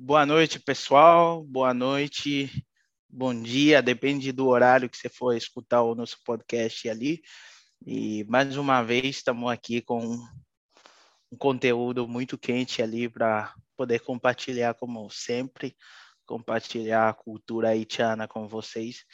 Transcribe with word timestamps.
Boa 0.00 0.24
noite, 0.24 0.60
pessoal. 0.60 1.42
Boa 1.42 1.74
noite, 1.74 2.64
bom 3.10 3.34
dia, 3.34 3.82
depende 3.82 4.30
do 4.30 4.46
horário 4.46 4.88
que 4.88 4.96
você 4.96 5.08
for 5.08 5.36
escutar 5.36 5.82
o 5.82 5.92
nosso 5.92 6.18
podcast 6.24 6.88
ali. 6.88 7.20
E 7.84 8.22
mais 8.28 8.56
uma 8.56 8.80
vez 8.80 9.16
estamos 9.16 9.50
aqui 9.50 9.82
com 9.82 9.98
um 11.32 11.36
conteúdo 11.36 12.06
muito 12.06 12.38
quente 12.38 12.80
ali 12.80 13.08
para 13.08 13.52
poder 13.76 13.98
compartilhar, 13.98 14.72
como 14.74 15.10
sempre, 15.10 15.76
compartilhar 16.24 17.08
a 17.08 17.14
cultura 17.14 17.70
haitiana 17.70 18.28
com 18.28 18.46
vocês. 18.46 19.04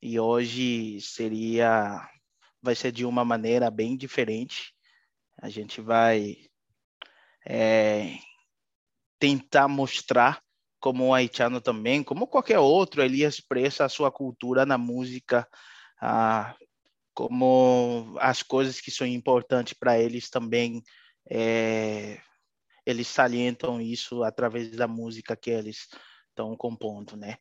E 0.00 0.20
hoje 0.20 1.00
seria, 1.00 2.08
vai 2.62 2.76
ser 2.76 2.92
de 2.92 3.04
uma 3.04 3.24
maneira 3.24 3.72
bem 3.72 3.96
diferente. 3.96 4.72
A 5.42 5.48
gente 5.48 5.80
vai 5.80 6.36
é, 7.44 8.18
tentar 9.18 9.68
mostrar 9.68 10.40
como 10.80 11.06
o 11.06 11.14
haitiano 11.14 11.60
também, 11.60 12.02
como 12.02 12.26
qualquer 12.26 12.58
outro, 12.58 13.02
ele 13.02 13.24
expressa 13.24 13.84
a 13.84 13.88
sua 13.88 14.12
cultura 14.12 14.64
na 14.64 14.78
música, 14.78 15.46
ah, 16.00 16.54
como 17.12 18.16
as 18.20 18.42
coisas 18.42 18.80
que 18.80 18.90
são 18.90 19.06
importantes 19.06 19.72
para 19.72 19.98
eles 19.98 20.30
também, 20.30 20.82
é, 21.28 22.20
eles 22.86 23.08
salientam 23.08 23.80
isso 23.80 24.22
através 24.22 24.70
da 24.70 24.86
música 24.86 25.36
que 25.36 25.50
eles 25.50 25.88
estão 26.30 26.56
compondo, 26.56 27.16
né? 27.16 27.36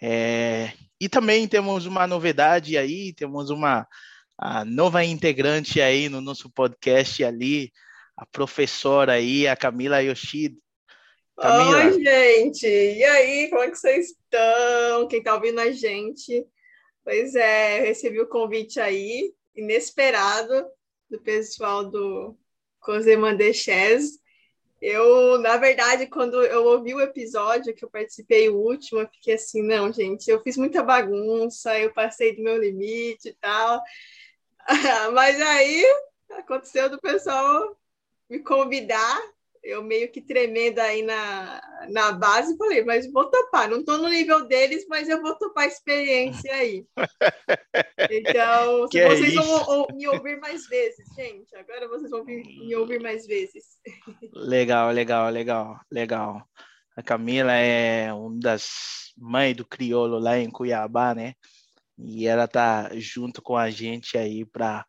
É, 0.00 0.72
e 1.00 1.08
também 1.08 1.48
temos 1.48 1.86
uma 1.86 2.06
novidade 2.06 2.76
aí, 2.76 3.12
temos 3.14 3.48
uma 3.50 3.86
nova 4.66 5.04
integrante 5.04 5.80
aí 5.80 6.08
no 6.08 6.20
nosso 6.20 6.50
podcast 6.50 7.24
ali, 7.24 7.72
a 8.16 8.26
professora 8.26 9.12
aí, 9.12 9.48
a 9.48 9.56
Camila 9.56 10.02
Yoshida. 10.02 10.56
Camila. 11.36 11.84
Oi, 11.84 12.02
gente! 12.02 12.66
E 12.66 13.04
aí, 13.04 13.50
como 13.50 13.62
é 13.62 13.70
que 13.70 13.76
vocês 13.76 14.08
estão? 14.08 15.06
Quem 15.06 15.18
está 15.18 15.34
ouvindo 15.34 15.60
a 15.60 15.70
gente? 15.70 16.46
Pois 17.04 17.34
é, 17.34 17.80
recebi 17.80 18.18
o 18.20 18.26
convite 18.26 18.80
aí, 18.80 19.34
inesperado, 19.54 20.66
do 21.10 21.20
pessoal 21.20 21.84
do 21.84 22.34
Cosé 22.80 23.16
Mandechés. 23.16 24.18
Eu, 24.80 25.38
na 25.38 25.58
verdade, 25.58 26.06
quando 26.06 26.42
eu 26.42 26.64
ouvi 26.64 26.94
o 26.94 27.02
episódio 27.02 27.74
que 27.74 27.84
eu 27.84 27.90
participei, 27.90 28.48
o 28.48 28.56
último, 28.56 29.00
eu 29.00 29.08
fiquei 29.08 29.34
assim, 29.34 29.62
não, 29.62 29.92
gente, 29.92 30.30
eu 30.30 30.42
fiz 30.42 30.56
muita 30.56 30.82
bagunça, 30.82 31.78
eu 31.78 31.92
passei 31.92 32.34
do 32.34 32.42
meu 32.42 32.56
limite 32.56 33.28
e 33.28 33.34
tal. 33.34 33.82
Mas 35.12 35.38
aí 35.40 35.84
aconteceu 36.30 36.88
do 36.88 36.98
pessoal 36.98 37.78
me 38.28 38.38
convidar 38.38 39.35
eu 39.66 39.82
meio 39.82 40.10
que 40.10 40.20
tremendo 40.20 40.78
aí 40.78 41.02
na, 41.02 41.60
na 41.90 42.12
base, 42.12 42.56
falei, 42.56 42.84
mas 42.84 43.10
vou 43.10 43.28
topar, 43.28 43.68
não 43.68 43.80
estou 43.80 43.98
no 43.98 44.08
nível 44.08 44.46
deles, 44.46 44.86
mas 44.88 45.08
eu 45.08 45.20
vou 45.20 45.34
topar 45.36 45.64
a 45.64 45.68
experiência 45.68 46.52
aí. 46.54 46.86
Então, 48.10 48.88
que 48.88 49.04
vocês 49.06 49.34
é 49.34 49.40
vão 49.40 49.86
me 49.94 50.06
ouvir 50.08 50.38
mais 50.38 50.66
vezes, 50.66 51.06
gente, 51.14 51.54
agora 51.56 51.88
vocês 51.88 52.10
vão 52.10 52.24
me 52.24 52.74
ouvir 52.76 53.00
mais 53.00 53.26
vezes. 53.26 53.64
Legal, 54.32 54.90
legal, 54.92 55.30
legal, 55.30 55.80
legal. 55.90 56.48
A 56.96 57.02
Camila 57.02 57.52
é 57.52 58.12
uma 58.12 58.38
das 58.38 59.12
mães 59.16 59.56
do 59.56 59.64
crioulo 59.64 60.18
lá 60.18 60.38
em 60.38 60.50
Cuiabá, 60.50 61.14
né? 61.14 61.34
E 61.98 62.26
ela 62.26 62.46
tá 62.46 62.90
junto 62.94 63.42
com 63.42 63.56
a 63.56 63.70
gente 63.70 64.16
aí 64.16 64.44
para 64.44 64.86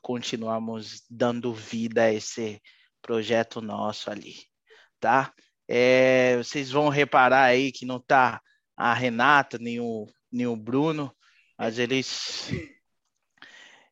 continuarmos 0.00 1.02
dando 1.10 1.52
vida 1.52 2.04
a 2.04 2.12
esse 2.12 2.60
projeto 3.04 3.60
nosso 3.60 4.10
ali, 4.10 4.34
tá? 4.98 5.30
É, 5.68 6.38
vocês 6.38 6.70
vão 6.70 6.88
reparar 6.88 7.44
aí 7.44 7.70
que 7.70 7.84
não 7.84 8.00
tá 8.00 8.40
a 8.74 8.94
Renata 8.94 9.58
nem 9.58 9.78
o, 9.78 10.06
nem 10.32 10.46
o 10.46 10.56
Bruno, 10.56 11.14
mas 11.58 11.78
eles 11.78 12.48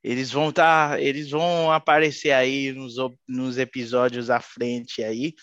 eles 0.03 0.33
vão 0.33 0.51
tá, 0.51 0.97
eles 0.99 1.31
vão 1.31 1.71
aparecer 1.71 2.33
aí 2.33 2.73
nos, 2.73 2.95
nos 3.29 3.59
episódios 3.59 4.31
à 4.31 4.41
frente 4.41 5.05
aí, 5.05 5.35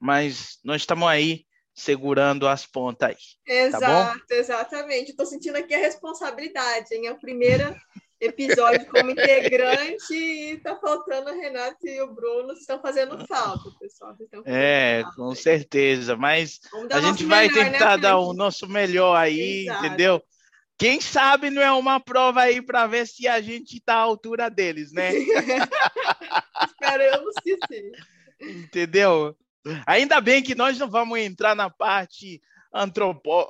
mas 0.00 0.58
nós 0.64 0.82
estamos 0.82 1.08
aí 1.08 1.46
segurando 1.72 2.48
as 2.48 2.66
pontas 2.66 3.10
aí. 3.10 3.16
Exato, 3.46 4.26
tá 4.26 4.34
exatamente. 4.34 5.10
Estou 5.10 5.26
sentindo 5.26 5.56
aqui 5.56 5.74
a 5.74 5.78
responsabilidade, 5.78 6.92
hein? 6.92 7.08
A 7.08 7.14
primeira 7.14 7.76
episódio 8.24 8.86
como 8.86 9.10
integrante 9.10 10.14
e 10.14 10.58
tá 10.58 10.76
faltando 10.76 11.30
a 11.30 11.32
Renata 11.32 11.78
e 11.82 12.00
o 12.00 12.12
Bruno, 12.12 12.52
estão 12.52 12.80
fazendo 12.80 13.26
falta, 13.26 13.70
pessoal. 13.78 14.16
É, 14.44 15.02
falta, 15.02 15.16
com 15.16 15.34
certeza, 15.34 16.16
mas 16.16 16.60
a 16.90 17.00
gente 17.00 17.24
vai 17.24 17.48
melhor, 17.48 17.64
né, 17.64 17.70
tentar 17.70 17.96
né, 17.96 18.02
dar 18.02 18.18
o 18.18 18.32
nosso 18.32 18.68
melhor 18.68 19.16
aí, 19.16 19.64
Exato. 19.66 19.86
entendeu? 19.86 20.22
Quem 20.76 21.00
sabe 21.00 21.50
não 21.50 21.62
é 21.62 21.70
uma 21.70 22.00
prova 22.00 22.42
aí 22.42 22.60
para 22.60 22.86
ver 22.86 23.06
se 23.06 23.28
a 23.28 23.40
gente 23.40 23.80
tá 23.80 23.94
à 23.94 24.00
altura 24.00 24.48
deles, 24.48 24.92
né? 24.92 25.12
Esperamos 26.66 27.34
que 27.42 27.56
sim. 27.68 27.92
Entendeu? 28.40 29.36
Ainda 29.86 30.20
bem 30.20 30.42
que 30.42 30.54
nós 30.54 30.76
não 30.78 30.90
vamos 30.90 31.18
entrar 31.18 31.54
na 31.54 31.70
parte 31.70 32.42
antropó, 32.74 33.48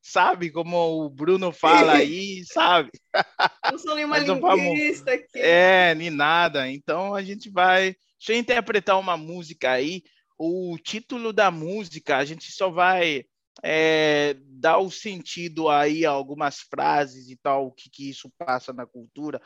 sabe, 0.00 0.50
como 0.50 1.04
o 1.04 1.10
Bruno 1.10 1.50
fala 1.50 1.94
aí, 1.94 2.44
sabe? 2.44 2.90
Não 3.72 3.78
sou 3.78 3.96
nenhuma 3.96 4.18
linguista 4.18 5.12
aqui. 5.12 5.26
É, 5.34 5.94
nem 5.96 6.10
nada. 6.10 6.70
Então 6.70 7.14
a 7.14 7.22
gente 7.22 7.50
vai. 7.50 7.96
Deixa 8.18 8.32
eu 8.32 8.36
interpretar 8.36 8.98
uma 9.00 9.16
música 9.16 9.72
aí. 9.72 10.02
O 10.38 10.78
título 10.78 11.32
da 11.32 11.50
música, 11.50 12.16
a 12.18 12.24
gente 12.24 12.52
só 12.52 12.70
vai 12.70 13.24
é, 13.62 14.36
dar 14.46 14.78
o 14.78 14.90
sentido 14.90 15.68
aí 15.68 16.06
a 16.06 16.10
algumas 16.10 16.60
frases 16.60 17.28
e 17.28 17.36
tal, 17.36 17.66
o 17.66 17.72
que, 17.72 17.90
que 17.90 18.08
isso 18.08 18.30
passa 18.38 18.72
na 18.72 18.86
cultura. 18.86 19.40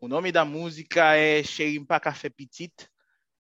O 0.00 0.08
nome 0.08 0.32
da 0.32 0.44
música 0.44 1.14
é 1.14 1.42
Cheio 1.42 1.86
para 1.86 2.00
Café 2.00 2.30
Petit. 2.30 2.72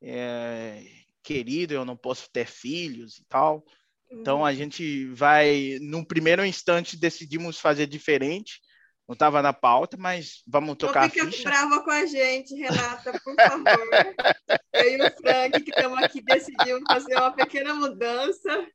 É, 0.02 0.84
querido, 1.24 1.74
eu 1.74 1.84
não 1.84 1.98
posso 1.98 2.30
ter 2.32 2.46
filhos 2.46 3.18
e 3.18 3.26
tal. 3.26 3.66
Então 4.12 4.46
a 4.46 4.54
gente 4.54 5.08
vai, 5.08 5.78
num 5.82 6.04
primeiro 6.04 6.46
instante, 6.46 6.98
decidimos 6.98 7.60
fazer 7.60 7.88
diferente. 7.88 8.62
Não 9.08 9.14
estava 9.14 9.42
na 9.42 9.54
pauta, 9.54 9.98
mas 9.98 10.42
vamos 10.48 10.78
tocar 10.78 11.04
não 11.04 11.10
fica 11.10 11.28
a 11.28 11.32
ficha. 11.32 11.44
brava 11.44 11.84
com 11.84 11.92
a 11.92 12.06
gente, 12.08 12.56
Renata, 12.56 13.12
por 13.24 13.36
favor. 13.36 14.16
Eu 14.74 14.98
e 14.98 15.02
o 15.02 15.12
Frank, 15.18 15.62
que 15.62 15.70
estamos 15.70 16.04
aqui, 16.04 16.22
decidimos 16.22 16.82
fazer 16.88 17.16
uma 17.16 17.32
pequena 17.32 17.74
mudança. 17.76 18.68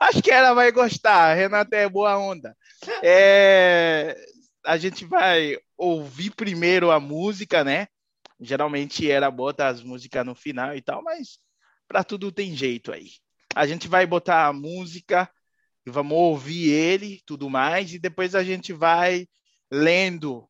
Acho 0.00 0.22
que 0.22 0.30
ela 0.30 0.54
vai 0.54 0.72
gostar. 0.72 1.30
A 1.30 1.34
Renata 1.34 1.76
é 1.76 1.88
boa 1.88 2.18
onda. 2.18 2.56
É, 3.02 4.16
a 4.64 4.76
gente 4.76 5.04
vai 5.04 5.56
ouvir 5.76 6.30
primeiro 6.34 6.90
a 6.90 6.98
música, 6.98 7.62
né? 7.62 7.86
Geralmente 8.40 9.08
era 9.10 9.30
bota 9.30 9.68
as 9.68 9.82
músicas 9.82 10.26
no 10.26 10.34
final 10.34 10.74
e 10.74 10.82
tal, 10.82 11.02
mas 11.02 11.38
para 11.88 12.04
tudo 12.04 12.32
tem 12.32 12.54
jeito 12.54 12.92
aí. 12.92 13.10
A 13.54 13.66
gente 13.66 13.88
vai 13.88 14.06
botar 14.06 14.46
a 14.46 14.52
música, 14.52 15.30
vamos 15.86 16.16
ouvir 16.16 16.70
ele, 16.70 17.22
tudo 17.24 17.48
mais, 17.48 17.92
e 17.94 17.98
depois 17.98 18.34
a 18.34 18.42
gente 18.42 18.72
vai 18.72 19.28
lendo 19.70 20.48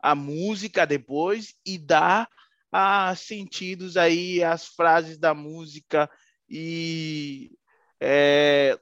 a 0.00 0.14
música 0.14 0.86
depois 0.86 1.54
e 1.64 1.78
dar 1.78 2.28
a 2.72 3.14
sentidos 3.16 3.96
aí 3.96 4.42
as 4.42 4.66
frases 4.66 5.18
da 5.18 5.34
música 5.34 6.10
e 6.48 7.50
é, 8.00 8.78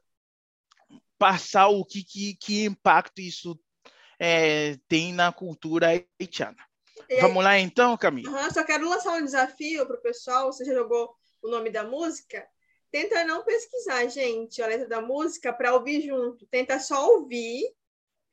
passar 1.18 1.68
o 1.68 1.84
que, 1.84 2.02
que, 2.04 2.34
que 2.36 2.64
impacto 2.64 3.20
isso 3.20 3.58
é, 4.18 4.76
tem 4.88 5.12
na 5.12 5.32
cultura 5.32 5.88
haitiana. 6.20 6.56
É, 7.08 7.20
Vamos 7.20 7.42
lá 7.42 7.58
então, 7.58 7.96
Camila? 7.96 8.30
Uhum, 8.30 8.50
só 8.50 8.64
quero 8.64 8.88
lançar 8.88 9.12
um 9.12 9.24
desafio 9.24 9.86
para 9.86 9.96
o 9.96 10.02
pessoal. 10.02 10.52
Você 10.52 10.64
já 10.64 10.74
jogou 10.74 11.14
o 11.42 11.48
nome 11.48 11.70
da 11.70 11.84
música, 11.84 12.46
tenta 12.90 13.24
não 13.24 13.44
pesquisar, 13.44 14.06
gente, 14.08 14.62
a 14.62 14.66
letra 14.66 14.88
da 14.88 15.00
música 15.00 15.52
para 15.52 15.74
ouvir 15.74 16.02
junto. 16.02 16.46
Tenta 16.46 16.78
só 16.78 17.14
ouvir. 17.14 17.64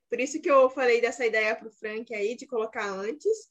Por 0.10 0.19
isso 0.19 0.42
que 0.42 0.50
eu 0.50 0.69
falei 0.69 1.02
dessa 1.02 1.25
ideia 1.25 1.56
para 1.56 1.68
o 1.68 1.72
Frank 1.72 2.13
aí, 2.13 2.36
de 2.36 2.46
colocar 2.46 2.88
antes. 2.88 3.50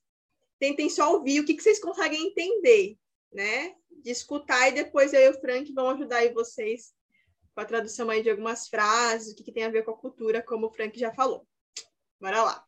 Tentem 0.58 0.88
só 0.88 1.12
ouvir 1.12 1.40
o 1.40 1.44
que, 1.44 1.54
que 1.54 1.62
vocês 1.62 1.80
conseguem 1.80 2.28
entender, 2.28 2.96
né? 3.32 3.74
De 3.90 4.10
escutar 4.10 4.68
e 4.68 4.72
depois 4.72 5.12
eu 5.12 5.20
e 5.20 5.28
o 5.30 5.40
Frank 5.40 5.72
vão 5.72 5.90
ajudar 5.90 6.18
aí 6.18 6.32
vocês 6.32 6.94
com 7.54 7.60
a 7.60 7.64
tradução 7.64 8.10
aí 8.10 8.22
de 8.22 8.30
algumas 8.30 8.68
frases, 8.68 9.32
o 9.32 9.36
que, 9.36 9.44
que 9.44 9.52
tem 9.52 9.64
a 9.64 9.70
ver 9.70 9.84
com 9.84 9.92
a 9.92 9.96
cultura, 9.96 10.42
como 10.42 10.66
o 10.66 10.70
Frank 10.70 10.98
já 10.98 11.12
falou. 11.12 11.46
Bora 12.20 12.42
lá. 12.42 12.64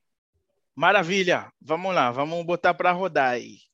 Maravilha. 0.75 1.51
Vamos 1.61 1.95
lá, 1.95 2.11
vamos 2.13 2.45
botar 2.45 2.75
para 2.75 2.93
rodar 2.93 3.31
aí. 3.31 3.66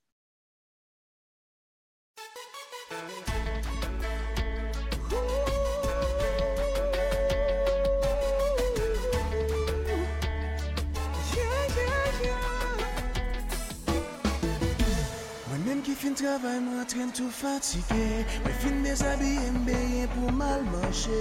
fin 16.03 16.15
travay 16.19 16.59
mwen 16.59 16.87
tren 16.91 17.11
tou 17.15 17.31
fatike. 17.31 18.07
Mwen 18.43 18.57
fin 18.63 18.81
desabye 18.83 19.51
mbeye 19.61 20.07
pou 20.15 20.33
mal 20.35 20.65
manche 20.73 21.21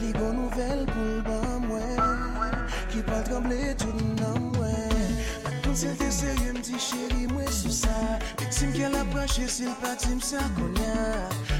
Li 0.00 0.12
bon 0.16 0.38
nouvel 0.38 0.84
pou 0.88 1.18
l'ban 1.18 1.66
mwen 1.66 2.54
Ki 2.92 3.02
pal 3.04 3.20
tremble 3.28 3.74
tout 3.82 4.00
nan 4.22 4.48
mwen. 4.54 5.12
Mwen 5.44 5.60
konsil 5.66 5.92
te 6.00 6.08
serye 6.14 6.54
mdi 6.56 6.80
cheri 6.80 7.28
mwen 7.34 7.50
sou 7.52 7.74
sa. 7.74 7.92
Mek 8.40 8.54
sim 8.54 8.72
ke 8.72 8.88
la 8.94 9.04
prache 9.12 9.44
sil 9.56 9.76
patim 9.82 10.22
sa 10.24 10.40
konya. 10.56 10.96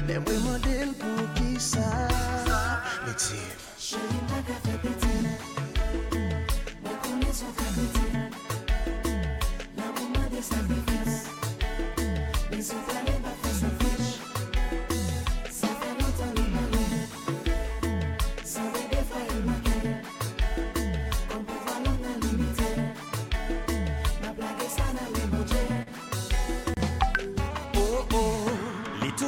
Mwen 0.07 0.25
mwen 0.25 0.41
model 0.47 0.97
pou 1.03 1.29
ki 1.37 1.61
sa. 1.61 1.85
Mek 3.05 3.21
sim 3.21 3.45
Cheri 3.77 4.23
mwen 4.31 4.47
ka 4.49 4.57
febe 4.65 4.94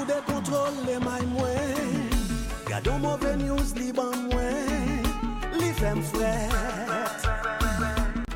de 0.07 0.31
kontrol 0.31 0.73
le 0.85 0.99
may 0.99 1.25
mwen. 1.33 2.09
Gado 2.67 2.97
mouve 2.97 3.35
news 3.37 3.73
li 3.75 3.91
ban 3.91 4.15
mwen. 4.31 5.03
Li 5.59 5.71
fem 5.73 6.01
fret 6.03 7.27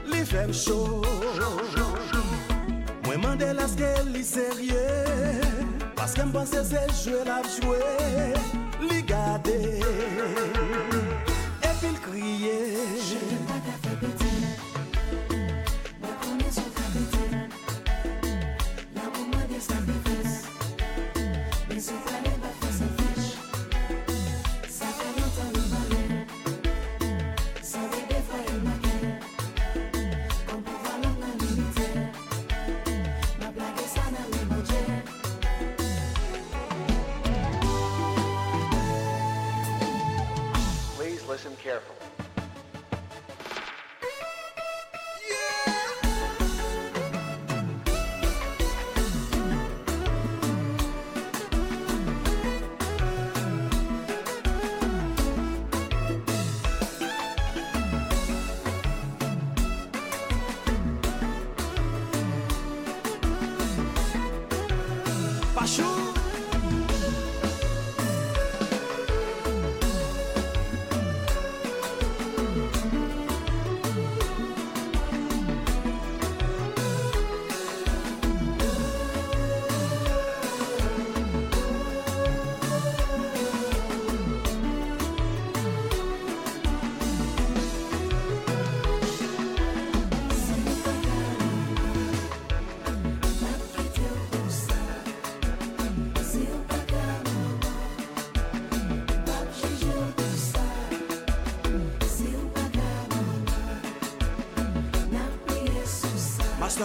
Li 0.06 0.26
fem 0.26 0.52
chou. 0.54 1.04
Mwen 3.06 3.22
mande 3.22 3.54
laske 3.54 3.90
li 4.14 4.24
serye 4.24 4.86
Paske 5.96 6.26
mpense 6.26 6.64
se 6.70 6.84
jwe 7.04 7.24
la 7.26 7.42
jwe 7.56 7.80
Li 8.90 9.02
gade. 9.02 9.60
Epi 11.70 11.94
l 11.94 11.98
kriye. 12.06 12.58
Je 13.08 13.22
ne 13.30 13.40
pa 13.48 13.60
ka 13.66 13.78
fe 13.84 13.96
peti 14.02 14.61
careful. 41.62 42.01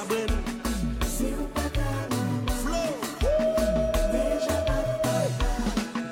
Master 0.08 0.28
Brain 1.54 1.68
Flow. 2.62 2.92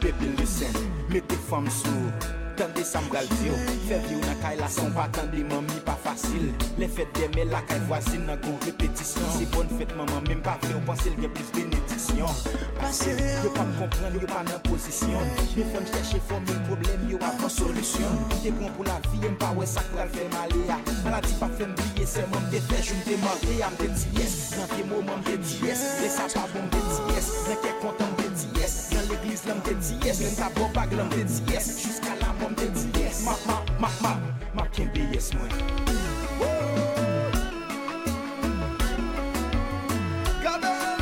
Bebe 0.01 0.27
lisen, 0.39 0.73
mette 1.11 1.37
fam 1.49 1.69
sou, 1.71 1.91
tande 2.57 2.85
sa 2.85 3.01
mbral 3.01 3.27
diyo 3.39 3.55
Fè 3.89 3.99
vi 4.07 4.17
ou 4.17 4.25
nan 4.25 4.39
kay 4.43 4.57
la 4.59 4.69
son 4.71 4.93
pa 4.95 5.07
tande 5.15 5.43
mami 5.51 5.79
pa 5.87 5.97
fasil 6.05 6.51
Le 6.79 6.89
fèt 6.91 7.11
deme 7.19 7.47
la 7.51 7.63
kay 7.69 7.81
vwazin 7.89 8.25
nan 8.29 8.39
kon 8.45 8.57
repetisyon 8.67 9.31
Se 9.37 9.47
bon 9.55 9.71
fèt 9.79 9.95
maman 9.99 10.25
mèm 10.29 10.43
pa 10.45 10.57
vre 10.63 10.75
ou 10.77 10.85
pansil 10.89 11.17
gen 11.21 11.33
plus 11.35 11.51
benedisyon 11.57 12.31
Pase, 12.81 13.15
yo 13.45 13.53
pa 13.57 13.67
m 13.67 13.75
kompran, 13.79 14.19
yo 14.19 14.29
pa 14.31 14.45
nan 14.47 14.63
posisyon 14.69 15.31
Me 15.55 15.67
fèm 15.73 15.89
chèche 15.93 16.23
fòm, 16.29 16.47
yo 16.51 16.59
problem, 16.69 17.07
yo 17.11 17.21
avan 17.27 17.53
solusyon 17.53 18.23
Te 18.39 18.55
bon 18.55 18.73
pou 18.77 18.87
la 18.89 18.99
vi, 19.11 19.23
m 19.27 19.39
pa 19.41 19.53
wè 19.59 19.69
sak 19.69 19.91
pral 19.95 20.11
fèm 20.15 20.39
ale 20.43 20.65
ya. 20.69 20.79
Maladi 21.05 21.35
pa 21.41 21.51
fèm 21.59 21.75
bliye, 21.81 22.07
se 22.09 22.27
mèm 22.33 22.51
de 22.55 22.63
jou 22.85 22.97
mte 22.97 23.17
manke, 23.17 23.65
a 23.65 23.71
mte 23.71 23.89
di 23.89 24.21
yes 24.21 24.53
Nan 24.59 24.69
ke 24.69 24.85
mouman 24.89 25.19
mte 25.21 25.37
di 25.41 25.67
yes, 25.67 25.81
le 26.03 26.09
sa 26.09 26.29
pa 26.29 26.45
bon 26.53 26.63
mte 26.69 26.81
di 26.85 27.15
yes. 27.15 27.29
Nan 27.49 27.57
ke 27.63 27.71
kontan 27.81 28.09
mte 28.13 28.29
di 28.37 28.61
yes, 28.61 28.75
nan 28.93 29.05
l'eglise 29.09 29.49
lan 29.49 29.57
mte 29.63 29.73
di 29.81 29.95
yes. 30.07 30.21
Nan 30.21 30.35
ta 30.37 30.49
bo 30.57 30.69
bag 30.75 30.93
lan 30.93 31.07
mte 31.09 31.25
di 31.25 31.53
yes, 31.53 31.67
jiska 31.81 32.13
la 32.21 32.33
mou 32.41 32.51
mte 32.53 32.69
di 32.77 32.85
yes. 33.01 33.25
Ma, 33.25 33.33
ma, 33.49 33.57
ma, 33.81 33.89
ma, 34.03 34.13
ma 34.55 34.65
kenbe 34.77 35.01
yes 35.13 35.33
mwen 35.33 35.53
Yeah 40.45 40.59
man! 40.61 41.01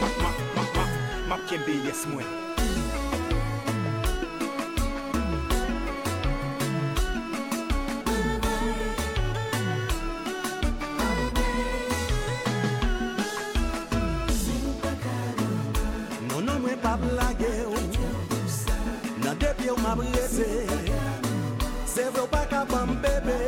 Ma, 0.00 0.08
ma, 0.22 0.30
ma, 0.56 0.62
ma, 1.28 1.28
ma 1.28 1.36
yes 1.84 2.06
mwen 2.08 2.43
lese 20.12 20.48
Se 21.86 22.08
vre 22.10 22.20
ou 22.20 22.28
pa 22.28 22.44
ka 22.46 22.64
bambebe 22.64 23.38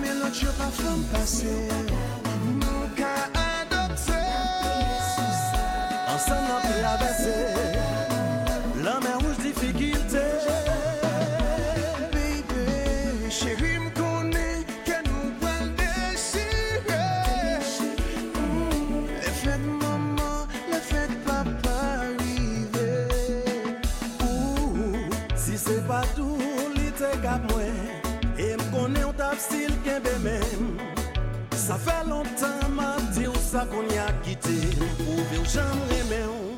Me 0.00 0.14
lot 0.20 0.34
yo 0.42 0.52
pa 0.58 0.70
fèm 0.80 1.02
pase. 1.12 1.99
sa 33.50 33.66
kon 33.66 33.82
ya 33.90 34.06
kite. 34.22 34.78
Ou 35.10 35.18
ve 35.26 35.38
ou 35.42 35.44
jam 35.44 35.74
reme 35.90 36.22
ou 36.30 36.49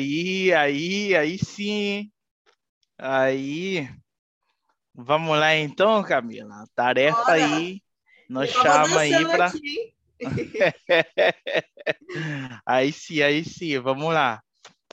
Aí, 0.00 0.52
aí, 0.54 1.14
aí 1.14 1.38
sim. 1.38 2.10
Aí. 2.98 3.86
Vamos 4.94 5.38
lá 5.38 5.54
então, 5.54 6.02
Camila. 6.02 6.64
Tarefa 6.74 7.18
Bora. 7.18 7.32
aí. 7.34 7.82
Nós 8.26 8.48
Eu 8.48 8.62
chama 8.62 9.00
aí 9.00 9.26
para. 9.26 9.52
aí 12.64 12.92
sim, 12.92 13.20
aí 13.20 13.44
sim, 13.44 13.78
vamos 13.78 14.14
lá. 14.14 14.42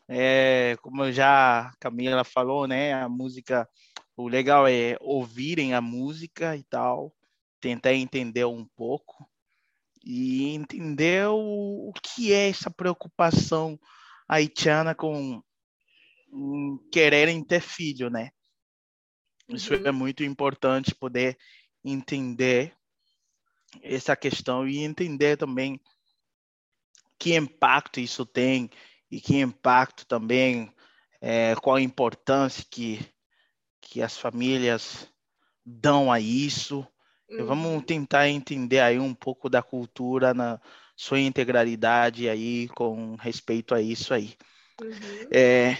É, 0.09 0.75
como 0.81 1.09
já 1.09 1.67
a 1.67 1.71
Camila 1.79 2.25
falou, 2.25 2.67
né? 2.67 2.91
A 2.91 3.07
música, 3.07 3.65
o 4.17 4.27
legal 4.27 4.67
é 4.67 4.97
ouvirem 4.99 5.73
a 5.73 5.79
música 5.79 6.57
e 6.57 6.63
tal, 6.63 7.13
tentar 7.61 7.93
entender 7.93 8.43
um 8.43 8.65
pouco 8.75 9.25
e 10.03 10.53
entender 10.53 11.29
o, 11.29 11.89
o 11.89 11.93
que 11.93 12.33
é 12.33 12.49
essa 12.49 12.69
preocupação 12.69 13.79
haitiana 14.27 14.93
com 14.93 15.41
em 16.31 16.77
quererem 16.91 17.43
ter 17.43 17.61
filho, 17.61 18.09
né? 18.09 18.29
Isso 19.49 19.73
Uhum. 19.73 19.81
é 19.85 19.91
muito 19.91 20.23
importante 20.23 20.93
poder 20.93 21.37
entender 21.83 22.75
essa 23.81 24.15
questão 24.15 24.67
e 24.67 24.79
entender 24.79 25.37
também 25.37 25.79
que 27.17 27.35
impacto 27.35 27.99
isso 27.99 28.25
tem 28.25 28.69
e 29.09 29.19
que 29.21 29.37
impacto 29.37 30.05
também 30.05 30.71
é, 31.21 31.55
qual 31.55 31.77
a 31.77 31.81
importância 31.81 32.65
que 32.69 32.99
que 33.79 34.01
as 34.01 34.17
famílias 34.17 35.09
dão 35.65 36.11
a 36.11 36.19
isso. 36.19 36.85
E 37.29 37.41
Vamos 37.41 37.71
Uhum. 37.73 37.81
tentar 37.81 38.27
entender 38.29 38.79
aí 38.79 38.99
um 38.99 39.13
pouco 39.13 39.49
da 39.49 39.61
cultura 39.61 40.33
na 40.33 40.59
sua 40.97 41.19
integralidade 41.19 42.27
aí 42.27 42.67
com 42.69 43.15
respeito 43.15 43.75
a 43.75 43.81
isso 43.81 44.15
aí. 44.15 44.35
Uhum. 44.81 45.29
É, 45.31 45.77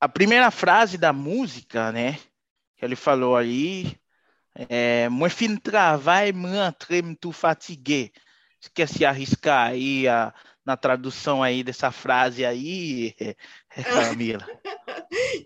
a 0.00 0.08
primeira 0.08 0.50
frase 0.50 0.98
da 0.98 1.12
música, 1.12 1.92
né, 1.92 2.18
que 2.76 2.84
ele 2.84 2.96
falou 2.96 3.36
ali, 3.36 3.96
é, 4.68 5.08
Moi 5.08 5.30
fin 5.30 5.56
travail, 5.56 6.34
me 6.34 6.48
rentré 6.48 7.00
muito 7.00 7.30
fatigué. 7.30 8.10
Você 8.60 8.70
quer 8.74 8.88
se 8.88 9.04
arriscar 9.04 9.68
aí 9.68 10.08
a- 10.08 10.34
na 10.64 10.76
tradução 10.76 11.44
aí 11.44 11.62
dessa 11.62 11.92
frase 11.92 12.44
aí, 12.44 13.14
Camila? 14.18 14.44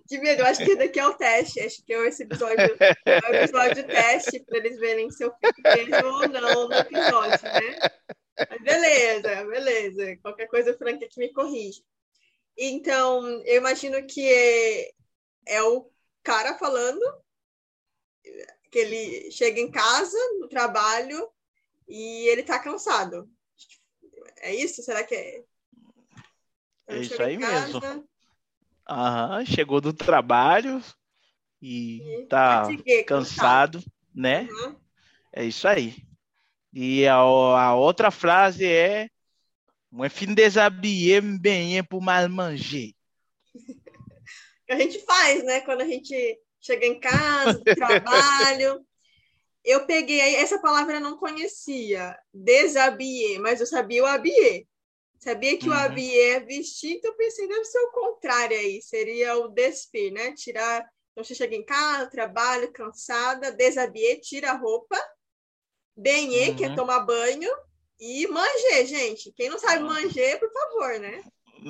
Que 0.08 0.18
medo, 0.18 0.40
eu 0.40 0.46
acho 0.46 0.64
que 0.64 0.74
daqui 0.74 0.98
é 0.98 1.06
o 1.06 1.14
teste. 1.14 1.60
Acho 1.60 1.84
que 1.84 1.92
é 1.92 2.08
esse 2.08 2.22
episódio, 2.24 2.76
é 3.06 3.30
o 3.30 3.34
episódio 3.34 3.86
teste 3.86 4.40
para 4.40 4.58
eles 4.58 4.78
verem 4.78 5.10
se 5.10 5.22
eu 5.22 5.32
fico 5.40 5.62
preso 5.62 6.06
ou 6.06 6.28
não 6.28 6.68
no 6.68 6.74
episódio, 6.74 7.44
né? 7.44 7.78
Mas 8.48 8.62
beleza, 8.62 9.44
beleza. 9.44 10.16
Qualquer 10.18 10.46
coisa, 10.46 10.76
Frank 10.76 11.04
aqui 11.04 11.18
me 11.18 11.32
corrige. 11.32 11.82
Então, 12.56 13.26
eu 13.44 13.56
imagino 13.56 14.06
que 14.06 14.26
é, 14.26 14.90
é 15.46 15.62
o 15.62 15.90
cara 16.22 16.58
falando 16.58 17.00
que 18.70 18.78
ele 18.78 19.30
chega 19.30 19.60
em 19.60 19.70
casa, 19.70 20.16
no 20.38 20.48
trabalho, 20.48 21.28
e 21.88 22.28
ele 22.28 22.42
tá 22.42 22.58
cansado. 22.58 23.28
É 24.38 24.54
isso? 24.54 24.82
Será 24.82 25.02
que 25.02 25.14
é? 25.14 25.44
É 26.86 26.96
Ele 26.96 27.00
isso 27.04 27.20
aí 27.22 27.36
mesmo. 27.36 28.08
Aham, 28.88 29.44
chegou 29.44 29.80
do 29.80 29.92
trabalho 29.92 30.82
e 31.60 31.98
e 32.22 32.26
tá 32.26 32.64
fatiguei, 32.64 33.04
cansado, 33.04 33.82
né? 34.14 34.48
Uhum. 34.50 34.76
É 35.32 35.44
isso 35.44 35.66
aí. 35.68 35.96
E 36.72 37.06
a, 37.06 37.16
a 37.16 37.74
outra 37.74 38.10
frase 38.10 38.64
é 38.66 39.08
Moi 39.90 40.08
fin 40.08 40.34
déshabillé, 40.34 41.20
me 41.20 41.36
baigner 41.38 41.82
pour 41.88 42.00
mal 42.00 42.28
manger. 42.28 42.94
que 44.66 44.72
a 44.72 44.78
gente 44.78 45.00
faz, 45.00 45.42
né? 45.44 45.60
Quando 45.62 45.82
a 45.82 45.86
gente 45.86 46.38
chega 46.60 46.86
em 46.86 47.00
casa, 47.00 47.58
do 47.58 47.64
trabalho. 47.74 48.84
Eu 49.64 49.86
peguei 49.86 50.20
aí, 50.20 50.36
essa 50.36 50.58
palavra 50.60 50.96
eu 50.96 51.00
não 51.00 51.18
conhecia, 51.18 52.16
deshabillé, 52.32 53.38
mas 53.40 53.60
eu 53.60 53.66
sabia 53.66 54.02
o 54.02 54.06
habillé. 54.06 54.64
Sabia 55.18 55.58
que 55.58 55.68
o 55.68 55.72
Uhum. 55.72 55.78
habillé 55.78 56.30
é 56.36 56.40
vestir, 56.40 56.92
então 56.96 57.10
eu 57.10 57.16
pensei, 57.16 57.46
deve 57.46 57.64
ser 57.66 57.78
o 57.80 57.92
contrário 57.92 58.56
aí, 58.56 58.80
seria 58.80 59.36
o 59.36 59.48
despir, 59.48 60.12
né? 60.12 60.32
Tirar, 60.32 60.80
então 61.12 61.22
você 61.22 61.34
chega 61.34 61.54
em 61.54 61.64
casa, 61.64 62.08
trabalho, 62.10 62.72
cansada, 62.72 63.52
deshabillé, 63.52 64.16
tira 64.16 64.52
a 64.52 64.56
roupa, 64.56 64.96
banhê, 65.96 66.54
que 66.54 66.64
é 66.64 66.68
Uhum. 66.68 66.74
tomar 66.76 67.00
banho, 67.00 67.50
e 67.98 68.26
manger, 68.28 68.86
gente. 68.86 69.32
Quem 69.32 69.50
não 69.50 69.58
sabe 69.58 69.82
manger, 69.84 70.38
por 70.38 70.50
favor, 70.52 70.98
né? 71.00 71.22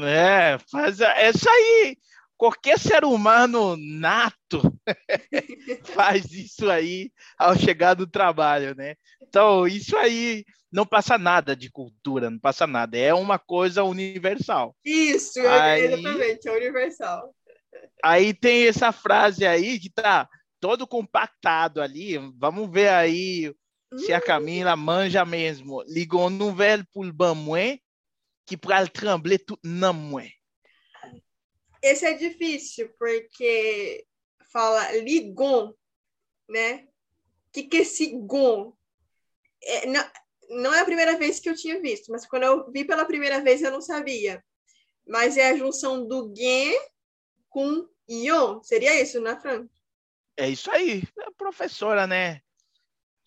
É, 0.06 0.58
faz 0.70 1.00
a- 1.00 1.12
é 1.18 1.30
isso 1.30 1.48
aí. 1.48 1.96
Qualquer 2.36 2.78
ser 2.78 3.04
humano 3.04 3.76
nato 3.76 4.62
faz 5.84 6.32
isso 6.32 6.70
aí 6.70 7.10
ao 7.36 7.54
chegar 7.56 7.94
do 7.94 8.06
trabalho, 8.06 8.74
né? 8.74 8.94
Então, 9.22 9.66
isso 9.66 9.96
aí 9.96 10.44
não 10.72 10.86
passa 10.86 11.18
nada 11.18 11.54
de 11.56 11.70
cultura, 11.70 12.30
não 12.30 12.38
passa 12.38 12.66
nada. 12.66 12.96
É 12.96 13.12
uma 13.12 13.38
coisa 13.38 13.82
universal. 13.84 14.74
Isso, 14.84 15.40
Aí- 15.40 15.82
exatamente, 15.86 16.48
é 16.48 16.52
universal. 16.52 17.34
Aí 18.02 18.32
tem 18.32 18.66
essa 18.68 18.92
frase 18.92 19.44
aí 19.46 19.78
que 19.78 19.90
tá 19.90 20.28
todo 20.60 20.86
compactado 20.86 21.82
ali. 21.82 22.16
Vamos 22.38 22.70
ver 22.70 22.88
aí 22.88 23.52
se 23.96 24.12
a 24.12 24.20
Camila 24.20 24.76
manja 24.76 25.24
mesmo. 25.24 25.82
Ligon 25.86 26.30
nouvelle 26.30 26.84
pour 26.86 27.04
le 27.04 27.12
ban 27.12 27.34
moins, 27.34 27.76
qui 28.46 28.56
pral 28.56 28.90
trembler 28.90 29.38
tout 29.38 29.58
nan 29.62 29.92
moins. 29.94 30.30
Esse 31.82 32.06
é 32.06 32.14
difícil, 32.14 32.90
porque 32.98 34.06
fala 34.52 34.92
ligon, 34.98 35.72
né? 36.48 36.86
O 37.48 37.52
que, 37.52 37.64
que 37.64 37.78
é 37.78 37.80
esse 37.80 38.10
gon? 38.12 38.76
É, 39.62 39.86
não, 39.86 40.04
não 40.50 40.74
é 40.74 40.80
a 40.80 40.84
primeira 40.84 41.18
vez 41.18 41.40
que 41.40 41.48
eu 41.48 41.56
tinha 41.56 41.80
visto, 41.80 42.12
mas 42.12 42.26
quando 42.26 42.44
eu 42.44 42.70
vi 42.70 42.84
pela 42.84 43.04
primeira 43.04 43.40
vez 43.40 43.62
eu 43.62 43.70
não 43.70 43.80
sabia. 43.80 44.44
Mas 45.06 45.36
é 45.36 45.50
a 45.50 45.56
junção 45.56 46.06
do 46.06 46.32
gen 46.36 46.78
com 47.48 47.88
ion. 48.08 48.62
Seria 48.62 49.00
isso, 49.00 49.20
né, 49.20 49.38
Fran? 49.40 49.66
É 50.36 50.48
isso 50.48 50.70
aí, 50.70 51.02
é 51.18 51.30
professora, 51.36 52.06
né? 52.06 52.40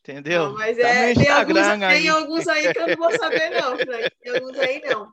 Entendeu? 0.05 0.47
Não, 0.47 0.53
mas 0.55 0.77
Tá 0.77 0.87
é, 0.87 1.13
tem, 1.13 1.29
alguns, 1.29 1.57
aí. 1.57 1.79
tem 2.01 2.09
alguns 2.09 2.47
aí 2.49 2.73
que 2.73 2.79
eu 2.79 2.87
não 2.89 2.97
vou 2.97 3.11
saber, 3.17 3.49
não, 3.51 3.77
Frank. 3.77 4.09
Tem 4.21 4.33
alguns 4.33 4.57
aí 4.57 4.81
não. 4.81 5.11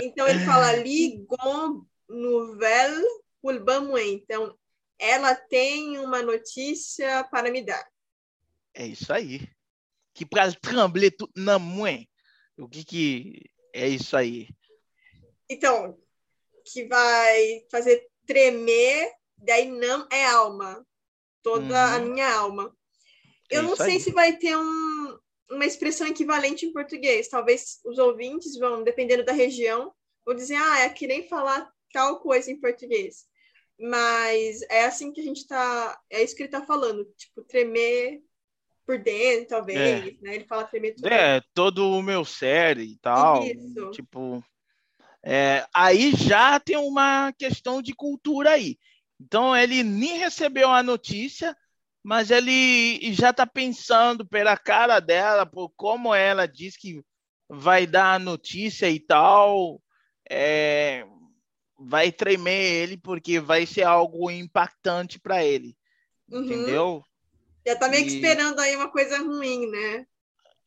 Então 0.00 0.26
ele 0.26 0.44
fala 0.46 0.72
ligon 0.82 1.84
nouvelle 2.08 3.04
pour 3.42 3.60
Bamoué. 3.62 4.06
Então, 4.08 4.56
ela 4.98 5.34
tem 5.34 5.98
uma 5.98 6.22
notícia 6.22 7.24
para 7.24 7.50
me 7.50 7.62
dar. 7.62 7.86
É 8.74 8.86
isso 8.86 9.12
aí. 9.12 9.46
Que 10.14 10.24
pral 10.24 10.50
trembler 10.62 11.14
tout 11.14 11.30
nan 11.36 11.58
moins. 11.58 12.06
O 12.58 12.66
que 12.68 12.84
que 12.84 13.42
é 13.74 13.86
isso 13.86 14.16
aí? 14.16 14.48
Então, 15.48 15.98
que 16.64 16.86
vai 16.86 17.66
fazer 17.70 18.08
tremer, 18.26 19.10
daí 19.36 19.70
não 19.70 20.08
é 20.10 20.24
alma. 20.26 20.86
Toda 21.42 21.94
a 21.94 21.98
Uhum. 21.98 22.12
minha 22.12 22.34
alma. 22.34 22.74
É 23.52 23.58
Eu 23.58 23.62
não 23.62 23.74
isso 23.74 23.84
sei 23.84 23.94
aí. 23.94 24.00
se 24.00 24.10
vai 24.12 24.36
ter 24.36 24.56
um, 24.56 25.18
uma 25.50 25.64
expressão 25.64 26.06
equivalente 26.06 26.66
em 26.66 26.72
português. 26.72 27.28
Talvez 27.28 27.80
os 27.84 27.98
ouvintes 27.98 28.56
vão, 28.58 28.82
dependendo 28.82 29.24
da 29.24 29.32
região, 29.32 29.92
vão 30.24 30.34
dizer, 30.34 30.56
ah, 30.56 30.80
é 30.80 30.88
que 30.88 31.06
nem 31.06 31.28
falar 31.28 31.70
tal 31.92 32.20
coisa 32.20 32.50
em 32.50 32.58
português. 32.58 33.26
Mas 33.78 34.62
é 34.70 34.84
assim 34.84 35.12
que 35.12 35.20
a 35.20 35.24
gente 35.24 35.46
tá. 35.46 35.98
É 36.10 36.22
isso 36.22 36.36
que 36.36 36.42
ele 36.42 36.50
tá 36.50 36.64
falando, 36.64 37.04
tipo, 37.16 37.42
tremer 37.42 38.22
por 38.86 38.98
dentro, 38.98 39.48
talvez, 39.48 40.20
né? 40.20 40.34
Ele 40.34 40.44
fala 40.44 40.64
tremer 40.64 40.94
tudo. 40.94 41.08
É, 41.08 41.40
todo 41.54 41.90
o 41.90 42.02
meu 42.02 42.24
série 42.24 42.82
e 42.82 42.96
tal. 42.98 43.44
Isso. 43.44 43.90
Tipo, 43.90 44.42
é, 45.24 45.66
aí 45.74 46.12
já 46.14 46.58
tem 46.58 46.76
uma 46.76 47.32
questão 47.32 47.80
de 47.80 47.94
cultura 47.94 48.50
aí. 48.50 48.78
Então 49.20 49.56
ele 49.56 49.82
nem 49.82 50.18
recebeu 50.18 50.68
a 50.70 50.82
notícia, 50.82 51.56
mas 52.02 52.30
ele 52.30 53.12
já 53.12 53.30
está 53.30 53.46
pensando 53.46 54.26
pela 54.26 54.56
cara 54.56 55.00
dela, 55.00 55.46
por 55.46 55.70
como 55.76 56.14
ela 56.14 56.46
diz 56.46 56.76
que 56.76 57.00
vai 57.48 57.86
dar 57.86 58.14
a 58.14 58.18
notícia 58.18 58.90
e 58.90 58.98
tal, 58.98 59.80
é, 60.28 61.04
vai 61.78 62.10
tremer 62.10 62.82
ele 62.82 62.96
porque 62.96 63.38
vai 63.38 63.66
ser 63.66 63.82
algo 63.82 64.30
impactante 64.30 65.20
para 65.20 65.44
ele, 65.44 65.76
Uhum. 66.30 66.42
entendeu? 66.44 67.04
Já 67.66 67.76
tá 67.76 67.88
meio 67.88 68.04
que 68.04 68.10
E- 68.10 68.14
esperando 68.14 68.58
aí 68.60 68.74
uma 68.74 68.90
coisa 68.90 69.18
ruim, 69.18 69.70
né? 69.70 70.06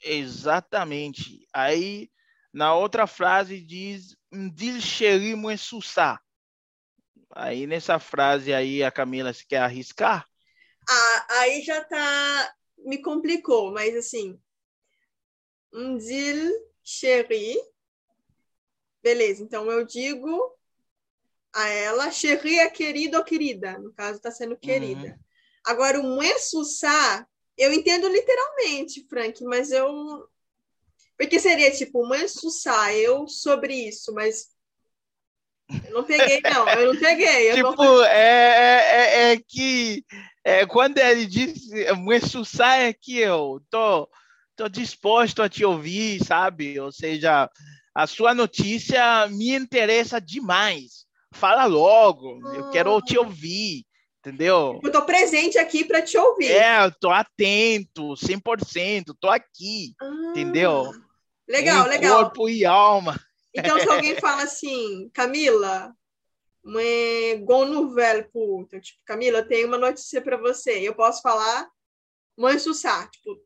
Exatamente. 0.02 1.48
Aí, 1.54 2.10
na 2.54 2.74
outra 2.74 3.08
frase 3.08 3.60
diz, 3.60 4.16
Ndil 4.32 4.80
sa. 5.82 6.20
Aí, 7.32 7.68
nessa 7.68 8.00
frase 8.00 8.54
aí, 8.54 8.84
a 8.84 8.92
Camila 8.92 9.34
se 9.34 9.46
quer 9.46 9.58
arriscar? 9.58 10.26
Ah, 10.90 11.28
aí 11.40 11.62
já 11.62 11.84
tá. 11.84 12.54
Me 12.78 13.02
complicou, 13.02 13.72
mas 13.72 13.96
assim. 13.96 14.40
Um 15.74 15.98
deal 15.98 16.52
chéri. 16.84 17.58
Beleza, 19.02 19.44
então 19.44 19.70
eu 19.72 19.86
digo 19.86 20.56
a 21.54 21.68
ela. 21.70 22.12
Chérie 22.12 22.60
é 22.60 22.70
querido 22.70 23.18
ou 23.18 23.24
querida. 23.24 23.78
No 23.80 23.94
caso, 23.94 24.18
está 24.18 24.30
sendo 24.32 24.58
querida. 24.58 25.08
Uhum. 25.08 25.20
Agora, 25.66 26.00
o 26.00 26.04
Muensussá, 26.04 27.28
eu 27.58 27.74
entendo 27.74 28.08
literalmente, 28.08 29.06
Frank, 29.10 29.44
mas 29.44 29.72
eu. 29.72 30.28
Porque 31.18 31.40
seria 31.40 31.72
tipo, 31.72 32.06
Muensussá, 32.06 32.94
eu 32.94 33.28
sobre 33.28 33.74
isso, 33.74 34.14
mas. 34.14 34.50
Eu 35.86 35.94
não 35.94 36.04
peguei, 36.04 36.42
não. 36.42 36.70
Eu 36.70 36.94
não 36.94 37.00
peguei. 37.00 37.52
Eu 37.52 37.56
tipo, 37.56 37.84
não... 37.84 38.04
é, 38.04 39.32
é, 39.32 39.34
é 39.34 39.38
que 39.38 40.06
é, 40.46 40.64
quando 40.64 41.00
ele 41.00 41.26
disse 41.26 41.92
Muensussá 41.94 42.78
é 42.78 42.94
que 42.94 43.18
eu 43.18 43.60
tô, 43.68 44.08
tô 44.56 44.70
disposto 44.70 45.42
a 45.42 45.50
te 45.50 45.66
ouvir, 45.66 46.24
sabe? 46.24 46.80
Ou 46.80 46.92
seja, 46.92 47.50
a 47.96 48.06
sua 48.06 48.36
notícia 48.36 49.28
me 49.28 49.56
interessa 49.56 50.22
demais. 50.22 51.06
Fala 51.34 51.66
logo, 51.66 52.40
eu 52.54 52.70
quero 52.70 53.02
te 53.02 53.18
ouvir, 53.18 53.86
entendeu? 54.20 54.80
Eu 54.84 54.92
tô 54.92 55.02
presente 55.02 55.58
aqui 55.58 55.84
para 55.84 56.04
te 56.04 56.16
ouvir. 56.16 56.52
É, 56.52 56.86
eu 56.86 56.92
tô 56.92 57.10
atento, 57.10 58.14
100%, 58.16 59.16
tô 59.20 59.30
aqui, 59.30 59.96
Ah, 60.00 60.30
entendeu? 60.30 60.92
Legal, 61.50 61.88
Em 61.88 61.90
legal. 61.90 62.24
Corpo 62.24 62.48
e 62.48 62.64
alma. 62.66 63.20
Então, 63.54 63.80
se 63.80 63.90
alguém 63.90 64.16
fala 64.22 64.44
assim, 64.44 65.10
Camila, 65.12 65.92
uma 66.66 66.82
pour... 68.32 68.64
Então, 68.64 68.82
tipo, 68.82 69.00
Camila, 69.06 69.44
tenho 69.44 69.68
uma 69.68 69.78
notícia 69.78 70.20
para 70.22 70.36
você. 70.36 70.80
Eu 70.80 70.96
posso 70.96 71.22
falar 71.22 71.70
mãe 72.36 72.58
Sussá, 72.58 73.08
tipo, 73.08 73.40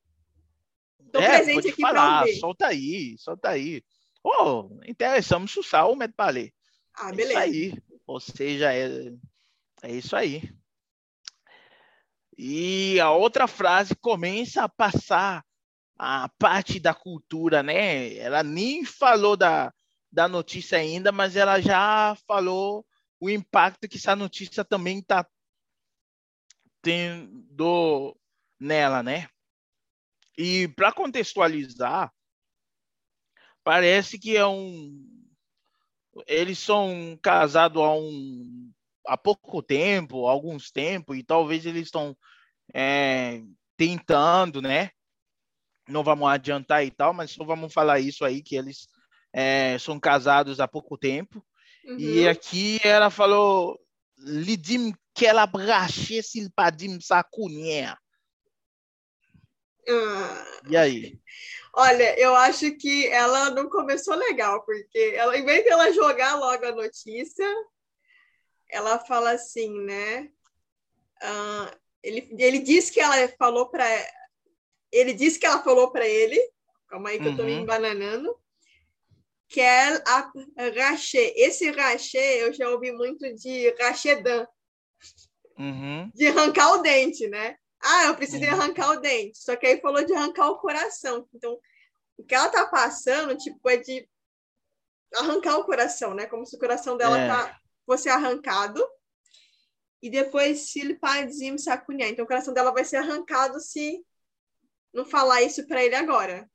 tô 1.11 1.19
é, 1.19 1.27
presente 1.27 1.67
aqui 1.67 1.81
para 1.81 2.21
ouvir. 2.21 2.39
solta 2.39 2.67
aí, 2.67 3.15
solta 3.19 3.49
aí. 3.49 3.83
Oh, 4.23 4.69
interessamos 4.85 5.51
Sussá, 5.51 5.85
o 5.85 5.95
Med 5.95 6.13
Palais. 6.13 6.51
Ah, 6.95 7.09
É 7.09 7.09
isso 7.09 7.17
beleza. 7.17 7.39
aí. 7.39 7.73
Ou 8.07 8.19
seja, 8.19 8.73
é, 8.73 9.13
é 9.83 9.91
isso 9.91 10.15
aí. 10.15 10.49
E 12.37 12.99
a 13.01 13.11
outra 13.11 13.47
frase 13.47 13.93
começa 13.95 14.63
a 14.63 14.69
passar 14.69 15.43
a 15.97 16.29
parte 16.39 16.79
da 16.79 16.93
cultura, 16.93 17.61
né? 17.61 18.15
Ela 18.15 18.43
nem 18.43 18.85
falou 18.85 19.35
da, 19.35 19.73
da 20.09 20.27
notícia 20.27 20.77
ainda, 20.77 21.11
mas 21.11 21.35
ela 21.35 21.59
já 21.59 22.15
falou 22.25 22.85
o 23.19 23.29
impacto 23.29 23.87
que 23.87 23.97
essa 23.97 24.15
notícia 24.15 24.63
também 24.63 24.99
está 24.99 25.27
tendo 26.81 28.17
nela, 28.59 29.03
né? 29.03 29.27
E 30.37 30.67
para 30.69 30.93
contextualizar, 30.93 32.13
parece 33.63 34.17
que 34.17 34.37
é 34.37 34.45
um 34.45 35.19
eles 36.27 36.59
são 36.59 37.17
casados 37.21 37.81
há 37.81 37.93
um 37.93 38.71
há 39.05 39.17
pouco 39.17 39.61
tempo, 39.61 40.27
alguns 40.27 40.71
tempos, 40.71 41.17
e 41.17 41.23
talvez 41.23 41.65
eles 41.65 41.85
estão 41.85 42.15
é, 42.73 43.41
tentando, 43.75 44.61
né? 44.61 44.91
Não 45.87 46.03
vamos 46.03 46.29
adiantar 46.29 46.85
e 46.85 46.91
tal, 46.91 47.13
mas 47.13 47.31
só 47.31 47.43
vamos 47.43 47.73
falar 47.73 47.99
isso 47.99 48.23
aí 48.23 48.43
que 48.43 48.55
eles 48.55 48.87
é, 49.33 49.77
são 49.79 49.99
casados 49.99 50.59
há 50.59 50.67
pouco 50.67 50.97
tempo. 50.97 51.43
E 51.83 52.25
Uhum. 52.25 52.29
aqui 52.29 52.79
ela 52.83 53.09
falou 53.09 53.79
Lidim 54.17 54.93
que 55.13 55.25
ela 55.25 55.45
brache 55.45 56.21
silpadim 56.21 56.99
sacunha. 56.99 57.97
Ah, 59.87 60.45
E 60.69 60.77
aí? 60.77 61.19
olha, 61.73 62.19
eu 62.19 62.35
acho 62.35 62.75
que 62.77 63.07
ela 63.07 63.49
não 63.51 63.69
começou 63.69 64.15
legal, 64.15 64.63
porque 64.65 65.13
ela, 65.15 65.37
em 65.37 65.45
vez 65.45 65.63
de 65.63 65.69
ela 65.69 65.91
jogar 65.91 66.35
logo 66.35 66.65
a 66.65 66.71
notícia, 66.71 67.47
ela 68.69 68.99
fala 68.99 69.31
assim, 69.31 69.81
né? 69.81 70.29
Ah, 71.21 71.75
ele, 72.03 72.29
ele 72.37 72.59
disse 72.59 72.91
que 72.91 72.99
ela 72.99 73.15
falou 73.37 73.69
para 73.69 73.85
ele 74.91 75.13
disse 75.13 75.39
que 75.39 75.45
ela 75.45 75.63
falou 75.63 75.91
para 75.91 76.07
ele, 76.07 76.39
calma 76.87 77.09
aí 77.09 77.19
que 77.19 77.27
eu 77.27 77.35
tô 77.35 77.43
me 77.43 77.53
Uhum. 77.53 77.61
embananando, 77.61 78.39
que 79.49 79.59
é 79.59 80.01
a 80.07 80.31
rachê. 80.75 81.33
Esse 81.35 81.71
rachê 81.71 82.43
eu 82.43 82.53
já 82.53 82.69
ouvi 82.69 82.91
muito 82.91 83.33
de 83.35 83.71
rachedan, 83.79 84.47
Uhum. 85.57 86.09
de 86.13 86.27
arrancar 86.27 86.73
o 86.73 86.77
dente, 86.81 87.27
né? 87.27 87.57
Ah, 87.81 88.05
eu 88.05 88.15
preciso 88.15 88.43
Uhum. 88.45 88.51
arrancar 88.51 88.91
o 88.91 88.99
dente. 89.01 89.39
Só 89.39 89.55
que 89.55 89.65
aí 89.65 89.81
falou 89.81 90.03
de 90.05 90.13
arrancar 90.13 90.49
o 90.49 90.59
coração. 90.59 91.27
Então, 91.33 91.59
o 92.17 92.23
que 92.23 92.35
ela 92.35 92.49
tá 92.49 92.65
passando, 92.67 93.35
tipo, 93.35 93.67
é 93.69 93.77
de 93.77 94.07
arrancar 95.15 95.57
o 95.57 95.65
coração, 95.65 96.13
né? 96.13 96.27
Como 96.27 96.45
se 96.45 96.55
o 96.55 96.59
coração 96.59 96.95
dela 96.95 97.19
É. 97.19 97.27
tá, 97.27 97.59
fosse 97.85 98.07
arrancado. 98.09 98.85
E 100.01 100.09
depois, 100.09 100.69
se 100.71 100.79
ele 100.79 100.95
padim 100.97 101.57
sacunhar. 101.57 102.09
Então, 102.09 102.23
o 102.23 102.27
coração 102.27 102.53
dela 102.53 102.71
vai 102.71 102.85
ser 102.85 102.97
arrancado 102.97 103.59
se 103.59 104.05
não 104.93 105.05
falar 105.05 105.41
isso 105.41 105.65
para 105.67 105.83
ele 105.83 105.95
agora. 105.95 106.49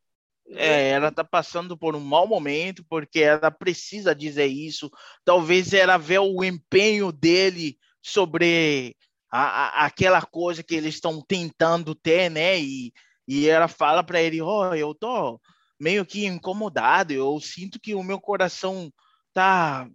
É, 0.50 0.90
ela 0.90 1.11
tá 1.11 1.24
passando 1.24 1.76
por 1.76 1.96
um 1.96 2.00
mau 2.00 2.26
momento 2.26 2.85
porque 2.88 3.20
ela 3.20 3.50
precisa 3.50 4.14
dizer 4.14 4.46
isso. 4.46 4.90
Talvez 5.24 5.72
ela 5.72 5.96
vê 5.96 6.18
o 6.18 6.44
empenho 6.44 7.11
dele 7.11 7.78
sobre 8.02 8.94
a, 9.30 9.83
a- 9.83 9.87
aquela 9.87 10.20
coisa 10.22 10.62
que 10.62 10.74
eles 10.74 10.94
estão 10.96 11.22
tentando 11.26 11.94
ter, 11.94 12.30
né? 12.30 12.61
E, 12.61 12.92
e 13.26 13.48
ela 13.48 13.68
fala 13.68 14.04
para 14.04 14.20
ele: 14.20 14.40
Ó, 14.42 14.74
eu 14.74 14.94
tô 14.94 15.40
meio 15.80 16.04
que 16.04 16.26
incomodado. 16.26 17.12
Eu 17.12 17.40
sinto 17.40 17.80
que 17.80 17.94
o 17.94 18.02
meu 18.02 18.20
coração 18.20 18.92
tá 19.33 19.88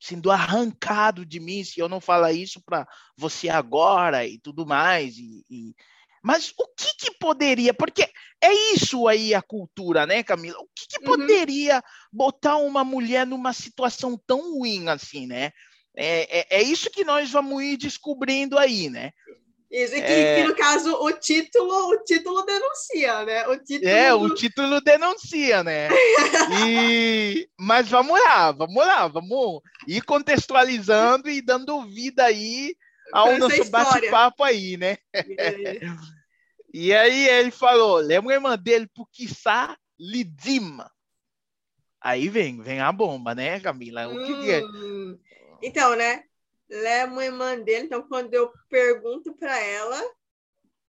sendo 0.00 0.30
arrancado 0.30 1.24
de 1.24 1.38
mim 1.38 1.62
se 1.62 1.78
eu 1.80 1.88
não 1.88 2.00
falar 2.00 2.32
isso 2.32 2.60
para 2.64 2.86
você 3.16 3.48
agora 3.48 4.26
e 4.26 4.38
tudo 4.38 4.66
mais. 4.66 5.16
E, 5.18 5.44
e- 5.50 5.74
Mas 6.22 6.52
o 6.56 6.66
que 6.76 6.94
que 6.98 7.18
poderia? 7.18 7.74
Porque 7.74 8.08
é 8.40 8.52
isso 8.74 9.08
aí 9.08 9.34
a 9.34 9.42
cultura, 9.42 10.06
né, 10.06 10.22
Camila? 10.22 10.58
O 10.60 10.68
que, 10.74 10.86
que 10.88 10.98
Uhum. 10.98 11.16
poderia 11.16 11.82
botar 12.12 12.56
uma 12.58 12.84
mulher 12.84 13.26
numa 13.26 13.52
situação 13.52 14.20
tão 14.26 14.54
ruim 14.54 14.88
assim, 14.88 15.26
né? 15.26 15.50
É, 15.96 16.40
é, 16.40 16.60
é 16.60 16.62
isso 16.62 16.90
que 16.90 17.04
nós 17.04 17.30
vamos 17.30 17.62
ir 17.62 17.76
descobrindo 17.76 18.58
aí, 18.58 18.88
né? 18.88 19.10
Isso, 19.70 19.94
e 19.94 20.02
que, 20.02 20.12
É. 20.12 20.34
que, 20.34 20.48
no 20.48 20.54
caso, 20.54 20.92
o 20.92 21.12
título, 21.12 21.88
o 21.88 22.04
título 22.04 22.42
denuncia, 22.42 23.24
né? 23.24 23.48
O 23.48 23.56
título 23.56 23.90
É, 23.90 24.12
o 24.12 24.34
título 24.34 24.80
denuncia, 24.82 25.62
né? 25.64 25.88
E... 26.68 27.48
Mas 27.58 27.88
vamos 27.88 28.20
lá, 28.20 28.52
vamos 28.52 28.76
lá, 28.86 29.08
vamos 29.08 29.60
ir 29.88 30.02
contextualizando 30.02 31.30
e 31.30 31.40
dando 31.40 31.86
vida 31.86 32.24
aí 32.24 32.74
ao 33.12 33.38
nosso 33.38 33.70
bate-papo 33.70 34.42
aí, 34.42 34.76
né? 34.76 34.98
É. 35.12 35.80
E 36.74 36.94
aí 36.94 37.28
ele 37.28 37.50
falou, 37.50 37.96
lembra 37.96 38.56
dele 38.56 38.88
por 38.94 39.06
quiçá 39.10 39.76
lidima. 40.00 40.90
Aí 42.00 42.30
vem, 42.30 42.62
vem 42.62 42.80
a 42.80 42.90
bomba, 42.90 43.34
né, 43.34 43.60
Camila? 43.60 44.08
O 44.08 44.24
que, 44.24 44.40
que 44.40 44.50
é? 44.50 44.64
Hum. 44.64 45.18
Então, 45.62 45.94
né? 45.94 46.24
Lema 46.70 47.26
irmã 47.26 47.58
dele. 47.60 47.84
Então, 47.84 48.02
quando 48.08 48.32
eu 48.32 48.50
pergunto 48.70 49.34
para 49.34 49.56
ela 49.60 50.02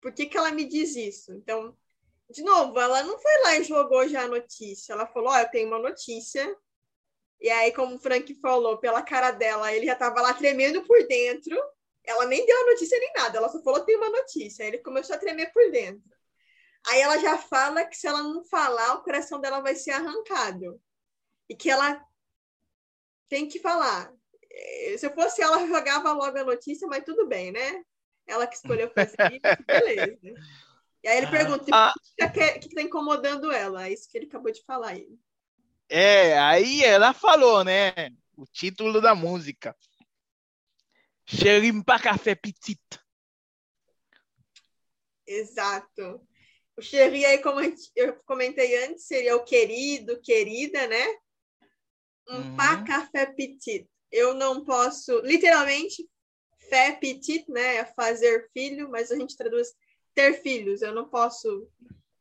por 0.02 0.12
que, 0.12 0.26
que 0.26 0.38
ela 0.38 0.52
me 0.52 0.66
diz 0.66 0.96
isso, 0.96 1.34
então, 1.34 1.76
de 2.30 2.44
novo, 2.44 2.80
ela 2.80 3.04
não 3.04 3.18
foi 3.20 3.42
lá 3.44 3.58
e 3.58 3.64
jogou 3.64 4.08
já 4.08 4.24
a 4.24 4.28
notícia. 4.28 4.94
Ela 4.94 5.08
falou: 5.08 5.30
Ó, 5.30 5.38
eu 5.38 5.50
tenho 5.50 5.68
uma 5.68 5.80
notícia. 5.80 6.56
E 7.40 7.50
aí, 7.50 7.72
como 7.72 7.96
o 7.96 8.00
Frank 8.00 8.34
falou, 8.36 8.78
pela 8.80 9.02
cara 9.04 9.32
dela, 9.32 9.72
ele 9.72 9.86
já 9.86 9.94
estava 9.94 10.22
lá 10.22 10.34
tremendo 10.34 10.84
por 10.84 11.06
dentro. 11.08 11.56
Ela 12.08 12.26
nem 12.26 12.46
deu 12.46 12.58
a 12.62 12.66
notícia 12.72 12.98
nem 12.98 13.12
nada, 13.14 13.38
ela 13.38 13.50
só 13.50 13.62
falou: 13.62 13.84
tem 13.84 13.98
uma 13.98 14.10
notícia. 14.10 14.64
Aí 14.64 14.70
ele 14.70 14.78
começou 14.80 15.16
a 15.16 15.20
tremer 15.20 15.52
por 15.52 15.70
dentro. 15.72 16.10
Aí 16.88 17.02
ela 17.02 17.18
já 17.20 17.38
fala 17.38 17.86
que 17.86 17.98
se 17.98 18.08
ela 18.08 18.24
não 18.24 18.44
falar, 18.46 18.94
o 18.94 19.04
coração 19.04 19.42
dela 19.42 19.60
vai 19.60 19.76
ser 19.76 19.92
arrancado. 19.92 20.82
E 21.50 21.56
que 21.56 21.70
ela 21.70 22.02
tem 23.28 23.48
que 23.48 23.60
falar. 23.60 24.12
Eh, 24.50 24.98
Se 24.98 25.06
eu 25.06 25.14
fosse 25.14 25.42
ela, 25.42 25.68
jogava 25.68 26.14
logo 26.14 26.38
a 26.38 26.46
notícia, 26.46 26.88
mas 26.88 27.04
tudo 27.04 27.28
bem, 27.28 27.52
né? 27.52 27.84
Ela 28.26 28.48
que 28.48 28.56
escolheu 28.56 28.90
fazer 28.90 29.34
isso, 29.34 29.64
beleza. 29.66 30.18
E 31.04 31.08
aí 31.08 31.18
ele 31.18 31.28
pergunta: 31.28 31.66
Ah. 31.74 31.94
o 31.96 32.00
que 32.00 32.24
está 32.24 32.76
tá 32.76 32.82
incomodando 32.82 33.52
ela? 33.52 33.88
É 33.88 33.94
isso 33.94 34.10
que 34.10 34.18
ele 34.18 34.28
acabou 34.28 34.52
de 34.52 34.64
falar 34.64 34.90
aí. 34.90 35.08
É, 35.90 36.38
aí 36.40 36.84
ela 36.84 37.14
falou, 37.14 37.64
né? 37.64 37.94
O 38.36 38.46
título 38.46 39.02
da 39.02 39.14
música. 39.14 39.76
Cherim 41.28 41.82
pa 41.84 42.00
café 42.00 42.36
petit. 42.36 42.80
Exato. 45.26 46.22
O 46.78 46.82
Xerri 46.82 47.26
aí, 47.26 47.40
como 47.40 47.60
eu 47.96 48.14
comentei 48.26 48.86
antes, 48.86 49.06
seria 49.06 49.36
o 49.36 49.44
querido, 49.44 50.22
querida, 50.22 50.88
né? 50.88 51.06
Um 52.30 52.42
Uhum. 52.42 52.56
pá 52.56 52.78
café 52.84 53.26
petit. 53.26 53.90
Eu 54.12 54.34
não 54.34 54.64
posso, 54.64 55.20
literalmente, 55.22 56.08
fé 56.70 56.94
petit, 56.94 57.46
né? 57.50 57.78
É 57.78 57.86
fazer 57.86 58.50
filho, 58.54 58.90
mas 58.90 59.12
a 59.12 59.18
gente 59.18 59.36
traduz 59.36 59.74
ter 60.14 60.42
filhos. 60.42 60.82
Eu 60.82 60.94
não 60.94 61.10
posso 61.10 61.68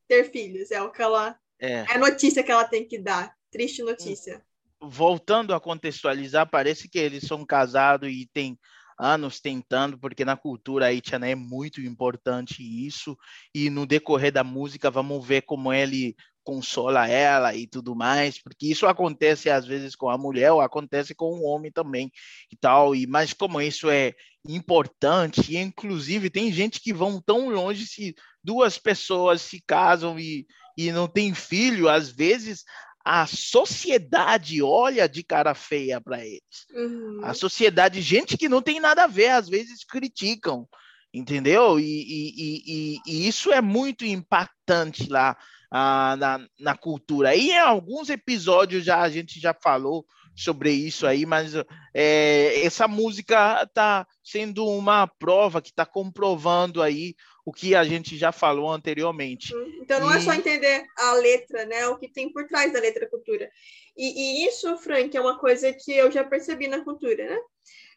ter 0.09 0.31
filhos. 0.31 0.71
É 0.71 0.83
o 0.83 0.91
que 0.91 1.03
ela, 1.03 1.39
É. 1.61 1.73
é 1.83 1.93
a 1.95 1.99
notícia 1.99 2.43
que 2.43 2.51
ela 2.51 2.65
tem 2.65 2.87
que 2.87 2.99
dar. 2.99 3.37
Triste 3.51 3.83
notícia. 3.83 4.45
voltando 4.79 5.55
a 5.55 5.61
contextualizar, 5.61 6.49
parece 6.51 6.87
que 6.89 6.99
eles 6.99 7.25
são 7.27 7.45
casados 7.47 8.11
e 8.11 8.29
tem 8.33 8.59
anos 8.99 9.41
tentando, 9.41 9.99
porque 9.99 10.25
na 10.25 10.37
cultura 10.37 10.87
haitiana 10.87 11.29
é 11.29 11.35
muito 11.35 11.81
importante 11.81 12.63
isso, 12.63 13.17
e 13.55 13.71
no 13.71 13.87
decorrer 13.87 14.33
da 14.33 14.45
música 14.45 14.91
vamos 14.91 15.27
ver 15.27 15.43
como 15.43 15.73
ele 15.73 16.15
consola 16.47 17.09
ela 17.09 17.57
e 17.57 17.67
tudo 17.67 17.97
mais, 17.97 18.41
porque 18.41 18.69
isso 18.69 18.87
acontece 18.87 19.51
às 19.51 19.67
vezes 19.67 19.97
com 19.97 20.09
a 20.09 20.17
mulher 20.17 20.53
ou 20.53 20.61
acontece 20.61 21.13
com 21.13 21.27
o 21.33 21.43
homem 21.43 21.73
também 21.73 22.09
e 22.53 22.57
tal, 22.57 22.95
e 22.95 23.05
mas 23.05 23.33
como 23.33 23.61
isso 23.61 23.91
é 23.91 24.15
importante, 24.49 25.53
e 25.53 25.57
inclusive 25.57 26.31
tem 26.31 26.53
gente 26.53 26.81
que 26.81 26.93
vão 26.93 27.21
tão 27.21 27.51
longe 27.51 27.85
se 27.85 28.15
duas 28.45 28.79
pessoas 28.79 29.43
se 29.43 29.61
casam 29.67 30.17
e, 30.21 30.47
e 30.79 30.93
não 30.93 31.09
tem 31.09 31.35
filho, 31.35 31.89
às 31.89 32.11
vezes 32.11 32.63
a 33.09 33.25
sociedade 33.25 34.61
olha 34.61 35.09
de 35.09 35.23
cara 35.23 35.55
feia 35.55 36.01
para 36.01 36.27
eles. 36.27 36.67
Uhum. 36.75 37.21
A 37.23 37.35
sociedade, 37.35 38.03
gente 38.03 38.37
que 38.37 38.49
não 38.49 38.61
tem 38.61 38.81
nada 38.81 39.05
a 39.05 39.07
ver, 39.07 39.29
às 39.29 39.49
vezes 39.49 39.85
criticam, 39.85 40.69
entendeu? 41.15 41.79
E, 41.79 41.85
e, 41.85 42.33
e, 42.67 42.99
e 43.07 43.29
isso 43.29 43.53
é 43.53 43.61
muito 43.61 44.05
impactante 44.05 45.09
lá 45.09 45.37
ah, 45.71 46.17
na, 46.19 46.49
na 46.59 46.77
cultura. 46.77 47.37
E 47.37 47.51
em 47.51 47.59
alguns 47.61 48.11
episódios 48.11 48.85
já 48.85 49.01
a 49.01 49.09
gente 49.09 49.39
já 49.39 49.55
falou 49.55 50.05
sobre 50.37 50.71
isso 50.71 51.07
aí, 51.07 51.25
mas 51.25 51.55
é, 51.95 52.65
essa 52.65 52.87
música 52.87 53.63
está 53.63 54.07
sendo 54.23 54.67
uma 54.67 55.07
prova 55.07 55.63
que 55.63 55.71
está 55.71 55.87
comprovando 55.87 56.83
aí 56.83 57.15
o 57.47 57.53
que 57.53 57.75
a 57.75 57.85
gente 57.85 58.19
já 58.19 58.33
falou 58.33 58.71
anteriormente. 58.71 59.55
Uhum. 59.55 59.79
Então 59.81 60.01
não 60.01 60.13
e... 60.13 60.17
é 60.17 60.21
só 60.21 60.35
entender 60.35 60.85
a 60.99 61.13
letra, 61.15 61.65
né? 61.65 61.87
O 61.87 61.97
que 61.97 62.09
tem 62.09 62.31
por 62.31 62.47
trás 62.47 62.73
da 62.73 62.81
letra 62.81 63.09
cultura. 63.09 63.49
E, 63.97 64.43
e, 64.43 64.47
isso, 64.47 64.77
Frank, 64.79 65.17
é 65.17 65.21
uma 65.21 65.39
coisa 65.39 65.73
que 65.73 65.93
eu 65.93 66.11
já 66.11 66.23
percebi 66.23 66.69
na 66.69 66.85
cultura, 66.85 67.25
né? 67.25 67.39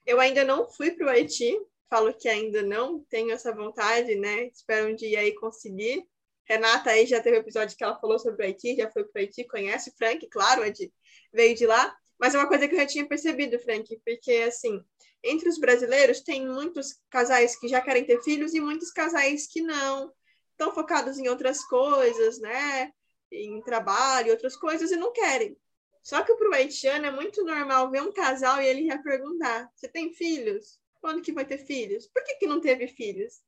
Eu 0.05 0.19
ainda 0.19 0.45
não 0.45 0.69
fui 0.69 0.91
para 0.91 1.07
o 1.07 1.09
Haiti, 1.09 1.59
falo 1.89 2.13
que 2.13 2.29
ainda 2.29 2.61
não 2.61 3.03
tenho 3.09 3.31
essa 3.31 3.53
vontade, 3.53 4.15
né? 4.15 4.45
Espero 4.45 4.89
um 4.89 4.95
dia 4.95 5.19
aí 5.19 5.33
conseguir. 5.33 6.05
Renata 6.45 6.91
aí 6.91 7.05
já 7.05 7.21
teve 7.21 7.37
um 7.37 7.41
episódio 7.41 7.75
que 7.75 7.83
ela 7.83 7.99
falou 7.99 8.17
sobre 8.17 8.43
o 8.43 8.47
Haiti, 8.47 8.75
já 8.75 8.89
foi 8.89 9.03
para 9.03 9.19
o 9.19 9.21
Haiti, 9.21 9.43
conhece 9.45 9.93
Frank, 9.97 10.27
claro, 10.29 10.63
é 10.63 10.69
de, 10.69 10.91
veio 11.33 11.55
de 11.55 11.65
lá. 11.65 11.95
Mas 12.19 12.35
é 12.35 12.37
uma 12.37 12.47
coisa 12.47 12.67
que 12.67 12.75
eu 12.75 12.79
já 12.79 12.85
tinha 12.85 13.07
percebido, 13.07 13.57
Frank, 13.59 13.99
porque 14.05 14.31
assim, 14.47 14.83
entre 15.23 15.47
os 15.47 15.57
brasileiros, 15.57 16.21
tem 16.21 16.45
muitos 16.45 16.99
casais 17.09 17.57
que 17.57 17.67
já 17.67 17.81
querem 17.81 18.05
ter 18.05 18.21
filhos 18.21 18.53
e 18.53 18.59
muitos 18.59 18.91
casais 18.91 19.47
que 19.47 19.61
não. 19.61 20.11
Estão 20.51 20.73
focados 20.73 21.17
em 21.17 21.29
outras 21.29 21.63
coisas, 21.65 22.39
né? 22.39 22.91
Em 23.31 23.61
trabalho, 23.61 24.31
outras 24.31 24.57
coisas, 24.57 24.91
e 24.91 24.97
não 24.97 25.13
querem. 25.13 25.57
Só 26.03 26.21
que 26.23 26.33
para 26.35 26.49
o 26.49 26.53
haitiano 26.53 27.05
é 27.05 27.11
muito 27.11 27.43
normal 27.45 27.89
ver 27.89 28.01
um 28.01 28.11
casal 28.11 28.61
e 28.61 28.67
ele 28.67 28.85
já 28.85 28.97
perguntar: 28.97 29.69
Você 29.73 29.87
tem 29.87 30.13
filhos? 30.13 30.79
Quando 30.99 31.21
que 31.21 31.31
vai 31.31 31.45
ter 31.45 31.59
filhos? 31.59 32.07
Por 32.07 32.23
que, 32.23 32.35
que 32.35 32.47
não 32.47 32.59
teve 32.59 32.87
filhos? 32.87 33.41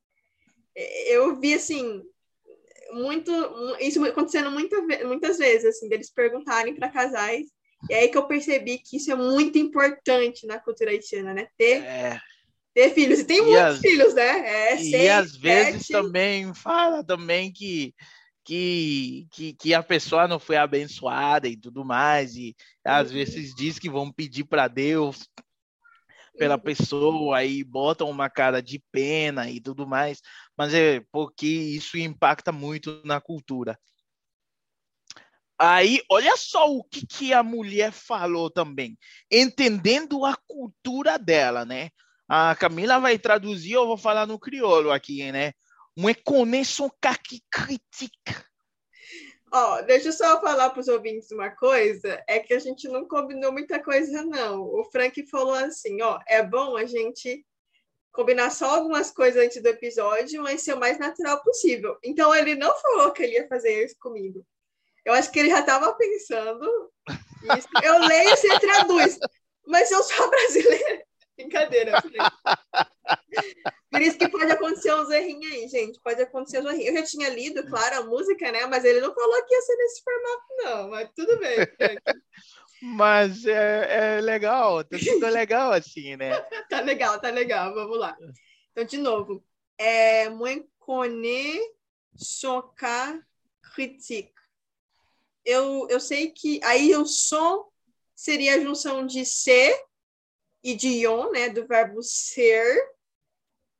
Eu 0.74 1.38
vi 1.38 1.52
assim, 1.52 2.02
muito 2.92 3.30
isso 3.78 4.02
acontecendo 4.04 4.50
muita, 4.50 4.80
muitas 5.06 5.36
vezes, 5.36 5.66
assim, 5.66 5.88
deles 5.88 6.10
perguntarem 6.10 6.74
para 6.74 6.88
casais 6.88 7.50
e 7.88 7.94
aí 7.94 8.08
que 8.08 8.16
eu 8.16 8.26
percebi 8.26 8.78
que 8.78 8.96
isso 8.96 9.10
é 9.10 9.14
muito 9.14 9.58
importante 9.58 10.46
na 10.46 10.58
cultura 10.58 10.90
haitiana, 10.90 11.34
né? 11.34 11.48
Ter, 11.56 11.82
é. 11.82 12.20
ter 12.74 12.90
filhos. 12.94 13.20
E 13.20 13.24
tem 13.24 13.38
e 13.38 13.42
muitos 13.42 13.60
as, 13.60 13.78
filhos, 13.80 14.14
né? 14.14 14.48
É, 14.48 14.74
e 14.76 14.90
seis, 14.90 15.10
às 15.10 15.36
vezes 15.36 15.86
sete... 15.86 15.92
também 15.92 16.54
fala 16.54 17.04
também 17.04 17.52
que, 17.52 17.94
que, 18.44 19.26
que, 19.32 19.52
que, 19.54 19.74
a 19.74 19.82
pessoa 19.82 20.28
não 20.28 20.38
foi 20.38 20.56
abençoada 20.56 21.48
e 21.48 21.56
tudo 21.56 21.84
mais. 21.84 22.36
E 22.36 22.54
às 22.84 23.08
uhum. 23.08 23.14
vezes 23.14 23.54
diz 23.54 23.78
que 23.78 23.90
vão 23.90 24.12
pedir 24.12 24.44
para 24.44 24.68
Deus 24.68 25.28
pela 26.38 26.54
uhum. 26.54 26.60
pessoa 26.60 27.38
aí 27.38 27.62
botam 27.62 28.08
uma 28.08 28.30
cara 28.30 28.62
de 28.62 28.82
pena 28.90 29.50
e 29.50 29.60
tudo 29.60 29.86
mais, 29.86 30.20
mas 30.56 30.72
é 30.72 31.02
porque 31.12 31.46
isso 31.46 31.98
impacta 31.98 32.50
muito 32.50 33.02
na 33.04 33.20
cultura. 33.20 33.78
Aí, 35.64 36.02
olha 36.10 36.36
só 36.36 36.68
o 36.68 36.82
que, 36.82 37.06
que 37.06 37.32
a 37.32 37.40
mulher 37.40 37.92
falou 37.92 38.50
também, 38.50 38.98
entendendo 39.30 40.24
a 40.24 40.36
cultura 40.48 41.16
dela, 41.16 41.64
né? 41.64 41.90
A 42.28 42.56
Camila 42.56 42.98
vai 42.98 43.16
traduzir, 43.16 43.74
eu 43.74 43.86
vou 43.86 43.96
falar 43.96 44.26
no 44.26 44.40
crioulo 44.40 44.90
aqui, 44.90 45.30
né? 45.30 45.52
Uma 45.96 46.12
conexão 46.16 46.90
que 47.22 47.40
critica. 47.48 48.44
Ó, 49.52 49.78
oh, 49.78 49.82
deixa 49.82 50.08
eu 50.08 50.12
só 50.12 50.40
falar 50.40 50.70
para 50.70 50.80
os 50.80 50.88
ouvintes 50.88 51.30
uma 51.30 51.50
coisa, 51.50 52.20
é 52.26 52.40
que 52.40 52.54
a 52.54 52.58
gente 52.58 52.88
não 52.88 53.06
combinou 53.06 53.52
muita 53.52 53.80
coisa, 53.80 54.24
não. 54.24 54.62
O 54.62 54.84
Frank 54.90 55.24
falou 55.28 55.54
assim, 55.54 56.02
ó, 56.02 56.18
é 56.26 56.42
bom 56.42 56.76
a 56.76 56.86
gente 56.86 57.46
combinar 58.10 58.50
só 58.50 58.78
algumas 58.78 59.12
coisas 59.12 59.44
antes 59.44 59.62
do 59.62 59.68
episódio, 59.68 60.42
mas 60.42 60.62
ser 60.62 60.74
o 60.74 60.80
mais 60.80 60.98
natural 60.98 61.40
possível. 61.44 61.96
Então, 62.02 62.34
ele 62.34 62.56
não 62.56 62.76
falou 62.80 63.12
que 63.12 63.22
ele 63.22 63.34
ia 63.34 63.46
fazer 63.46 63.84
isso 63.84 63.94
comigo. 64.00 64.44
Eu 65.04 65.14
acho 65.14 65.30
que 65.30 65.38
ele 65.38 65.50
já 65.50 65.60
estava 65.60 65.92
pensando 65.94 66.92
isso. 67.56 67.68
Eu 67.82 67.98
leio 67.98 68.30
e 68.30 68.36
você 68.36 68.60
traduz. 68.60 69.18
Mas 69.66 69.90
eu 69.90 70.02
sou 70.02 70.30
brasileira. 70.30 71.04
Brincadeira. 71.36 72.02
Por 73.90 74.00
isso 74.00 74.18
que 74.18 74.28
pode 74.28 74.50
acontecer 74.52 74.94
uns 74.94 75.10
errinhos 75.10 75.52
aí, 75.52 75.68
gente. 75.68 76.00
Pode 76.00 76.22
acontecer 76.22 76.60
uns 76.60 76.66
errinhos. 76.66 76.86
Eu 76.86 76.94
já 76.96 77.02
tinha 77.04 77.28
lido, 77.28 77.66
claro, 77.66 77.96
a 77.96 78.04
música, 78.04 78.52
né? 78.52 78.66
Mas 78.66 78.84
ele 78.84 79.00
não 79.00 79.14
falou 79.14 79.44
que 79.44 79.54
ia 79.54 79.62
ser 79.62 79.76
nesse 79.76 80.02
formato, 80.02 80.44
não. 80.58 80.90
Mas 80.90 81.10
tudo 81.14 81.38
bem. 81.38 81.56
Mas 82.84 83.46
é, 83.46 84.16
é 84.18 84.20
legal, 84.20 84.82
tá 84.82 84.98
tudo 84.98 85.28
legal 85.28 85.70
assim, 85.70 86.16
né? 86.16 86.32
tá 86.68 86.80
legal, 86.80 87.20
tá 87.20 87.30
legal. 87.30 87.72
Vamos 87.72 87.96
lá. 87.96 88.16
Então, 88.72 88.84
de 88.84 88.98
novo. 88.98 89.44
É, 89.78 90.28
Mwen 90.28 90.68
kone 90.80 91.60
soka 92.16 93.24
critique 93.74 94.31
eu, 95.44 95.86
eu 95.88 96.00
sei 96.00 96.30
que 96.30 96.60
aí 96.62 96.94
o 96.96 97.06
som 97.06 97.68
seria 98.14 98.54
a 98.54 98.60
junção 98.60 99.06
de 99.06 99.24
ser 99.24 99.76
e 100.62 100.74
de 100.74 100.88
ion, 100.88 101.30
né, 101.30 101.48
do 101.48 101.66
verbo 101.66 102.02
ser, 102.02 102.92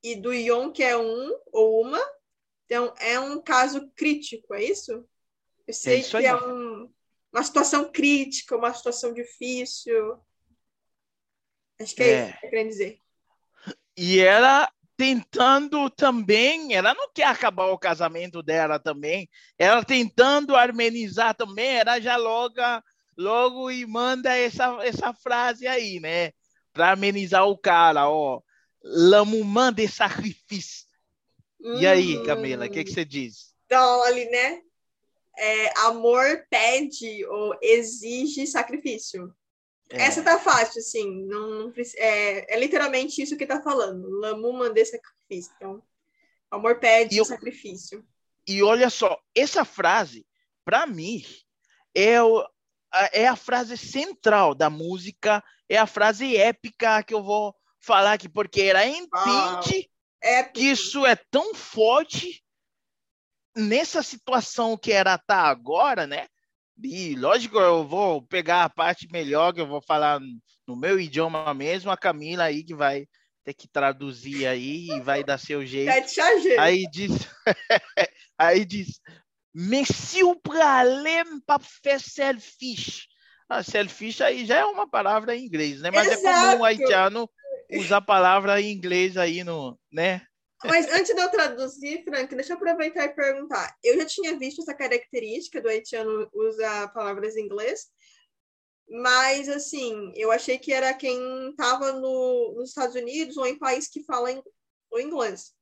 e 0.03 0.17
do 0.17 0.35
ion, 0.35 0.73
que 0.73 0.83
é 0.83 0.97
um 0.97 1.39
ou 1.53 1.83
uma. 1.83 2.01
Então, 2.65 2.93
é 2.99 3.21
um 3.21 3.41
caso 3.41 3.89
crítico, 3.95 4.53
é 4.55 4.65
isso? 4.65 5.09
Eu 5.67 5.75
sei 5.75 6.01
é 6.01 6.03
que 6.03 6.17
aí. 6.17 6.27
é 6.27 6.35
um, 6.35 6.93
uma 7.33 7.43
situação 7.45 7.91
crítica, 7.91 8.57
uma 8.57 8.75
situação 8.75 9.15
difícil. 9.15 10.19
Acho 11.81 11.95
que 11.95 12.03
é, 12.03 12.07
é. 12.09 12.29
isso 12.29 12.39
que 12.41 12.47
eu 12.47 12.51
querendo 12.51 12.69
dizer. 12.69 12.99
E 13.97 14.19
ela 14.19 14.73
tentando 15.03 15.91
também, 15.91 16.75
ela 16.75 16.95
não 16.95 17.11
quer 17.13 17.25
acabar 17.25 17.67
o 17.67 17.79
casamento 17.79 18.41
dela 18.41 18.79
também, 18.79 19.29
ela 19.59 19.85
tentando 19.85 20.55
armenizar 20.55 21.35
também, 21.35 21.75
ela 21.75 21.99
já 21.99 22.17
loga, 22.17 22.81
logo 23.19 23.69
e 23.69 23.85
manda 23.85 24.33
essa, 24.33 24.79
essa 24.85 25.13
frase 25.13 25.67
aí, 25.67 25.99
né? 25.99 26.31
Para 26.73 26.93
amenizar 26.93 27.49
o 27.49 27.59
cara, 27.59 28.09
ó. 28.09 28.41
L'amouman 28.81 29.73
de 29.73 29.89
sacrifício. 29.89 30.87
Hum. 31.61 31.81
E 31.81 31.85
aí, 31.85 32.23
Camila, 32.25 32.67
o 32.67 32.71
que, 32.71 32.85
que 32.85 32.93
você 32.93 33.05
diz? 33.05 33.53
Então, 33.67 34.05
ali, 34.05 34.27
né? 34.27 34.61
É, 35.37 35.81
amor 35.81 36.47
pede 36.49 37.27
ou 37.27 37.59
exige 37.61 38.47
sacrifício. 38.47 39.35
É. 39.93 40.03
Essa 40.03 40.23
tá 40.23 40.39
fácil, 40.39 40.81
assim. 40.81 41.27
Não, 41.27 41.51
não 41.51 41.73
é, 41.97 42.55
é, 42.55 42.59
literalmente 42.59 43.23
isso 43.23 43.37
que 43.37 43.47
tá 43.47 43.63
falando. 43.63 44.09
Lamu 44.21 44.53
mandei 44.53 44.85
sacrifício. 44.85 45.53
Então, 45.57 45.83
amor 46.51 46.79
pede 46.79 47.21
e 47.21 47.25
sacrifício. 47.25 48.05
E 48.49 48.63
olha 48.63 48.89
só, 48.91 49.21
essa 49.35 49.65
frase, 49.65 50.27
para 50.65 50.87
mim, 50.87 51.23
é, 51.95 52.23
o, 52.23 52.45
é 53.13 53.29
a 53.29 53.37
frase 53.37 53.77
central 53.77 54.55
da 54.55 54.71
música, 54.71 55.45
é 55.69 55.77
a 55.77 55.87
frase 55.87 56.37
épica 56.37 57.03
que 57.03 57.15
eu 57.15 57.23
vou 57.23 57.55
falar 57.79 58.15
aqui, 58.15 58.29
porque 58.29 58.63
ela 58.63 58.87
entende 58.87 59.91
que 60.55 60.63
isso 60.63 61.05
é 61.05 61.17
tão 61.31 61.55
forte 61.55 62.43
nessa 63.55 64.03
situação 64.03 64.79
que 64.79 64.93
era 64.93 65.19
tá 65.19 65.43
agora, 65.43 66.07
né? 66.07 66.27
E 66.85 67.15
lógico, 67.15 67.59
eu 67.59 67.87
vou 67.87 68.23
pegar 68.23 68.65
a 68.65 68.71
parte 68.71 69.09
melhor, 69.11 69.53
que 69.53 69.61
eu 69.61 69.67
vou 69.67 69.81
falar 69.81 70.21
no 70.67 70.77
meu 70.77 70.99
idioma 70.99 71.53
mesmo, 71.55 71.91
a 71.91 71.97
Camila 71.97 72.45
aí 72.45 72.65
que 72.65 72.75
vai 72.75 73.07
ter 73.45 73.55
que 73.55 73.69
traduzir 73.69 74.47
aí 74.47 74.89
e 74.91 75.01
vai 75.01 75.25
dar 75.25 75.39
seu 75.39 75.65
jeito. 75.67 75.91
Aí 76.59 76.85
diz, 76.91 77.13
aí 78.39 78.65
diz, 78.65 79.01
o 80.25 80.37
problème 80.37 81.41
para 81.47 81.63
faire 81.63 82.01
selfish. 82.01 83.07
Ah, 83.49 83.63
selfish 83.63 84.23
aí 84.23 84.47
já 84.47 84.59
é 84.59 84.65
uma 84.65 84.89
palavra 84.89 85.37
em 85.37 85.45
inglês, 85.45 85.81
né? 85.81 85.91
Mas 85.91 86.11
Exato. 86.11 86.27
é 86.27 86.33
comum 86.33 86.61
o 86.61 86.65
haitiano 86.65 87.29
usar 87.71 87.99
a 87.99 88.03
palavra 88.03 88.61
em 88.61 88.73
inglês 88.73 89.17
aí 89.17 89.45
no, 89.45 89.79
né? 89.93 90.23
Mas 90.65 90.87
antes 90.93 91.15
de 91.15 91.21
eu 91.21 91.31
traduzir, 91.31 92.05
Frank, 92.05 92.35
deixa 92.35 92.53
eu 92.53 92.57
aproveitar 92.57 93.05
e 93.05 93.15
perguntar. 93.15 93.77
Eu 93.83 93.97
já 93.99 94.07
tinha 94.07 94.39
visto 94.39 94.63
essa 94.63 94.75
característica 94.75 95.61
do 95.61 95.69
haitiano 95.69 96.29
usar 96.33 96.93
palavras 96.93 97.37
em 97.37 97.45
inglês, 97.45 97.91
Mas, 98.89 99.49
assim, 99.49 100.13
eu 100.15 100.31
achei 100.31 100.59
que 100.59 100.73
era 100.73 100.93
quem 100.93 101.51
estava 101.51 101.93
no, 101.93 102.55
nos 102.57 102.71
Estados 102.71 102.95
Unidos 102.95 103.37
ou 103.37 103.47
em 103.47 103.59
país 103.59 103.89
que 103.89 104.05
fala 104.05 104.31
in, 104.31 104.43
o 104.91 105.01
inglês. 105.01 105.55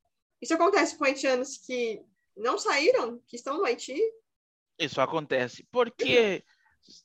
Isso 0.42 0.54
acontece 0.54 0.96
com 0.96 1.04
haitianos 1.04 1.58
que 1.58 2.02
não 2.36 2.58
saíram, 2.58 3.20
que 3.26 3.36
estão 3.36 3.58
no 3.58 3.64
Haiti? 3.64 4.00
Isso 4.78 5.00
acontece 5.00 5.66
porque 5.70 6.42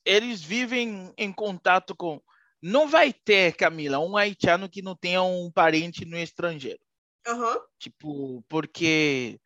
eles 0.03 0.41
vivem 0.41 1.13
em 1.17 1.31
contato 1.31 1.95
com. 1.95 2.21
Não 2.61 2.87
vai 2.87 3.13
ter, 3.13 3.55
Camila, 3.55 3.99
um 3.99 4.17
haitiano 4.17 4.69
que 4.69 4.81
não 4.81 4.95
tenha 4.95 5.21
um 5.21 5.51
parente 5.51 6.05
no 6.05 6.17
estrangeiro. 6.17 6.79
Aham. 7.27 7.59
Tipo, 7.79 8.43
porque 8.47 9.39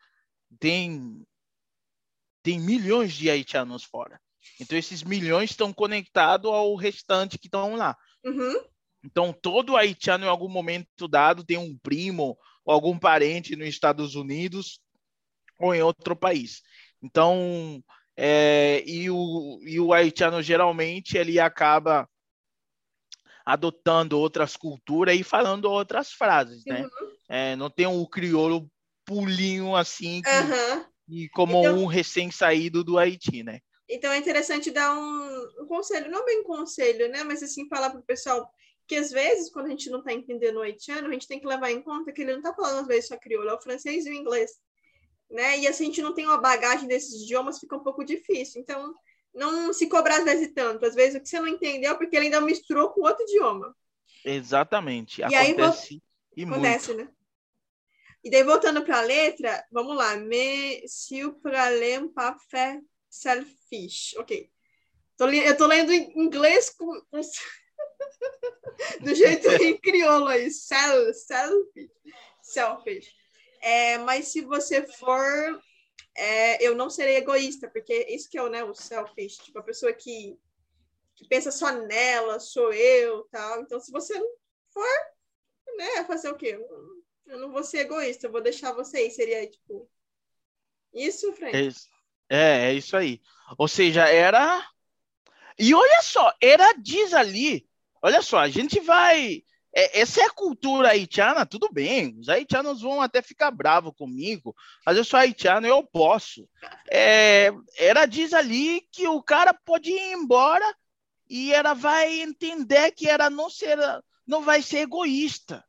tem 0.59 1.25
tem 2.41 2.59
milhões 2.59 3.13
de 3.13 3.29
haitianos 3.29 3.83
fora. 3.83 4.19
Então 4.59 4.77
esses 4.77 5.03
milhões 5.03 5.51
estão 5.51 5.73
conectados 5.73 6.51
ao 6.51 6.75
restante 6.75 7.37
que 7.37 7.47
estão 7.47 7.75
lá. 7.75 7.95
Uhum. 8.23 8.63
Então 9.03 9.33
todo 9.33 9.77
haitiano 9.77 10.25
em 10.25 10.29
algum 10.29 10.49
momento 10.49 11.07
dado 11.07 11.43
tem 11.43 11.57
um 11.57 11.77
primo 11.77 12.37
ou 12.65 12.73
algum 12.73 12.97
parente 12.97 13.55
nos 13.55 13.67
Estados 13.67 14.15
Unidos 14.15 14.79
ou 15.59 15.73
em 15.73 15.81
outro 15.81 16.15
país. 16.15 16.61
Então 17.01 17.83
é, 18.17 18.83
e, 18.85 19.09
o, 19.09 19.59
e 19.63 19.79
o 19.79 19.93
haitiano 19.93 20.41
geralmente 20.41 21.17
ele 21.17 21.39
acaba 21.39 22.09
adotando 23.45 24.19
outras 24.19 24.55
culturas 24.55 25.17
e 25.17 25.23
falando 25.23 25.65
outras 25.65 26.11
frases, 26.11 26.63
né? 26.65 26.83
Uhum. 26.83 27.08
É, 27.29 27.55
não 27.55 27.69
tem 27.69 27.85
o 27.85 28.07
crioulo 28.07 28.69
pulinho 29.05 29.75
assim 29.75 30.21
que, 30.21 30.29
Aham. 30.29 30.85
e 31.07 31.29
como 31.29 31.59
Então- 31.59 31.77
um 31.77 31.85
recém-saído 31.85 32.83
do 32.83 32.97
Haiti, 32.97 33.43
né? 33.43 33.59
Então 33.87 34.11
é 34.11 34.17
interessante 34.17 34.69
dar 34.71 34.95
um, 34.95 35.63
um 35.63 35.65
conselho, 35.67 36.11
não 36.11 36.23
bem 36.25 36.43
conselho, 36.43 37.09
né? 37.09 37.23
Mas 37.23 37.41
assim, 37.41 37.67
falar 37.67 37.89
pro 37.89 38.03
pessoal 38.03 38.47
que 38.87 38.95
às 38.95 39.11
vezes, 39.11 39.51
quando 39.51 39.67
a 39.67 39.69
gente 39.69 39.89
não 39.89 40.03
tá 40.03 40.11
entendendo 40.11 40.57
o 40.57 40.61
haitiano, 40.61 41.07
a 41.07 41.11
gente 41.11 41.27
tem 41.27 41.39
que 41.39 41.47
levar 41.47 41.71
em 41.71 41.81
conta 41.81 42.11
que 42.11 42.21
ele 42.21 42.33
não 42.33 42.41
tá 42.41 42.53
falando 42.53 42.81
às 42.81 42.87
vezes 42.87 43.07
só 43.07 43.17
crioulo, 43.17 43.49
é 43.49 43.53
o 43.53 43.61
francês 43.61 44.05
e 44.05 44.09
o 44.09 44.13
inglês. 44.13 44.51
Né? 45.29 45.59
E 45.59 45.67
assim, 45.67 45.83
a 45.83 45.87
gente 45.87 46.01
não 46.01 46.13
tem 46.13 46.25
uma 46.25 46.39
bagagem 46.39 46.87
desses 46.87 47.21
idiomas, 47.23 47.59
fica 47.59 47.75
um 47.75 47.83
pouco 47.83 48.03
difícil. 48.03 48.59
Então, 48.61 48.93
não 49.33 49.71
se 49.71 49.87
cobrar 49.87 50.17
às 50.17 50.23
vezes 50.25 50.51
tanto. 50.55 50.85
Às 50.85 50.95
vezes 50.95 51.15
o 51.15 51.21
que 51.21 51.29
você 51.29 51.39
não 51.39 51.47
entendeu, 51.47 51.95
porque 51.97 52.15
ele 52.15 52.25
ainda 52.25 52.41
misturou 52.41 52.89
com 52.89 53.01
outro 53.01 53.23
idioma. 53.23 53.75
Exatamente. 54.25 55.21
E 55.21 55.23
aí, 55.23 55.51
Acontece 55.51 56.01
e 56.35 56.45
muito. 56.45 56.59
Acontece, 56.65 56.93
né? 56.95 57.07
E 58.23 58.29
daí, 58.29 58.43
voltando 58.43 58.83
para 58.83 58.99
a 58.99 59.01
letra, 59.01 59.65
vamos 59.71 59.95
lá. 59.95 60.15
Me, 60.17 60.85
si, 60.87 61.21
para, 61.41 61.69
lem, 61.69 62.07
pa, 62.09 62.37
fé, 62.49 62.81
selfish. 63.09 64.17
Ok. 64.17 64.51
Tô 65.17 65.27
eu 65.27 65.57
tô 65.57 65.65
lendo 65.67 65.91
em 65.91 66.17
inglês 66.17 66.69
com, 66.69 66.85
com- 67.11 67.19
do 69.03 69.15
jeito 69.15 69.49
em 69.61 69.77
crioulo 69.79 70.27
aí. 70.27 70.51
Sel, 70.51 71.13
selfish. 71.13 71.91
Selfish. 72.41 73.13
É, 73.61 73.97
mas 73.99 74.27
se 74.29 74.41
você 74.41 74.85
for, 74.85 75.61
é, 76.15 76.65
eu 76.65 76.75
não 76.75 76.89
serei 76.89 77.17
egoísta, 77.17 77.69
porque 77.69 78.05
isso 78.09 78.29
que 78.29 78.37
é 78.37 78.43
o, 78.43 78.49
né, 78.49 78.63
o 78.63 78.73
selfish. 78.73 79.37
Tipo, 79.37 79.59
a 79.59 79.63
pessoa 79.63 79.93
que, 79.93 80.37
que 81.15 81.27
pensa 81.27 81.51
só 81.51 81.71
nela, 81.71 82.39
sou 82.39 82.73
eu, 82.73 83.23
tal. 83.31 83.61
Então, 83.61 83.79
se 83.79 83.91
você 83.91 84.17
não 84.17 84.29
for, 84.73 84.87
né, 85.77 86.03
fazer 86.05 86.29
o 86.29 86.37
quê? 86.37 86.57
Eu 87.29 87.37
não 87.39 87.51
vou 87.51 87.63
ser 87.63 87.79
egoísta, 87.81 88.27
eu 88.27 88.31
vou 88.31 88.41
deixar 88.41 88.73
você 88.73 88.97
aí. 88.97 89.11
Seria, 89.11 89.47
tipo, 89.47 89.89
isso, 90.93 91.31
Frank? 91.33 91.55
É, 91.55 91.61
isso- 91.61 91.87
é, 92.29 92.69
é 92.69 92.73
isso 92.73 92.97
aí. 92.97 93.21
Ou 93.57 93.67
seja, 93.67 94.07
era. 94.07 94.67
E 95.57 95.73
olha 95.73 96.01
só, 96.01 96.33
era 96.41 96.73
diz 96.73 97.13
ali. 97.13 97.67
Olha 98.01 98.21
só, 98.21 98.39
a 98.39 98.49
gente 98.49 98.79
vai. 98.79 99.43
é, 99.75 99.99
essa 100.01 100.21
é 100.21 100.25
a 100.25 100.31
cultura 100.31 100.89
haitiana, 100.89 101.45
tudo 101.45 101.69
bem. 101.71 102.17
Os 102.19 102.29
haitianos 102.29 102.81
vão 102.81 103.01
até 103.01 103.21
ficar 103.21 103.51
bravos 103.51 103.93
comigo, 103.95 104.55
mas 104.85 104.97
eu 104.97 105.03
sou 105.03 105.19
haitiano, 105.19 105.67
eu 105.67 105.83
posso. 105.83 106.49
É, 106.89 107.51
era 107.77 108.05
diz 108.05 108.33
ali 108.33 108.81
que 108.91 109.07
o 109.07 109.21
cara 109.21 109.53
pode 109.53 109.91
ir 109.91 110.13
embora 110.13 110.75
e 111.29 111.53
ela 111.53 111.73
vai 111.75 112.21
entender 112.21 112.91
que 112.91 113.07
ela 113.07 113.29
não 113.29 113.49
será, 113.49 114.01
não 114.25 114.41
vai 114.41 114.61
ser 114.63 114.79
egoísta. 114.79 115.63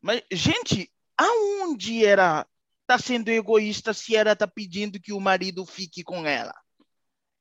Mas, 0.00 0.22
gente, 0.30 0.91
aonde 1.16 2.04
era 2.04 2.46
tá 2.86 2.98
sendo 2.98 3.28
egoísta 3.28 3.94
se 3.94 4.16
ela 4.16 4.34
tá 4.36 4.46
pedindo 4.46 5.00
que 5.00 5.12
o 5.12 5.20
marido 5.20 5.64
fique 5.64 6.02
com 6.02 6.26
ela? 6.26 6.52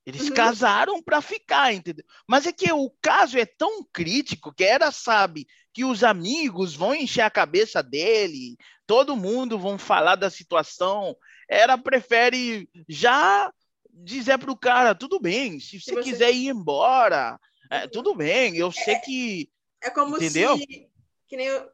Eles 0.06 0.30
Uhum. 0.30 0.34
casaram 0.34 1.04
para 1.04 1.22
ficar, 1.22 1.74
entendeu? 1.74 2.04
Mas 2.28 2.48
é 2.48 2.52
que 2.52 2.72
o 2.72 2.90
caso 3.02 3.38
é 3.38 3.46
tão 3.46 3.84
crítico 3.94 4.54
que 4.54 4.64
ela 4.64 4.92
sabe 4.92 5.46
que 5.74 5.86
os 5.86 6.04
amigos 6.04 6.74
vão 6.76 6.94
encher 6.96 7.22
a 7.22 7.30
cabeça 7.30 7.84
dele, 7.84 8.58
todo 8.88 9.16
mundo 9.16 9.60
vão 9.60 9.78
falar 9.78 10.16
da 10.16 10.30
situação. 10.30 11.16
Ela 11.48 11.78
prefere 11.78 12.68
já 12.90 13.52
dizer 13.94 14.38
pro 14.40 14.58
cara, 14.58 14.96
tudo 14.96 15.20
bem, 15.20 15.60
se 15.60 15.80
você, 15.80 15.94
você- 15.94 16.02
quiser 16.02 16.32
ir 16.34 16.48
embora, 16.48 17.40
é, 17.70 17.88
tudo 17.88 18.16
bem, 18.16 18.56
eu 18.58 18.72
sei 18.72 18.96
que 19.00 19.50
É 19.84 19.90
como 19.90 20.16
Entendeu? 20.16 20.58
se. 20.58 20.90
Que 21.28 21.38
nem, 21.38 21.48
eu- 21.48 21.70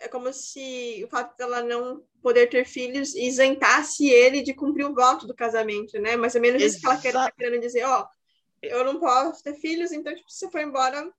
é 0.00 0.08
como 0.08 0.32
se 0.32 1.02
o 1.04 1.08
fato 1.08 1.36
dela 1.36 1.62
não 1.62 2.02
poder 2.22 2.48
ter 2.48 2.64
filhos 2.64 3.14
isentasse 3.14 4.08
ele 4.08 4.42
de 4.42 4.54
cumprir 4.54 4.86
o 4.86 4.94
voto 4.94 5.26
do 5.26 5.34
casamento, 5.34 6.00
né? 6.00 6.16
Mais 6.16 6.34
ou 6.34 6.40
menos 6.40 6.62
isso 6.62 6.80
que 6.80 6.86
ela 6.86 7.00
quer, 7.00 7.12
tá 7.12 7.30
querendo 7.30 7.60
dizer, 7.60 7.84
ó. 7.84 8.06
Eu 8.62 8.82
não 8.84 8.98
posso 8.98 9.42
ter 9.42 9.54
filhos, 9.54 9.92
então, 9.92 10.14
tipo, 10.14 10.30
se 10.30 10.38
você 10.38 10.50
for 10.50 10.60
embora. 10.60 11.10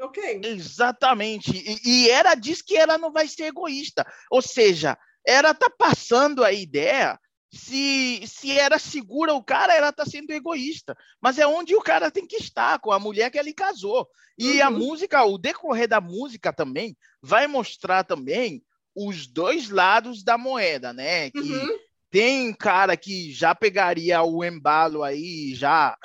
Ok. 0.00 0.40
Exatamente. 0.44 1.50
E, 1.54 2.04
e 2.04 2.10
ela 2.10 2.34
diz 2.34 2.62
que 2.62 2.76
ela 2.76 2.96
não 2.96 3.12
vai 3.12 3.28
ser 3.28 3.44
egoísta. 3.44 4.06
Ou 4.30 4.40
seja, 4.40 4.96
ela 5.26 5.52
tá 5.54 5.70
passando 5.70 6.44
a 6.44 6.52
ideia. 6.52 7.18
Se, 7.50 8.26
se 8.26 8.58
ela 8.58 8.78
segura 8.78 9.32
o 9.32 9.42
cara, 9.42 9.74
ela 9.74 9.92
tá 9.92 10.04
sendo 10.04 10.30
egoísta. 10.30 10.96
Mas 11.20 11.38
é 11.38 11.46
onde 11.46 11.74
o 11.74 11.80
cara 11.80 12.10
tem 12.10 12.26
que 12.26 12.36
estar, 12.36 12.78
com 12.78 12.92
a 12.92 12.98
mulher 12.98 13.30
que 13.30 13.38
ele 13.38 13.54
casou. 13.54 14.06
E 14.36 14.60
a 14.60 14.68
Uhum. 14.70 14.78
música, 14.78 15.24
o 15.24 15.38
decorrer 15.38 15.88
da 15.88 16.00
música 16.00 16.52
também, 16.52 16.96
vai 17.22 17.46
mostrar 17.46 18.04
também 18.04 18.62
os 18.94 19.26
dois 19.26 19.70
lados 19.70 20.22
da 20.22 20.36
moeda, 20.36 20.92
né? 20.92 21.30
Que 21.30 21.38
Uhum. 21.40 21.78
tem 22.10 22.52
cara 22.52 22.96
que 22.96 23.32
já 23.32 23.54
pegaria 23.54 24.22
o 24.22 24.44
embalo 24.44 25.02
aí, 25.02 25.54
já 25.54 25.96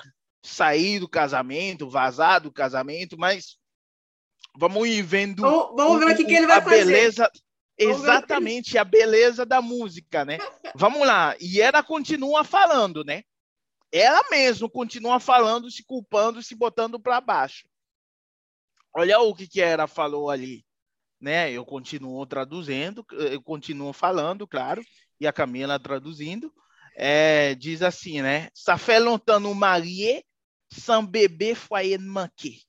sair 0.46 1.00
do 1.00 1.10
casamento, 1.10 1.90
vazar 1.90 2.42
do 2.42 2.52
casamento, 2.52 3.18
mas 3.18 3.58
vamos 4.58 4.88
ir 4.88 5.02
vendo 5.02 5.42
Vamos, 5.42 5.76
vamos 5.76 6.00
ver 6.06 6.14
o 6.14 6.18
que, 6.18 6.26
que 6.26 6.34
ele 6.36 6.46
a 6.46 6.60
vai 6.60 6.62
fazer. 6.62 6.86
beleza, 6.86 7.32
Vamos 7.80 8.02
ver 8.02 8.02
o 8.02 8.04
que 8.04 8.10
ele- 8.12 8.18
exatamente 8.18 8.78
a 8.78 8.84
beleza 8.84 9.46
da 9.46 9.62
música, 9.62 10.24
né? 10.24 10.38
Vamos 10.76 11.06
lá. 11.08 11.36
E 11.40 11.60
ela 11.62 11.82
continua 11.84 12.44
falando, 12.44 13.04
né? 13.04 13.24
Ela 13.92 14.24
mesmo 14.30 14.70
continua 14.70 15.20
falando, 15.20 15.70
se 15.70 15.84
culpando, 15.84 16.42
se 16.42 16.56
botando 16.56 17.00
para 17.00 17.22
baixo. 17.22 17.68
Olha 18.96 19.20
o 19.20 19.34
que 19.36 19.48
que 19.48 19.62
ela 19.62 19.88
falou 19.88 20.30
ali, 20.30 20.66
né? 21.20 21.52
Eu 21.52 21.66
continuo 21.66 22.26
traduzindo, 22.26 23.06
eu 23.12 23.42
continuo 23.42 23.92
falando, 23.94 24.48
claro, 24.48 24.84
e 25.20 25.26
a 25.28 25.34
Camila 25.34 25.80
traduzindo. 25.80 26.54
É, 26.96 27.56
diz 27.56 27.82
assim, 27.82 28.22
né? 28.22 28.50
Ça 28.54 28.78
fait 28.78 29.00
longtemps 29.00 29.40
nous 29.40 29.56
mariés, 29.56 30.24
sans 30.72 31.04
bébé 31.04 31.56
foyer 31.56 32.00
manquer. 32.00 32.60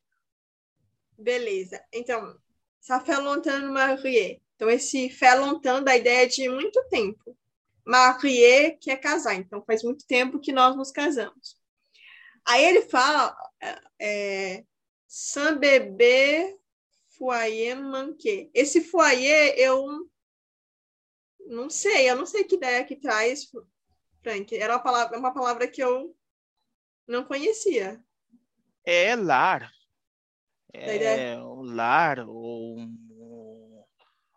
Beleza. 1.19 1.83
Então, 1.93 2.39
ça 2.81 3.01
fait 3.01 3.21
longtemps 3.21 3.61
marié. 3.71 4.41
Então, 4.55 4.71
esse 4.71 5.11
fait 5.11 5.35
longtemps 5.37 5.85
dá 5.85 5.93
a 5.93 5.97
ideia 5.97 6.29
de 6.29 6.49
muito 6.49 6.83
tempo. 6.89 7.37
Marié, 7.85 8.73
que 8.73 8.91
é 8.91 8.97
casar. 8.97 9.35
Então, 9.35 9.63
faz 9.65 9.83
muito 9.83 10.07
tempo 10.07 10.41
que 10.41 10.53
nós 10.53 10.77
nos 10.77 10.91
casamos. 10.91 11.57
Aí 12.47 12.65
ele 12.65 12.83
fala, 12.83 13.37
é, 14.01 14.65
sans 15.07 15.59
bébé 15.59 16.57
foyer 17.17 17.77
manqué. 17.77 18.51
Esse 18.53 18.83
foyer, 18.83 19.55
eu 19.57 20.09
não 21.47 21.71
sei, 21.71 22.11
eu 22.11 22.17
não 22.17 22.27
sei 22.27 22.45
que 22.45 22.57
ideia 22.57 22.85
que 22.85 22.97
traz, 22.97 23.51
Frank. 24.23 24.57
Era 24.57 24.75
uma 24.75 24.83
palavra, 24.83 25.19
uma 25.19 25.33
palavra 25.33 25.69
que 25.69 25.83
eu 25.83 26.17
não 27.07 27.25
conhecia. 27.25 28.03
É 28.85 29.15
lar. 29.17 29.71
ideia? 30.75 31.35
É 31.35 31.43
um 31.43 31.63
lar 31.63 32.19
ou 32.21 32.29
um- 32.29 32.54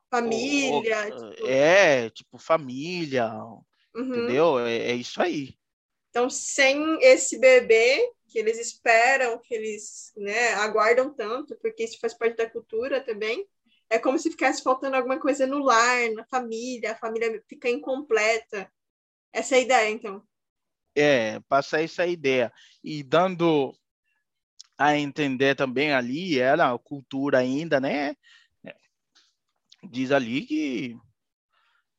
Família. 0.10 1.14
ou- 1.14 1.32
tipo, 1.32 1.48
é, 1.48 2.10
tipo 2.10 2.38
família, 2.38 3.34
uhum. 3.96 4.10
entendeu? 4.10 4.60
É, 4.60 4.78
é 4.78 4.96
isso 4.96 5.22
aí. 5.22 5.58
Então, 6.10 6.30
sem 6.30 6.98
esse 7.02 7.38
bebê 7.40 8.12
que 8.28 8.40
eles 8.40 8.60
esperam, 8.60 9.40
que 9.40 9.54
eles 9.54 10.12
né, 10.18 10.54
aguardam 10.56 11.14
tanto, 11.14 11.56
porque 11.62 11.84
isso 11.84 12.00
faz 12.00 12.14
parte 12.14 12.38
da 12.38 12.50
cultura 12.50 13.02
também, 13.02 13.48
é 13.90 13.98
como 13.98 14.18
se 14.20 14.32
ficasse 14.32 14.62
faltando 14.62 14.96
alguma 14.96 15.20
coisa 15.20 15.48
no 15.48 15.60
lar, 15.60 16.12
na 16.12 16.26
família, 16.26 16.92
a 16.92 16.96
família 16.98 17.42
fica 17.48 17.70
incompleta. 17.70 18.70
Essa 19.32 19.56
é 19.56 19.60
a 19.60 19.62
ideia, 19.62 19.90
então. 19.90 20.24
É, 20.96 21.40
passa 21.42 21.82
essa 21.82 22.06
ideia. 22.06 22.52
E 22.84 23.04
dando 23.04 23.74
a 24.78 24.98
entender 24.98 25.56
também 25.56 25.94
ali, 25.94 26.40
era 26.40 26.72
a 26.72 26.78
cultura 26.80 27.40
ainda, 27.40 27.80
né? 27.80 28.16
Diz 29.84 30.12
ali 30.12 30.42
que 30.42 30.98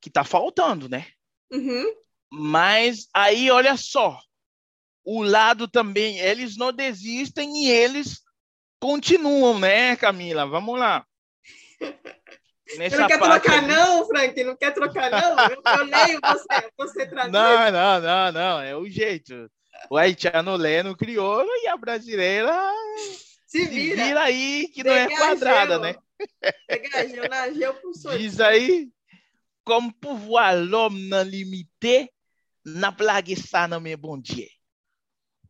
que 0.00 0.10
tá 0.10 0.24
faltando, 0.24 0.88
né? 0.88 1.06
Uhum. 1.50 1.84
Mas 2.30 3.08
aí, 3.12 3.50
olha 3.50 3.76
só, 3.76 4.18
o 5.04 5.22
lado 5.22 5.66
também, 5.66 6.18
eles 6.18 6.56
não 6.56 6.72
desistem 6.72 7.64
e 7.64 7.70
eles 7.70 8.20
continuam, 8.80 9.58
né, 9.58 9.96
Camila? 9.96 10.46
Vamos 10.46 10.78
lá. 10.78 11.04
Você 12.68 12.98
não 12.98 13.06
quer 13.06 13.18
trocar, 13.18 13.58
ali... 13.58 13.66
não, 13.66 14.06
Frank? 14.06 14.44
Não 14.44 14.54
quer 14.54 14.74
trocar, 14.74 15.10
não? 15.10 15.48
Eu, 15.48 15.62
eu 15.64 15.84
leio 15.84 16.20
você, 16.22 16.70
você 16.76 17.06
traduz. 17.06 17.32
Não, 17.32 17.72
não, 17.72 18.00
não, 18.00 18.32
não. 18.32 18.60
É 18.60 18.76
o 18.76 18.86
jeito. 18.86 19.50
O 19.90 19.96
haitiano 19.96 20.54
lê 20.54 20.82
no 20.82 20.94
crioulo 20.94 21.48
e 21.62 21.66
a 21.66 21.78
brasileira 21.78 22.54
se 23.46 23.64
vira, 23.64 23.96
se 23.96 24.02
vira 24.02 24.20
aí, 24.20 24.68
que 24.68 24.84
não 24.84 24.92
é 24.92 25.08
quadrada, 25.08 25.78
né? 25.78 25.96
Diz 28.18 28.40
aí, 28.40 28.90
como 29.64 29.92
pouvoir 29.94 30.54
l'homme 30.54 31.08
não 31.08 31.22
limité, 31.22 32.08
na 32.64 32.92
plague 32.92 33.36
ça 33.36 33.68
não 33.68 33.80
me 33.80 33.96
bom 33.96 34.18
dia. 34.18 34.48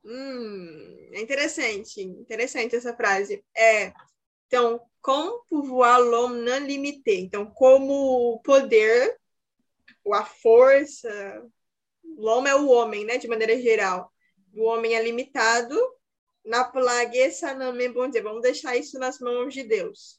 Hum, 0.05 1.11
é 1.13 1.21
interessante, 1.21 2.01
interessante 2.01 2.77
essa 2.77 2.97
frase. 2.97 3.45
É, 3.57 3.93
então, 4.47 4.81
como 5.01 5.45
pouvoir 5.49 6.01
l'homme 6.01 6.43
non 6.43 6.67
limité. 6.67 7.15
Então, 7.15 7.47
como 7.47 8.35
o 8.35 8.41
poder, 8.41 9.19
ou 10.05 10.15
a 10.15 10.25
força, 10.25 11.11
l'homme 12.17 12.49
é 12.49 12.55
o 12.55 12.69
homem, 12.69 13.05
né, 13.05 13.19
de 13.19 13.29
maneira 13.29 13.61
geral. 13.61 14.13
O 14.55 14.65
homem 14.65 14.95
é 14.95 15.03
limitado, 15.03 15.77
na 16.45 16.65
plague 16.65 17.31
saname, 17.31 17.89
bom 17.89 18.07
dizer, 18.07 18.23
vamos 18.23 18.43
deixar 18.43 18.77
isso 18.77 18.99
nas 18.99 19.19
mãos 19.19 19.53
de 19.53 19.63
Deus. 19.63 20.18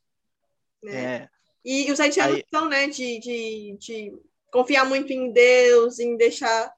Né? 0.83 1.15
É. 1.15 1.29
E 1.63 1.91
os 1.91 1.99
haitianos 1.99 2.37
Aí... 2.37 2.45
são, 2.49 2.69
né, 2.69 2.87
de, 2.87 3.19
de, 3.19 3.77
de 3.79 4.19
confiar 4.51 4.85
muito 4.85 5.11
em 5.11 5.31
Deus, 5.31 5.99
em 5.99 6.15
deixar 6.15 6.73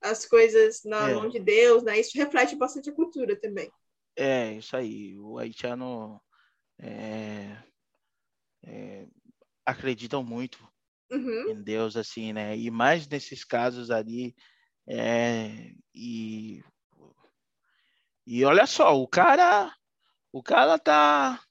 as 0.00 0.26
coisas 0.26 0.82
na 0.84 1.10
é. 1.10 1.14
mão 1.14 1.28
de 1.28 1.38
Deus, 1.38 1.82
né? 1.82 1.98
Isso 1.98 2.16
reflete 2.16 2.54
bastante 2.54 2.90
a 2.90 2.94
cultura 2.94 3.34
também. 3.34 3.70
É, 4.14 4.52
isso 4.52 4.76
aí. 4.76 5.18
O 5.18 5.38
haitiano 5.38 6.20
é, 6.78 7.56
é, 8.64 9.06
acreditam 9.64 10.22
muito 10.22 10.58
uhum. 11.10 11.50
em 11.50 11.62
Deus, 11.62 11.96
assim, 11.96 12.32
né? 12.32 12.56
E 12.56 12.70
mais 12.70 13.06
nesses 13.08 13.44
casos 13.44 13.90
ali, 13.90 14.34
é, 14.88 15.72
e, 15.94 16.62
e 18.26 18.44
olha 18.44 18.66
só, 18.66 18.96
o 18.96 19.08
cara, 19.08 19.74
o 20.32 20.42
cara 20.42 20.78
tá, 20.78 21.42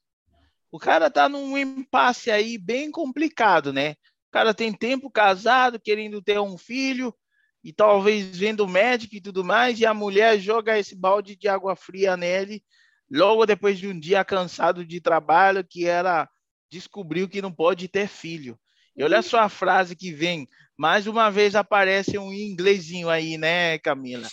o 0.76 0.78
cara 0.78 1.10
tá 1.10 1.30
num 1.30 1.58
impasse 1.58 2.30
aí 2.30 2.58
bem 2.58 2.92
complicado, 2.92 3.72
né? 3.72 3.92
O 4.28 4.32
cara 4.34 4.54
tem 4.54 4.74
tempo 4.74 5.10
casado, 5.10 5.80
querendo 5.80 6.22
ter 6.22 6.38
um 6.38 6.58
filho, 6.58 7.16
e 7.64 7.72
talvez 7.72 8.38
vendo 8.38 8.68
médico 8.68 9.16
e 9.16 9.22
tudo 9.22 9.42
mais, 9.42 9.80
e 9.80 9.86
a 9.86 9.94
mulher 9.94 10.38
joga 10.38 10.78
esse 10.78 10.94
balde 10.94 11.38
de 11.38 11.48
água 11.48 11.78
fria 11.78 12.18
nele, 12.18 12.62
logo 13.10 13.46
depois 13.46 13.80
de 13.80 13.88
um 13.88 13.98
dia 13.98 14.26
cansado 14.26 14.86
de 14.86 15.00
trabalho, 15.00 15.64
que 15.64 15.86
era 15.86 16.28
descobriu 16.70 17.30
que 17.30 17.42
não 17.42 17.54
pode 17.54 17.88
ter 17.88 18.10
filho. 18.10 18.60
E 18.98 19.02
olha 19.02 19.22
só 19.22 19.40
a 19.40 19.48
frase 19.48 19.96
que 19.96 20.12
vem, 20.12 20.46
mais 20.76 21.08
uma 21.08 21.32
vez 21.32 21.56
aparece 21.56 22.18
um 22.18 22.34
inglesinho 22.34 23.10
aí, 23.10 23.38
né, 23.38 23.80
Camila? 23.80 24.28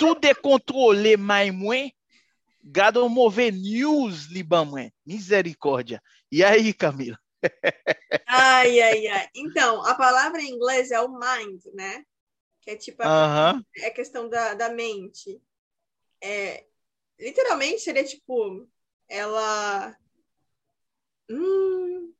Tudo 0.00 0.24
é 0.24 0.34
controlé, 0.34 1.16
mais 1.16 1.54
moins, 1.54 1.92
gado 2.64 3.06
mover 3.08 3.52
news, 3.52 4.26
libamé. 4.26 4.92
Misericórdia. 5.04 6.02
E 6.32 6.42
aí, 6.42 6.72
Camila? 6.72 7.18
ai, 8.26 8.80
ai, 8.80 9.06
ai. 9.06 9.28
Então, 9.34 9.84
a 9.84 9.94
palavra 9.94 10.40
em 10.40 10.50
inglês 10.50 10.90
é 10.90 11.00
o 11.00 11.08
mind, 11.08 11.62
né? 11.74 12.04
Que 12.62 12.70
é 12.70 12.76
tipo 12.76 13.02
a, 13.02 13.06
uh 13.06 13.58
-huh. 13.58 13.64
é 13.78 13.90
questão 13.90 14.28
da, 14.28 14.54
da 14.54 14.70
mente. 14.70 15.40
É, 16.22 16.64
literalmente 17.18 17.80
seria 17.80 18.04
tipo 18.04 18.66
ela 19.08 19.94
hum, 21.30 22.12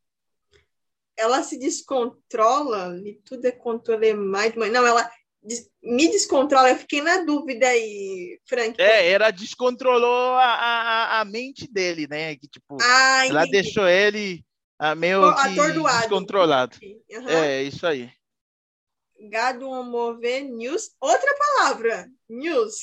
ela 1.17 1.43
se 1.43 1.59
descontrola 1.59 3.01
e 3.05 3.15
tudo 3.25 3.47
é 3.47 3.53
controle 3.53 4.13
mais 4.15 4.55
não 4.55 4.87
ela 4.87 5.11
me 5.83 6.11
descontrola 6.11 6.71
eu 6.71 6.77
fiquei 6.77 7.03
na 7.03 7.19
dúvida 7.19 7.67
aí 7.67 8.41
Frank 8.47 8.81
é 8.81 9.11
ela 9.11 9.31
descontrolou 9.31 10.35
a, 10.35 10.45
a, 10.45 11.21
a 11.21 11.25
mente 11.25 11.71
dele 11.71 12.07
né 12.07 12.37
que 12.37 12.49
tipo 12.49 12.79
ah, 12.81 13.27
ela 13.27 13.45
deixou 13.47 13.87
ele 13.87 14.45
a 14.79 14.95
meio 14.95 15.25
Atordoado. 15.25 16.01
descontrolado 16.01 16.79
uhum. 16.83 17.29
é 17.29 17.63
isso 17.63 17.87
aí 17.87 18.11
gado 19.31 19.69
mover 19.85 20.45
news 20.45 20.91
outra 21.01 21.35
palavra 21.37 22.09
news 22.29 22.75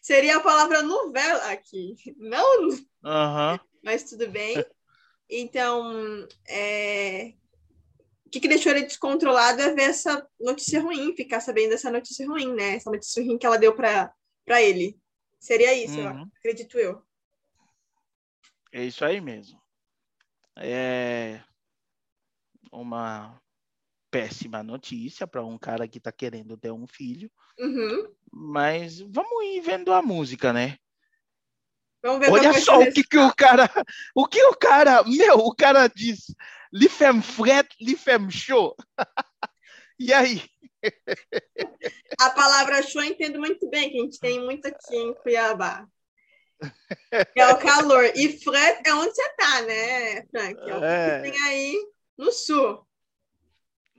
Seria 0.00 0.36
a 0.36 0.40
palavra 0.40 0.82
novela 0.82 1.50
aqui, 1.50 1.96
não? 2.16 2.68
Uhum. 2.68 3.58
Mas 3.82 4.04
tudo 4.04 4.28
bem. 4.28 4.64
Então, 5.28 6.26
é... 6.48 7.34
o 8.26 8.30
que, 8.30 8.40
que 8.40 8.48
deixou 8.48 8.72
ele 8.72 8.82
descontrolado 8.82 9.62
é 9.62 9.72
ver 9.72 9.90
essa 9.90 10.28
notícia 10.40 10.80
ruim, 10.80 11.14
ficar 11.14 11.40
sabendo 11.40 11.70
dessa 11.70 11.90
notícia 11.90 12.26
ruim, 12.26 12.52
né? 12.54 12.74
Essa 12.74 12.90
notícia 12.90 13.22
ruim 13.22 13.38
que 13.38 13.46
ela 13.46 13.56
deu 13.56 13.74
para 13.74 14.12
ele. 14.62 14.98
Seria 15.38 15.72
isso, 15.74 15.98
uhum. 16.00 16.28
acredito 16.38 16.76
eu. 16.78 17.02
É 18.72 18.84
isso 18.84 19.04
aí 19.04 19.20
mesmo. 19.20 19.60
É 20.56 21.40
uma 22.72 23.40
péssima 24.10 24.62
notícia 24.62 25.26
para 25.26 25.44
um 25.44 25.56
cara 25.56 25.86
que 25.86 25.98
está 25.98 26.10
querendo 26.10 26.56
ter 26.56 26.72
um 26.72 26.86
filho. 26.86 27.30
Uhum. 27.58 28.12
Mas 28.32 29.00
vamos 29.00 29.44
ir 29.44 29.60
vendo 29.60 29.92
a 29.92 30.02
música, 30.02 30.52
né? 30.52 30.78
Ver 32.02 32.30
Olha 32.30 32.52
só 32.60 32.78
o 32.80 32.92
que, 32.92 33.02
que 33.02 33.18
o 33.18 33.34
cara. 33.34 33.68
O 34.14 34.26
que 34.26 34.42
o 34.44 34.54
cara. 34.54 35.02
Meu, 35.04 35.38
o 35.38 35.54
cara 35.54 35.88
diz. 35.88 36.34
Li 36.72 36.88
fem 36.88 37.22
fret, 37.22 37.68
li 37.80 37.96
fem 37.96 38.30
show. 38.30 38.74
e 39.98 40.12
aí? 40.12 40.42
A 42.20 42.30
palavra 42.30 42.82
show 42.82 43.02
eu 43.02 43.10
entendo 43.10 43.38
muito 43.38 43.68
bem, 43.68 43.90
que 43.90 43.98
a 43.98 44.02
gente 44.02 44.18
tem 44.18 44.44
muito 44.44 44.66
aqui 44.66 44.96
em 44.96 45.14
Cuiabá. 45.14 45.86
É 47.34 47.46
o 47.48 47.58
calor. 47.58 48.04
E 48.14 48.38
fret 48.38 48.82
é 48.86 48.94
onde 48.94 49.14
você 49.14 49.28
tá, 49.36 49.62
né, 49.62 50.26
Frank? 50.26 50.60
É 50.60 50.76
o 50.76 50.80
que 50.80 50.84
é. 50.84 51.20
tem 51.20 51.42
aí 51.42 51.86
no 52.16 52.32
sul. 52.32 52.86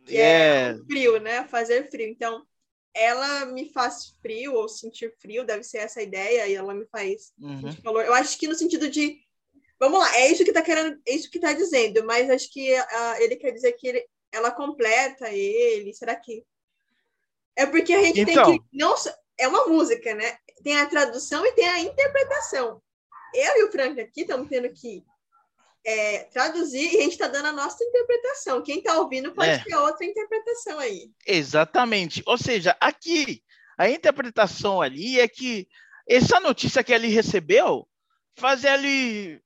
É. 0.09 0.71
é 0.71 0.77
frio, 0.85 1.19
né? 1.19 1.47
Fazer 1.47 1.89
frio. 1.89 2.07
Então, 2.07 2.45
ela 2.93 3.45
me 3.45 3.71
faz 3.71 4.15
frio 4.21 4.53
ou 4.53 4.67
sentir 4.67 5.13
frio, 5.19 5.45
deve 5.45 5.63
ser 5.63 5.79
essa 5.79 5.99
a 5.99 6.03
ideia, 6.03 6.47
e 6.47 6.55
ela 6.55 6.73
me 6.73 6.85
faz 6.87 7.31
uhum. 7.39 7.61
sentir 7.61 7.81
calor. 7.81 8.03
Eu 8.03 8.13
acho 8.13 8.37
que 8.37 8.47
no 8.47 8.55
sentido 8.55 8.89
de. 8.89 9.21
Vamos 9.79 9.99
lá, 9.99 10.15
é 10.17 10.31
isso 10.31 10.43
que 10.43 10.51
tá 10.51 10.61
querendo, 10.61 10.99
é 11.05 11.13
isso 11.13 11.29
que 11.29 11.39
tá 11.39 11.53
dizendo, 11.53 12.03
mas 12.03 12.29
acho 12.29 12.51
que 12.51 12.73
uh, 12.73 13.15
ele 13.19 13.35
quer 13.35 13.51
dizer 13.51 13.73
que 13.73 13.87
ele, 13.87 14.05
ela 14.31 14.51
completa 14.51 15.29
ele. 15.31 15.93
Será 15.93 16.15
que. 16.15 16.43
É 17.55 17.65
porque 17.65 17.93
a 17.93 18.03
gente 18.03 18.21
então... 18.21 18.45
tem 18.45 18.59
que. 18.59 18.65
Não, 18.73 18.95
é 19.37 19.47
uma 19.47 19.67
música, 19.67 20.15
né? 20.15 20.37
Tem 20.63 20.77
a 20.77 20.85
tradução 20.85 21.45
e 21.45 21.51
tem 21.53 21.67
a 21.67 21.79
interpretação. 21.79 22.81
Eu 23.33 23.57
e 23.57 23.63
o 23.65 23.71
Frank 23.71 23.99
aqui 23.99 24.21
estamos 24.21 24.49
tendo 24.49 24.69
que 24.73 25.03
é, 25.85 26.23
traduzir 26.25 26.93
e 26.93 26.97
a 26.97 27.01
gente 27.03 27.13
está 27.13 27.27
dando 27.27 27.47
a 27.47 27.53
nossa 27.53 27.83
interpretação. 27.83 28.63
Quem 28.63 28.79
está 28.79 28.99
ouvindo 28.99 29.33
pode 29.33 29.51
é. 29.51 29.63
ter 29.63 29.75
outra 29.75 30.05
interpretação 30.05 30.79
aí. 30.79 31.11
Exatamente. 31.25 32.23
Ou 32.25 32.37
seja, 32.37 32.75
aqui, 32.79 33.43
a 33.77 33.89
interpretação 33.89 34.81
ali 34.81 35.19
é 35.19 35.27
que 35.27 35.67
essa 36.07 36.39
notícia 36.39 36.83
que 36.83 36.93
ele 36.93 37.07
recebeu 37.07 37.87
faz 38.35 38.63
ele 38.63 39.41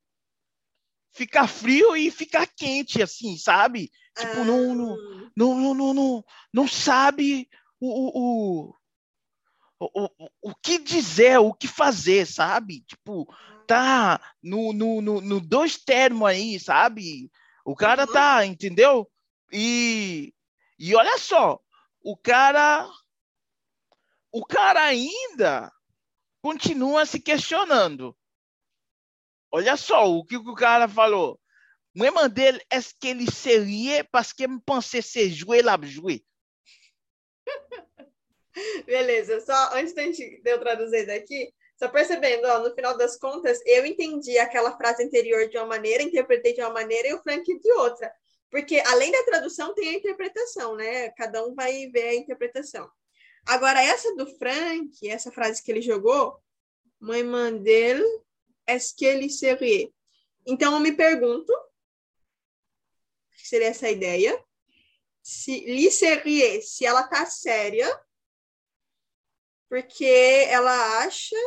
ficar 1.11 1.47
frio 1.47 1.95
e 1.95 2.09
ficar 2.09 2.47
quente, 2.47 3.01
assim, 3.01 3.37
sabe? 3.37 3.91
Tipo, 4.17 4.41
ah. 4.41 4.43
não, 4.43 4.75
não, 4.75 4.97
não, 5.35 5.73
não, 5.73 5.93
não, 5.93 6.25
não, 6.53 6.67
sabe 6.67 7.49
o, 7.79 8.69
o, 8.69 8.75
o, 9.79 10.09
o, 10.17 10.29
o 10.41 10.55
que 10.55 10.77
dizer, 10.79 11.39
o 11.39 11.53
que 11.53 11.67
fazer, 11.67 12.25
sabe? 12.25 12.81
Tipo, 12.81 13.27
tá 13.67 14.19
no, 14.41 14.73
no, 14.73 15.01
no, 15.01 15.21
no 15.21 15.39
dois 15.39 15.77
termos 15.77 16.27
aí, 16.27 16.59
sabe? 16.59 17.31
O 17.65 17.75
cara 17.75 18.05
uhum. 18.05 18.13
tá, 18.13 18.45
entendeu? 18.45 19.09
E, 19.51 20.33
e 20.77 20.95
olha 20.95 21.17
só, 21.17 21.59
o 22.03 22.17
cara 22.17 22.89
o 24.31 24.45
cara 24.45 24.83
ainda 24.83 25.71
continua 26.41 27.05
se 27.05 27.19
questionando. 27.19 28.15
Olha 29.51 29.75
só 29.75 30.09
o 30.09 30.25
que 30.25 30.37
o 30.37 30.55
cara 30.55 30.87
falou. 30.87 31.39
É 31.95 32.81
que 32.99 33.07
ele 33.07 33.29
seria 33.29 34.03
parce 34.05 34.33
que 34.33 34.47
me 34.47 34.61
pensait 34.61 35.03
se 35.03 35.45
lá 35.61 35.77
jouer. 35.83 36.23
Beleza, 38.85 39.41
só 39.41 39.73
antes 39.73 39.93
da 39.93 40.03
gente 40.03 40.41
de 40.41 40.51
eu 40.51 40.59
traduzir 40.59 41.05
daqui, 41.05 41.53
Só 41.81 41.87
percebendo, 41.89 42.45
ó, 42.45 42.59
no 42.59 42.75
final 42.75 42.95
das 42.95 43.17
contas, 43.17 43.59
eu 43.65 43.83
entendi 43.85 44.37
aquela 44.37 44.77
frase 44.77 45.03
anterior 45.03 45.49
de 45.49 45.57
uma 45.57 45.65
maneira, 45.65 46.03
interpretei 46.03 46.53
de 46.53 46.61
uma 46.61 46.69
maneira 46.69 47.07
e 47.07 47.13
o 47.13 47.21
Frank 47.23 47.43
de 47.43 47.71
outra. 47.73 48.13
Porque 48.51 48.79
além 48.85 49.11
da 49.11 49.23
tradução, 49.23 49.73
tem 49.73 49.89
a 49.89 49.93
interpretação, 49.93 50.75
né? 50.75 51.09
Cada 51.11 51.43
um 51.43 51.55
vai 51.55 51.87
ver 51.87 52.09
a 52.09 52.15
interpretação. 52.15 52.87
Agora, 53.47 53.81
essa 53.81 54.15
do 54.15 54.27
Frank, 54.37 55.09
essa 55.09 55.31
frase 55.31 55.63
que 55.63 55.71
ele 55.71 55.81
jogou, 55.81 56.37
mãe 56.99 57.23
mandel, 57.23 58.03
est-ce 58.67 58.95
que 58.95 59.05
ele 59.05 59.29
serait? 59.29 59.93
Então, 60.45 60.73
eu 60.73 60.79
me 60.79 60.91
pergunto, 60.91 61.53
que 63.35 63.47
seria 63.47 63.67
essa 63.67 63.89
ideia, 63.89 64.43
se 65.21 65.59
li 65.65 65.91
serie, 65.91 66.61
se 66.61 66.85
ela 66.85 67.03
tá 67.03 67.25
séria, 67.25 67.87
porque 69.69 70.05
ela 70.49 70.99
acha 71.03 71.37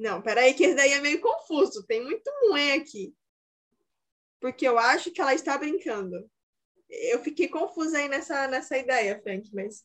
não, 0.00 0.22
peraí, 0.22 0.54
que 0.54 0.64
esse 0.64 0.74
daí 0.74 0.92
é 0.92 1.00
meio 1.00 1.20
confuso. 1.20 1.84
Tem 1.86 2.02
muito 2.02 2.24
moé 2.48 2.72
aqui. 2.72 3.14
Porque 4.40 4.66
eu 4.66 4.78
acho 4.78 5.10
que 5.10 5.20
ela 5.20 5.34
está 5.34 5.58
brincando. 5.58 6.26
Eu 6.88 7.22
fiquei 7.22 7.48
confusa 7.48 7.98
aí 7.98 8.08
nessa, 8.08 8.48
nessa 8.48 8.78
ideia, 8.78 9.20
Frank, 9.22 9.54
mas 9.54 9.84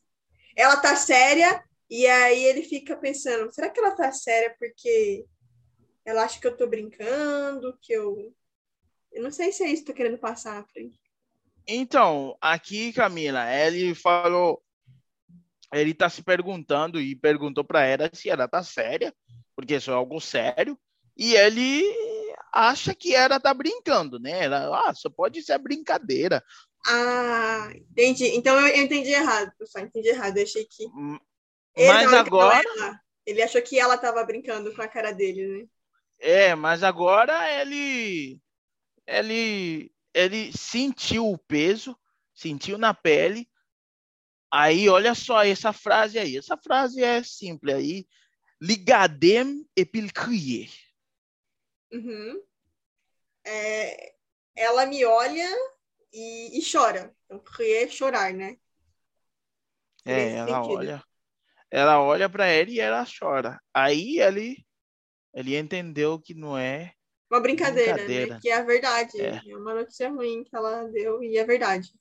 ela 0.56 0.78
tá 0.78 0.96
séria 0.96 1.62
e 1.90 2.08
aí 2.08 2.44
ele 2.44 2.64
fica 2.64 2.96
pensando, 2.96 3.52
será 3.54 3.70
que 3.70 3.80
ela 3.80 3.96
tá 3.96 4.12
séria 4.12 4.56
porque 4.60 5.26
ela 6.04 6.24
acha 6.24 6.40
que 6.40 6.48
eu 6.48 6.56
tô 6.56 6.68
brincando, 6.68 7.78
que 7.82 7.94
eu 7.94 8.34
eu 9.12 9.24
não 9.24 9.32
sei 9.32 9.52
se 9.52 9.64
é 9.64 9.70
isso 9.70 9.84
que 9.84 9.92
tô 9.92 9.96
querendo 9.96 10.18
passar, 10.18 10.66
Frank. 10.68 10.94
Então, 11.66 12.38
aqui, 12.42 12.92
Camila, 12.92 13.50
ele 13.54 13.96
falou 13.96 14.62
ele 15.74 15.94
tá 15.94 16.10
se 16.10 16.22
perguntando 16.22 17.02
e 17.02 17.16
perguntou 17.16 17.64
para 17.64 17.86
ela 17.86 18.10
se 18.14 18.30
ela 18.30 18.48
tá 18.48 18.62
séria 18.62 19.14
porque 19.56 19.76
isso 19.76 19.90
é 19.90 19.94
algo 19.94 20.20
sério, 20.20 20.78
e 21.18 21.34
ele 21.34 21.82
acha 22.52 22.94
que 22.94 23.16
era 23.16 23.40
tá 23.40 23.54
brincando, 23.54 24.20
né? 24.20 24.44
Ela, 24.44 24.90
ah, 24.90 24.94
só 24.94 25.10
pode 25.10 25.42
ser 25.42 25.58
brincadeira. 25.58 26.44
Ah, 26.86 27.70
entendi. 27.74 28.26
Então 28.36 28.60
eu, 28.60 28.68
eu 28.76 28.84
entendi 28.84 29.10
errado, 29.10 29.52
pessoal. 29.58 29.86
Entendi 29.86 30.10
errado. 30.10 30.38
Eu 30.38 30.44
achei 30.44 30.66
que. 30.66 30.86
Mas 31.78 32.14
agora. 32.14 33.02
Ele 33.26 33.42
achou 33.42 33.62
que 33.62 33.80
ela 33.80 33.96
estava 33.96 34.24
brincando 34.24 34.74
com 34.76 34.82
a 34.82 34.88
cara 34.88 35.12
dele, 35.12 35.48
né? 35.48 35.68
É, 36.20 36.56
mas 36.56 36.84
agora 36.84 37.50
ele. 37.62 38.40
Ele. 39.08 39.92
Ele 40.14 40.54
sentiu 40.56 41.30
o 41.30 41.38
peso, 41.38 41.98
sentiu 42.34 42.78
na 42.78 42.94
pele. 42.94 43.50
Aí, 44.50 44.88
olha 44.88 45.14
só 45.14 45.44
essa 45.44 45.74
frase 45.74 46.18
aí. 46.18 46.38
Essa 46.38 46.56
frase 46.56 47.04
é 47.04 47.22
simples 47.22 47.76
aí 47.76 48.08
ligadem 48.62 49.68
et 49.76 49.86
crier. 50.14 50.70
Uhum. 51.92 52.44
É, 53.46 54.16
ela 54.56 54.86
me 54.86 55.06
olha 55.06 55.48
e, 56.12 56.58
e 56.58 56.72
chora. 56.72 57.16
Então, 57.26 57.40
crier 57.40 57.84
é 57.84 57.88
chorar, 57.90 58.34
né? 58.34 58.58
É, 60.04 60.34
ela 60.34 60.64
sentido. 60.64 60.78
olha. 60.78 61.04
Ela 61.72 62.02
olha 62.02 62.30
para 62.30 62.52
ele 62.52 62.74
e 62.74 62.80
ela 62.80 63.06
chora. 63.06 63.60
Aí 63.74 64.20
ele, 64.20 64.66
ele 65.34 65.58
entendeu 65.58 66.20
que 66.20 66.34
não 66.34 66.58
é 66.58 66.94
uma 67.30 67.42
brincadeira, 67.42 67.94
né? 67.94 67.98
brincadeira. 67.98 68.34
Né? 68.36 68.40
que 68.42 68.50
é 68.50 68.56
a 68.56 68.64
verdade. 68.64 69.22
É. 69.22 69.42
é 69.48 69.58
uma 69.58 69.74
notícia 69.74 70.10
ruim 70.10 70.44
que 70.44 70.56
ela 70.56 70.84
deu 70.86 71.24
e 71.24 71.38
é 71.38 71.44
verdade. 71.44 71.92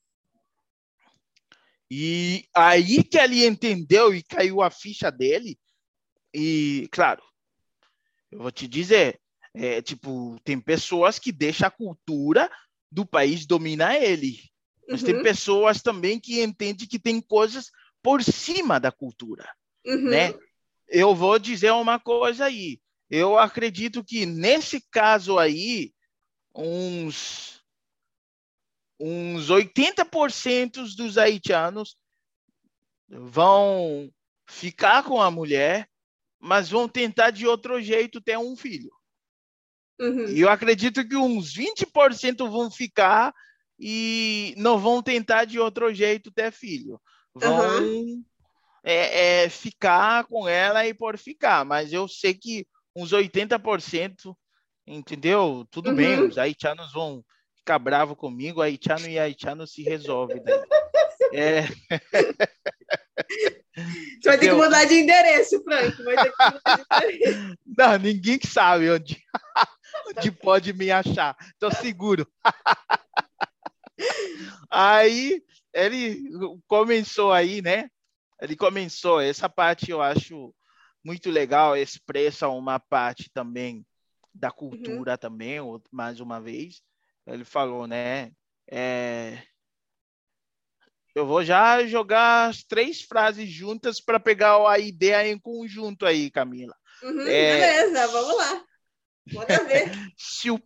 E 1.89 2.45
aí 2.53 3.03
que 3.03 3.17
ele 3.17 3.45
entendeu 3.45 4.13
e 4.13 4.23
caiu 4.23 4.61
a 4.61 4.69
ficha 4.69 5.11
dele, 5.11 5.57
e, 6.33 6.89
claro, 6.91 7.21
eu 8.31 8.39
vou 8.39 8.51
te 8.51 8.67
dizer, 8.67 9.21
é, 9.53 9.81
tipo, 9.81 10.37
tem 10.43 10.59
pessoas 10.59 11.19
que 11.19 11.31
deixam 11.31 11.67
a 11.67 11.71
cultura 11.71 12.51
do 12.91 13.05
país 13.05 13.45
dominar 13.45 14.01
ele. 14.01 14.39
Mas 14.87 15.01
uhum. 15.01 15.07
tem 15.07 15.23
pessoas 15.23 15.81
também 15.81 16.19
que 16.19 16.41
entendem 16.41 16.87
que 16.87 16.99
tem 16.99 17.21
coisas 17.21 17.71
por 18.05 18.23
cima 18.23 18.79
da 18.79 18.91
cultura, 18.91 19.51
uhum. 19.83 20.09
né? 20.09 20.31
Eu 20.87 21.15
vou 21.15 21.39
dizer 21.39 21.71
uma 21.71 21.99
coisa 21.99 22.45
aí. 22.45 22.79
Eu 23.09 23.35
acredito 23.35 24.03
que 24.03 24.27
nesse 24.27 24.79
caso 24.91 25.39
aí, 25.39 25.91
uns 26.53 27.63
uns 28.99 29.49
80% 29.49 30.95
dos 30.95 31.17
haitianos 31.17 31.97
vão 33.09 34.09
ficar 34.47 35.03
com 35.03 35.21
a 35.21 35.29
mulher 35.29 35.89
mas 36.45 36.69
vão 36.69 36.87
tentar 36.87 37.31
de 37.31 37.47
outro 37.47 37.81
jeito 37.81 38.21
ter 38.21 38.37
um 38.37 38.55
filho. 38.55 38.91
Uhum. 39.99 40.27
E 40.27 40.41
eu 40.41 40.49
acredito 40.49 41.07
que 41.07 41.15
uns 41.15 41.55
20% 41.55 42.47
vão 42.47 42.69
ficar 42.69 43.33
e 43.79 44.53
não 44.55 44.77
vão 44.77 45.01
tentar 45.01 45.45
de 45.45 45.59
outro 45.59 45.91
jeito 45.91 46.31
ter 46.31 46.51
filho. 46.51 47.01
Vão 47.35 47.79
uhum. 47.79 48.23
é, 48.83 49.43
é, 49.43 49.49
ficar 49.49 50.23
com 50.25 50.47
ela 50.47 50.87
e 50.87 50.93
por 50.93 51.17
ficar. 51.17 51.65
Mas 51.65 51.91
eu 51.91 52.07
sei 52.07 52.33
que 52.33 52.65
uns 52.95 53.11
80%, 53.11 54.35
entendeu? 54.87 55.67
Tudo 55.69 55.89
uhum. 55.89 55.95
bem, 55.95 56.21
os 56.21 56.37
haitianos 56.37 56.93
vão 56.93 57.23
ficar 57.57 57.77
bravos 57.77 58.15
comigo, 58.15 58.61
haitiano 58.61 59.07
e 59.07 59.19
haitiano 59.19 59.67
se 59.67 59.83
resolve. 59.83 60.35
Né? 60.35 60.63
é. 61.33 61.61
Você 64.21 64.29
vai 64.29 64.37
ter 64.37 64.49
que 64.49 64.53
mudar 64.53 64.85
de 64.85 64.93
endereço, 64.95 65.61
Frank. 65.63 66.03
Vai 66.03 66.15
ter 66.15 66.31
que 66.31 66.43
mudar 66.43 66.99
de 67.07 67.15
endereço. 67.15 67.57
Não, 67.77 67.97
ninguém 67.97 68.39
sabe 68.45 68.89
onde, 68.89 69.21
onde 70.07 70.31
pode 70.31 70.71
me 70.71 70.89
achar. 70.89 71.35
Estou 71.53 71.71
seguro. 71.71 72.25
Aí 74.69 75.41
ele 75.73 76.21
começou 76.67 77.31
aí, 77.31 77.61
né? 77.61 77.89
Ele 78.41 78.55
começou. 78.55 79.21
Essa 79.21 79.49
parte 79.49 79.91
eu 79.91 80.01
acho 80.01 80.53
muito 81.03 81.29
legal, 81.29 81.77
expressa 81.77 82.47
uma 82.47 82.79
parte 82.79 83.29
também 83.33 83.85
da 84.33 84.51
cultura 84.51 85.13
uhum. 85.13 85.17
também, 85.17 85.57
mais 85.91 86.19
uma 86.19 86.41
vez. 86.41 86.81
Ele 87.27 87.45
falou, 87.45 87.87
né? 87.87 88.31
É, 88.69 89.41
eu 91.15 91.25
vou 91.25 91.41
já 91.45 91.85
jogar 91.87 92.49
as 92.49 92.61
três 92.61 93.01
frases 93.01 93.49
juntas 93.49 94.01
para 94.01 94.19
pegar 94.19 94.69
a 94.69 94.77
ideia 94.77 95.31
em 95.31 95.39
conjunto 95.39 96.05
aí, 96.05 96.29
Camila. 96.29 96.75
Uhum, 97.01 97.21
é... 97.21 97.81
Beleza, 97.81 98.07
vamos 98.07 98.37
lá. 98.37 98.65
Manda 99.31 99.63
ver. 99.63 99.91
se 100.19 100.51
o 100.51 100.59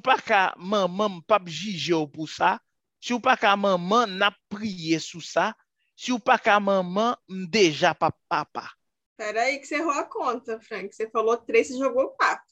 pacá 0.00 0.54
mamam 0.58 1.22
papquiteu 1.22 2.08
pulsar, 2.08 2.60
se 3.00 3.14
o 3.14 3.20
pacá 3.20 3.20
mamam 3.20 3.20
papgigeu 3.20 3.20
pulsar, 3.20 3.20
se 3.20 3.20
o 3.20 3.20
pacá 3.20 3.56
mamam 3.56 4.06
na 4.06 4.30
prie 4.48 4.98
sussar, 5.00 5.56
se 5.96 6.12
o 6.12 6.20
pacá 6.20 6.60
mamam 6.60 7.16
deja 7.48 7.94
papapá. 7.94 8.72
Peraí 9.16 9.58
que 9.58 9.66
você 9.66 9.76
errou 9.76 9.92
a 9.92 10.04
conta, 10.04 10.60
Frank. 10.60 10.94
Você 10.94 11.08
falou 11.10 11.36
três 11.36 11.70
e 11.70 11.78
jogou 11.78 12.10
quatro. 12.10 12.46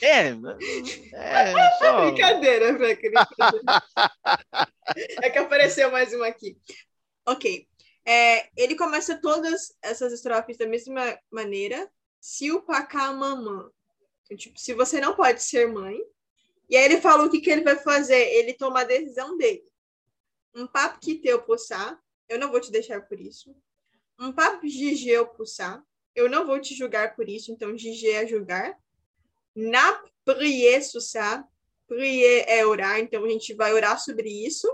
É, 0.00 0.28
é 1.14 1.78
só... 1.78 2.10
brincadeira, 2.10 2.76
Frank. 2.76 3.02
é 5.22 5.30
que 5.30 5.38
apareceu 5.38 5.90
mais 5.90 6.12
uma 6.12 6.28
aqui. 6.28 6.56
Ok. 7.26 7.66
É, 8.04 8.48
ele 8.56 8.76
começa 8.76 9.20
todas 9.20 9.74
essas 9.82 10.12
estrofes 10.12 10.56
da 10.56 10.66
mesma 10.66 11.18
maneira. 11.30 11.90
Se 12.20 12.52
o 12.52 12.62
pacá 12.62 13.12
mamã. 13.12 13.68
Então, 14.24 14.36
tipo, 14.36 14.60
se 14.60 14.74
você 14.74 15.00
não 15.00 15.16
pode 15.16 15.42
ser 15.42 15.72
mãe. 15.72 15.98
E 16.68 16.76
aí 16.76 16.84
ele 16.84 17.00
fala 17.00 17.24
o 17.24 17.30
que, 17.30 17.40
que 17.40 17.50
ele 17.50 17.62
vai 17.62 17.76
fazer. 17.76 18.20
Ele 18.34 18.54
toma 18.54 18.80
a 18.80 18.84
decisão 18.84 19.36
dele. 19.36 19.64
Um 20.54 20.66
papo 20.66 20.98
que 21.00 21.16
teu 21.16 21.42
puxar. 21.42 21.98
Eu 22.28 22.38
não 22.38 22.50
vou 22.50 22.60
te 22.60 22.72
deixar 22.72 23.00
por 23.02 23.20
isso. 23.20 23.54
Um 24.18 24.32
papo 24.32 24.66
gigeu 24.66 25.26
puxar. 25.26 25.82
Eu 26.14 26.28
não 26.28 26.46
vou 26.46 26.60
te 26.60 26.74
julgar 26.74 27.14
por 27.14 27.28
isso. 27.28 27.52
Então, 27.52 27.76
gigê 27.76 28.12
é 28.12 28.26
julgar 28.26 28.76
na 29.54 30.02
prier 30.24 30.82
ça. 30.82 31.46
Prier 31.86 32.44
é 32.48 32.66
orar, 32.66 32.98
então 32.98 33.24
a 33.24 33.28
gente 33.28 33.54
vai 33.54 33.72
orar 33.72 33.98
sobre 33.98 34.28
isso. 34.28 34.68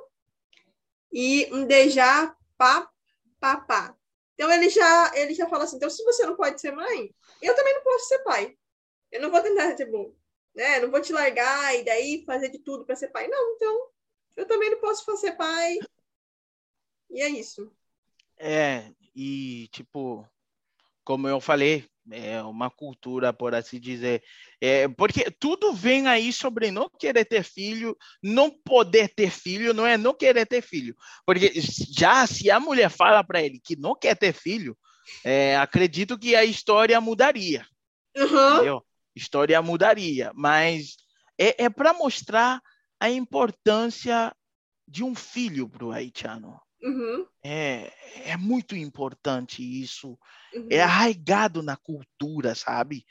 E 1.13 1.47
um 1.53 1.67
déjà 1.67 2.35
pa, 2.57 2.91
papá. 3.39 3.95
Então 4.35 4.51
ele 4.51 4.71
já, 4.71 5.13
ele 5.15 5.35
já 5.35 5.47
fala 5.49 5.65
assim: 5.65 5.77
então, 5.77 5.91
se 5.91 6.03
você 6.05 6.25
não 6.25 6.37
pode 6.37 6.59
ser 6.61 6.73
mãe, 6.73 7.15
eu 7.43 7.55
também 7.55 7.75
não 7.75 7.83
posso 7.83 8.09
ser 8.09 8.19
pai. 8.21 8.57
Eu 9.11 9.21
não 9.21 9.31
vou 9.31 9.43
tentar 9.43 9.77
ser 9.77 9.91
bom. 9.91 10.15
Né? 10.55 10.81
não 10.81 10.91
vou 10.91 11.01
te 11.01 11.13
largar 11.13 11.75
e 11.75 11.85
daí 11.85 12.25
fazer 12.27 12.51
de 12.51 12.59
tudo 12.59 12.85
para 12.85 12.97
ser 12.97 13.09
pai. 13.09 13.27
Não, 13.29 13.55
então 13.55 13.89
eu 14.37 14.47
também 14.47 14.71
não 14.71 14.81
posso 14.81 15.17
ser 15.17 15.33
pai. 15.33 15.79
E 17.11 17.21
é 17.23 17.29
isso. 17.29 17.71
É, 18.39 18.91
e 19.15 19.69
tipo, 19.69 20.27
como 21.05 21.29
eu 21.29 21.41
falei, 21.41 21.87
é 22.11 22.43
uma 22.43 22.71
cultura, 22.71 23.33
por 23.33 23.55
assim 23.55 23.79
dizer. 23.79 24.23
É, 24.61 24.89
porque 24.89 25.31
tudo 25.31 25.73
vem 25.73 26.07
aí 26.07 26.33
sobre 26.33 26.71
não 26.71 26.91
querer 26.99 27.25
ter 27.25 27.45
filho, 27.45 27.97
não 28.23 28.51
poder 28.51 29.09
ter 29.15 29.31
filho, 29.31 29.73
não 29.73 29.87
é 29.87 29.97
não 29.97 30.15
querer 30.15 30.47
ter 30.47 30.63
filho. 30.63 30.97
Porque 31.25 31.53
já 31.57 32.27
se 32.27 32.51
a 32.51 32.59
mulher 32.59 32.91
fala 32.91 33.23
para 33.23 33.43
ele 33.43 33.61
que 33.63 33.77
não 33.77 33.95
quer 33.95 34.17
ter 34.17 34.33
filho, 34.33 34.77
é, 35.25 35.57
acredito 35.57 36.19
que 36.19 36.35
a 36.35 36.45
história 36.45 37.01
mudaria. 37.01 37.67
Uhum. 38.17 38.83
História 39.15 39.61
mudaria, 39.63 40.33
mas 40.35 40.97
é, 41.39 41.65
é 41.65 41.71
para 41.71 41.93
mostrar 41.93 42.61
a 43.01 43.11
importância 43.11 44.35
de 44.87 45.03
um 45.05 45.15
filho 45.15 45.69
para 45.69 45.85
o 45.85 45.93
haitiano. 45.93 46.61
Uhum. 46.83 47.27
É, 47.45 47.93
é 48.31 48.37
muito 48.37 48.77
importante 48.77 49.63
isso. 49.63 50.19
Uhum. 50.55 50.69
É 50.71 50.81
arraigado 50.83 51.63
na 51.63 51.77
cultura, 51.77 52.55
sabe? 52.55 53.05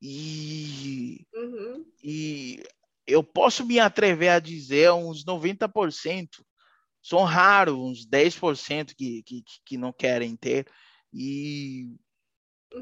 E, 0.00 1.26
Uhum. 1.34 1.84
e 2.02 2.62
eu 3.06 3.22
posso 3.22 3.64
me 3.64 3.78
atrever 3.78 4.30
a 4.30 4.40
dizer 4.40 4.92
uns 4.92 5.24
90%. 5.24 6.44
São 7.02 7.22
raros, 7.22 7.76
uns 7.76 8.06
10% 8.06 8.94
que, 8.96 9.22
que, 9.22 9.44
que 9.64 9.76
não 9.76 9.92
querem 9.92 10.36
ter. 10.36 10.66
E, 11.12 11.94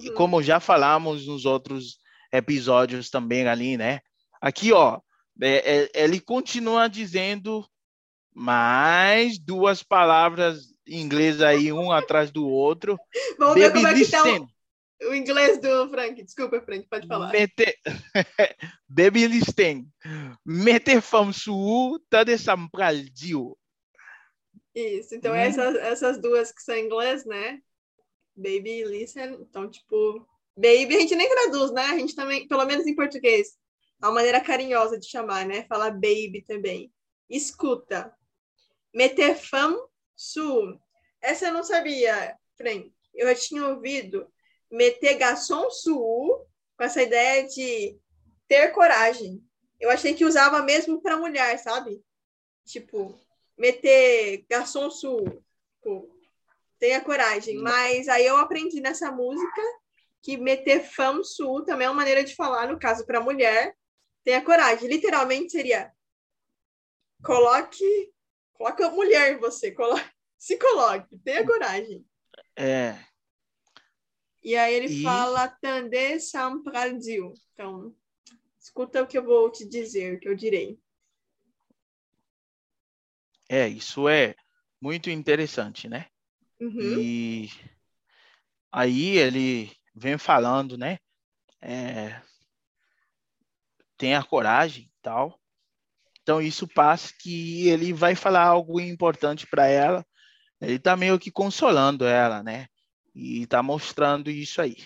e 0.01 0.09
Uhum. 0.09 0.15
como 0.15 0.43
já 0.43 0.59
falamos 0.61 1.27
nos 1.27 1.45
outros 1.45 1.99
episódios 2.37 3.11
também 3.11 3.47
ali, 3.49 3.77
né? 3.77 4.01
Aqui, 4.41 4.73
ó, 4.73 5.01
é- 5.41 5.83
é- 5.83 5.91
ele 5.95 6.21
continua 6.21 6.89
dizendo 6.89 7.67
mais 8.35 9.39
duas 9.39 9.83
palavras 9.83 10.75
em 10.87 11.01
inglês 11.01 11.41
aí, 11.41 11.73
um 11.73 11.91
atrás 11.93 12.31
do 12.31 12.47
outro. 12.47 12.99
Vamos 13.39 13.55
ver 13.55 13.73
como 13.73 13.87
é 13.87 13.95
que 13.95 14.11
tá 14.11 14.23
o, 14.25 15.09
o 15.11 15.15
inglês 15.15 15.61
do 15.61 15.89
Frank. 15.89 16.23
Desculpa, 16.23 16.61
Frank, 16.61 16.87
pode 16.89 17.07
falar. 17.07 17.31
Mete... 17.33 17.79
Baby 18.89 19.29
listen. 19.29 19.87
Mete 20.45 21.01
fam 21.01 21.33
su, 21.33 22.01
tade 22.11 22.37
sampral 22.39 22.97
dio. 23.13 23.57
Isso, 24.75 25.15
então 25.15 25.33
Hum. 25.33 25.37
essas, 25.37 25.77
essas 25.77 26.21
duas 26.21 26.51
que 26.51 26.61
são 26.61 26.75
em 26.75 26.87
inglês, 26.87 27.25
né? 27.25 27.61
Baby, 28.37 28.85
listen. 28.85 29.39
Então, 29.41 29.71
tipo, 29.71 30.27
baby 30.57 30.97
a 30.97 31.01
gente 31.01 31.17
nem 31.17 31.29
traduz, 31.29 31.73
né? 31.73 31.83
A 31.83 31.99
gente 31.99 32.15
também, 32.15 32.47
pelo 32.47 32.65
menos 32.65 32.87
em 32.87 32.95
português, 32.95 33.57
é 34.03 34.07
uma 34.07 34.15
maneira 34.15 34.41
carinhosa 34.41 34.99
de 34.99 35.09
chamar, 35.09 35.47
né? 35.47 35.65
Falar 35.65 35.91
baby 35.91 36.45
também. 36.47 36.93
Escuta. 37.29 38.15
Meter 38.93 39.37
fam 39.37 39.89
su. 40.15 40.79
Essa 41.21 41.47
eu 41.47 41.53
não 41.53 41.65
sabia, 41.65 42.37
Frank. 42.57 42.93
Eu 43.15 43.29
já 43.29 43.35
tinha 43.35 43.69
ouvido 43.69 44.29
meter 44.71 45.15
garçom 45.15 45.71
su 45.71 46.47
com 46.77 46.85
essa 46.85 47.03
ideia 47.03 47.47
de 47.47 47.99
ter 48.49 48.69
coragem. 48.73 49.43
Eu 49.81 49.91
achei 49.91 50.15
que 50.15 50.25
usava 50.25 50.63
mesmo 50.63 51.01
para 51.01 51.17
mulher, 51.17 51.59
sabe? 51.59 52.03
Tipo, 52.65 53.19
meter 53.57 54.45
garçom 54.49 54.91
su. 54.91 55.17
Tipo, 55.77 56.15
tenha 56.79 57.01
coragem. 57.01 57.59
Mas 57.59 58.09
aí 58.09 58.27
eu 58.27 58.37
aprendi 58.37 58.81
nessa 58.81 59.11
música 59.11 59.63
que 60.25 60.39
meter 60.39 60.85
fam 60.85 61.25
su 61.25 61.65
também 61.65 61.87
é 61.87 61.91
uma 61.91 61.97
maneira 61.99 62.25
de 62.25 62.35
falar, 62.37 62.69
no 62.69 62.81
caso, 62.81 63.07
para 63.07 63.21
mulher, 63.23 63.77
tenha 64.25 64.43
coragem. 64.45 64.89
Literalmente 64.89 65.53
seria 65.53 65.93
coloque, 67.23 68.13
coloque 68.53 68.83
a 68.85 68.91
mulher 68.91 69.33
em 69.33 69.39
você, 69.39 69.73
coloque, 69.73 70.09
se 70.39 70.57
coloque, 70.59 71.19
tenha 71.19 71.45
coragem. 71.45 72.05
É, 72.57 72.99
E 74.45 74.55
aí 74.57 74.75
ele 74.75 74.89
E- 74.89 75.01
fala 75.03 75.49
Tande 75.49 76.21
Sampraldiu. 76.21 77.33
Então, 77.53 77.93
escuta 78.61 79.03
o 79.03 79.07
que 79.09 79.19
eu 79.19 79.25
vou 79.25 79.51
te 79.51 79.69
dizer, 79.69 80.17
o 80.17 80.21
que 80.21 80.29
eu 80.29 80.37
direi. 80.37 80.79
é, 83.49 83.69
isso 83.69 84.09
é 84.09 84.35
muito 84.81 85.11
interessante, 85.11 85.89
né? 85.89 86.07
Uhum. 86.61 87.13
E 87.13 87.49
aí 88.73 89.17
ele 89.19 89.73
vem 89.95 90.19
falando, 90.19 90.77
né? 90.77 90.99
É, 91.61 92.21
tenha 93.97 94.23
coragem 94.23 94.85
e 94.85 95.03
tal. 95.03 95.39
Então 96.23 96.41
isso 96.41 96.67
passa 96.67 97.13
que 97.21 97.69
ele 97.69 97.93
vai 97.93 98.15
falar 98.15 98.45
algo 98.45 98.81
importante 98.81 99.47
para 99.47 99.67
ela. 99.67 100.05
Ele 100.61 100.79
tá 100.79 100.97
meio 100.97 101.19
que 101.19 101.31
consolando 101.31 102.05
ela, 102.05 102.43
né? 102.43 102.67
E 103.15 103.47
tá 103.47 103.63
mostrando 103.63 104.31
isso 104.31 104.61
aí. 104.61 104.77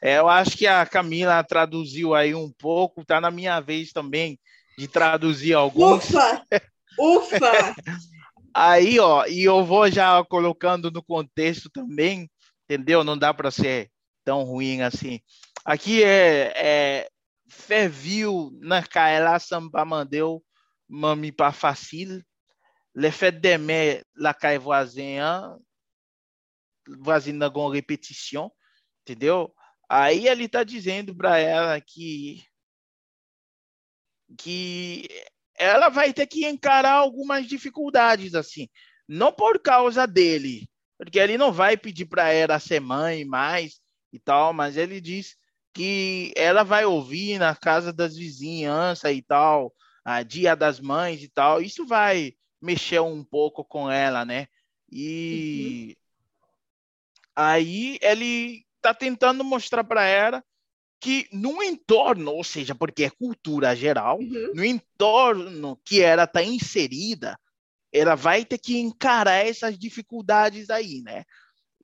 É, 0.00 0.18
eu 0.18 0.28
acho 0.28 0.56
que 0.56 0.66
a 0.66 0.84
Camila 0.84 1.42
traduziu 1.42 2.14
aí 2.14 2.34
um 2.34 2.52
pouco, 2.52 3.04
tá 3.04 3.20
na 3.20 3.30
minha 3.30 3.60
vez 3.60 3.92
também 3.92 4.38
de 4.76 4.86
traduzir 4.86 5.54
alguns. 5.54 6.10
Ufa! 6.10 6.46
Ufa! 6.98 7.74
Aí, 8.56 9.00
ó, 9.00 9.26
e 9.26 9.42
eu 9.42 9.64
vou 9.64 9.90
já 9.90 10.24
colocando 10.26 10.88
no 10.88 11.02
contexto 11.02 11.68
também, 11.68 12.30
entendeu? 12.64 13.02
Não 13.02 13.18
dá 13.18 13.34
para 13.34 13.50
ser 13.50 13.90
tão 14.24 14.42
ruim 14.42 14.82
assim. 14.82 15.20
Aqui 15.64 16.02
é, 16.02 16.52
é 16.56 17.08
ferviu 17.48 18.50
na 18.60 18.82
caela 18.82 19.38
samba 19.38 19.84
mandeu 19.84 20.44
mami 20.88 21.32
pas 21.32 21.56
facile. 21.56 22.24
Le 22.94 23.10
fait 23.10 23.32
d'aimer 23.32 24.04
la 24.14 24.32
caille 24.32 24.58
voisin, 24.58 25.58
voisine 26.86 27.38
na 27.38 27.50
com 27.50 27.68
repetition, 27.68 28.50
entendeu? 29.02 29.52
Aí 29.88 30.28
ele 30.28 30.48
tá 30.48 30.62
dizendo 30.62 31.14
para 31.14 31.38
ela 31.38 31.80
que 31.80 32.44
que 34.38 35.08
ela 35.56 35.88
vai 35.88 36.12
ter 36.12 36.26
que 36.26 36.46
encarar 36.46 36.92
algumas 36.94 37.46
dificuldades 37.46 38.34
assim, 38.34 38.68
não 39.08 39.32
por 39.32 39.60
causa 39.60 40.06
dele, 40.06 40.68
porque 40.98 41.18
ele 41.18 41.38
não 41.38 41.52
vai 41.52 41.76
pedir 41.76 42.06
para 42.06 42.30
ela 42.32 42.58
ser 42.58 42.80
mãe 42.80 43.24
mais 43.24 43.80
e 44.14 44.18
tal, 44.20 44.52
mas 44.52 44.76
ele 44.76 45.00
diz 45.00 45.36
que 45.72 46.32
ela 46.36 46.62
vai 46.62 46.84
ouvir 46.84 47.36
na 47.36 47.56
casa 47.56 47.92
das 47.92 48.14
vizinhanças 48.16 49.10
e 49.12 49.20
tal, 49.20 49.74
a 50.04 50.22
Dia 50.22 50.54
das 50.54 50.78
Mães 50.78 51.20
e 51.20 51.28
tal, 51.28 51.60
isso 51.60 51.84
vai 51.84 52.32
mexer 52.62 53.00
um 53.00 53.24
pouco 53.24 53.64
com 53.64 53.90
ela, 53.90 54.24
né? 54.24 54.46
E 54.88 55.96
aí 57.34 57.98
ele 58.00 58.64
tá 58.80 58.94
tentando 58.94 59.42
mostrar 59.42 59.82
para 59.82 60.06
ela 60.06 60.44
que 61.00 61.26
no 61.32 61.60
entorno, 61.60 62.30
ou 62.30 62.44
seja, 62.44 62.72
porque 62.72 63.02
é 63.02 63.10
cultura 63.10 63.74
geral, 63.74 64.20
Uhum. 64.20 64.52
no 64.54 64.64
entorno 64.64 65.76
que 65.84 66.00
ela 66.00 66.22
está 66.22 66.40
inserida, 66.40 67.36
ela 67.92 68.14
vai 68.14 68.44
ter 68.44 68.58
que 68.58 68.78
encarar 68.78 69.44
essas 69.44 69.76
dificuldades 69.76 70.70
aí, 70.70 71.02
né? 71.02 71.24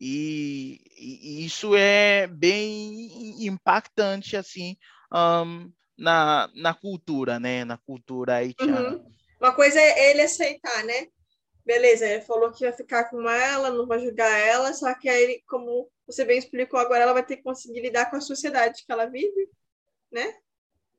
E, 0.00 0.80
e 0.96 1.44
isso 1.44 1.76
é 1.76 2.26
bem 2.26 3.44
impactante, 3.44 4.34
assim, 4.34 4.76
um, 5.12 5.70
na, 5.98 6.50
na 6.54 6.72
cultura, 6.72 7.38
né? 7.38 7.64
Na 7.64 7.76
cultura 7.76 8.36
haitiana. 8.36 8.96
Uhum. 8.96 9.12
Uma 9.38 9.54
coisa 9.54 9.78
é 9.78 10.10
ele 10.10 10.22
aceitar, 10.22 10.84
né? 10.84 11.08
Beleza, 11.64 12.06
ele 12.06 12.22
falou 12.22 12.50
que 12.50 12.64
ia 12.64 12.72
ficar 12.72 13.04
com 13.10 13.28
ela, 13.28 13.70
não 13.70 13.86
vai 13.86 14.00
julgar 14.00 14.38
ela, 14.38 14.72
só 14.72 14.94
que 14.94 15.08
aí, 15.08 15.42
como 15.46 15.90
você 16.06 16.24
bem 16.24 16.38
explicou, 16.38 16.80
agora 16.80 17.02
ela 17.02 17.12
vai 17.12 17.24
ter 17.24 17.36
que 17.36 17.42
conseguir 17.42 17.80
lidar 17.80 18.10
com 18.10 18.16
a 18.16 18.20
sociedade 18.20 18.82
que 18.84 18.90
ela 18.90 19.04
vive, 19.04 19.50
né? 20.10 20.34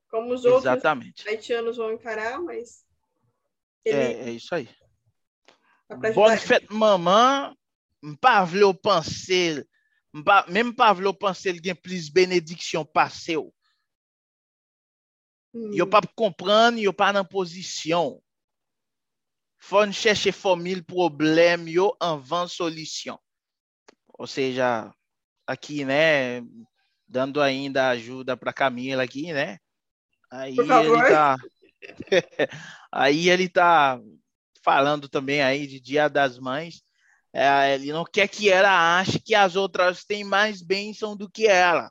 Como 0.10 0.34
os 0.34 0.46
outros 0.46 0.66
Exatamente. 0.66 1.28
haitianos 1.28 1.78
vão 1.78 1.92
encarar, 1.92 2.40
mas 2.40 2.86
ele 3.84 3.98
É, 3.98 4.30
é 4.30 4.30
isso 4.30 4.54
aí. 4.54 4.70
Bonne 6.14 6.38
fête, 6.38 6.72
maman. 6.72 7.56
M'pa 8.02 8.44
vle 8.46 8.64
ou 8.64 8.74
penser, 8.74 9.66
m'pa- 10.14 10.46
même 10.48 10.74
pas 10.74 10.94
vle 10.94 11.08
ou 11.08 11.14
penser 11.14 11.54
qu'il 11.54 11.68
y 11.68 11.70
a 11.70 11.76
plus 11.76 12.10
bénédiction 12.12 12.84
passée. 12.86 13.38
Hum. 15.54 15.74
Yo 15.74 15.86
pa 15.88 16.02
comprendre, 16.16 16.80
yo 16.82 16.94
pa 16.94 17.12
nan 17.14 17.28
position. 17.28 18.22
Faut 19.58 19.86
nous 19.86 19.94
chercher 19.94 20.32
formule 20.32 20.84
problème 20.84 21.68
yo 21.68 21.96
avant 22.00 22.48
solution. 22.48 23.20
Ou 24.18 24.26
seja, 24.26 24.92
aqui, 25.46 25.86
né, 25.86 26.42
dando 27.08 27.42
ainda 27.42 27.90
ajuda 27.90 28.36
para 28.36 28.54
Camila 28.54 29.04
aqui, 29.04 29.32
né? 29.34 29.60
Aí 30.32 30.58
ele 30.58 31.02
tá 31.10 31.38
Aí 32.92 33.30
ele 33.30 33.50
tá 33.50 34.00
falando 34.64 35.10
também 35.10 35.42
aí 35.42 35.68
de 35.68 35.80
Dia 35.80 36.08
das 36.08 36.38
Mães. 36.38 36.84
É, 37.34 37.76
ele 37.76 37.94
não 37.94 38.04
quer 38.04 38.28
que 38.28 38.50
ela 38.50 39.00
ache 39.00 39.20
que 39.20 39.34
as 39.34 39.56
outras 39.56 40.04
têm 40.04 40.24
mais 40.24 40.62
bênção 40.62 41.16
do 41.16 41.30
que 41.30 41.48
ela. 41.48 41.90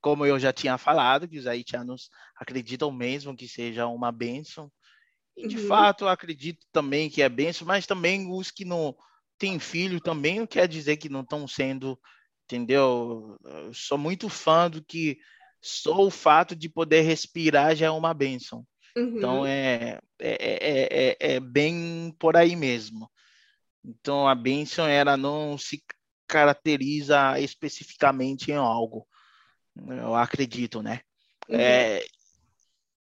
Como 0.00 0.26
eu 0.26 0.38
já 0.38 0.52
tinha 0.52 0.76
falado, 0.76 1.28
que 1.28 1.38
os 1.38 1.46
haitianos 1.46 2.10
acreditam 2.36 2.90
mesmo 2.90 3.36
que 3.36 3.46
seja 3.48 3.86
uma 3.86 4.10
bênção. 4.10 4.70
E 5.36 5.46
de 5.46 5.56
Uhum. 5.56 5.68
fato, 5.68 6.08
acredito 6.08 6.66
também 6.72 7.08
que 7.08 7.22
é 7.22 7.28
bênção, 7.28 7.66
mas 7.66 7.86
também 7.86 8.30
os 8.30 8.50
que 8.50 8.64
não 8.64 8.94
têm 9.38 9.58
filho 9.58 10.00
também 10.00 10.40
não 10.40 10.46
quer 10.46 10.68
dizer 10.68 10.96
que 10.96 11.08
não 11.08 11.20
estão 11.22 11.46
sendo, 11.48 11.98
entendeu? 12.44 13.38
Eu 13.44 13.72
sou 13.72 13.96
muito 13.96 14.28
fã 14.28 14.68
do 14.68 14.84
que 14.84 15.18
só 15.60 16.00
o 16.04 16.10
fato 16.10 16.54
de 16.56 16.68
poder 16.68 17.02
respirar 17.02 17.74
já 17.76 17.86
é 17.86 17.90
uma 17.90 18.12
bênção. 18.12 18.66
Uhum. 18.96 19.16
Então 19.16 19.46
é, 19.46 20.00
é, 20.20 20.36
é, 20.40 21.08
é, 21.10 21.34
é 21.36 21.40
bem 21.40 22.14
por 22.18 22.36
aí 22.36 22.54
mesmo. 22.56 23.10
Então 23.84 24.28
a 24.28 24.34
bênção 24.34 24.86
era 24.86 25.16
não 25.16 25.58
se 25.58 25.82
caracteriza 26.26 27.38
especificamente 27.40 28.50
em 28.50 28.54
algo. 28.56 29.06
Eu 29.76 30.14
acredito, 30.14 30.82
né? 30.82 31.00
Uhum. 31.48 31.58
É, 31.58 32.04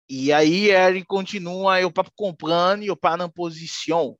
e 0.10 0.32
aí 0.32 0.70
ele 0.70 1.04
continua, 1.04 1.82
eu 1.82 1.92
para 1.92 2.10
comprando 2.16 2.84
e 2.84 2.88
eu 2.88 2.96
para 2.96 3.18
na 3.18 3.30
posição. 3.30 4.18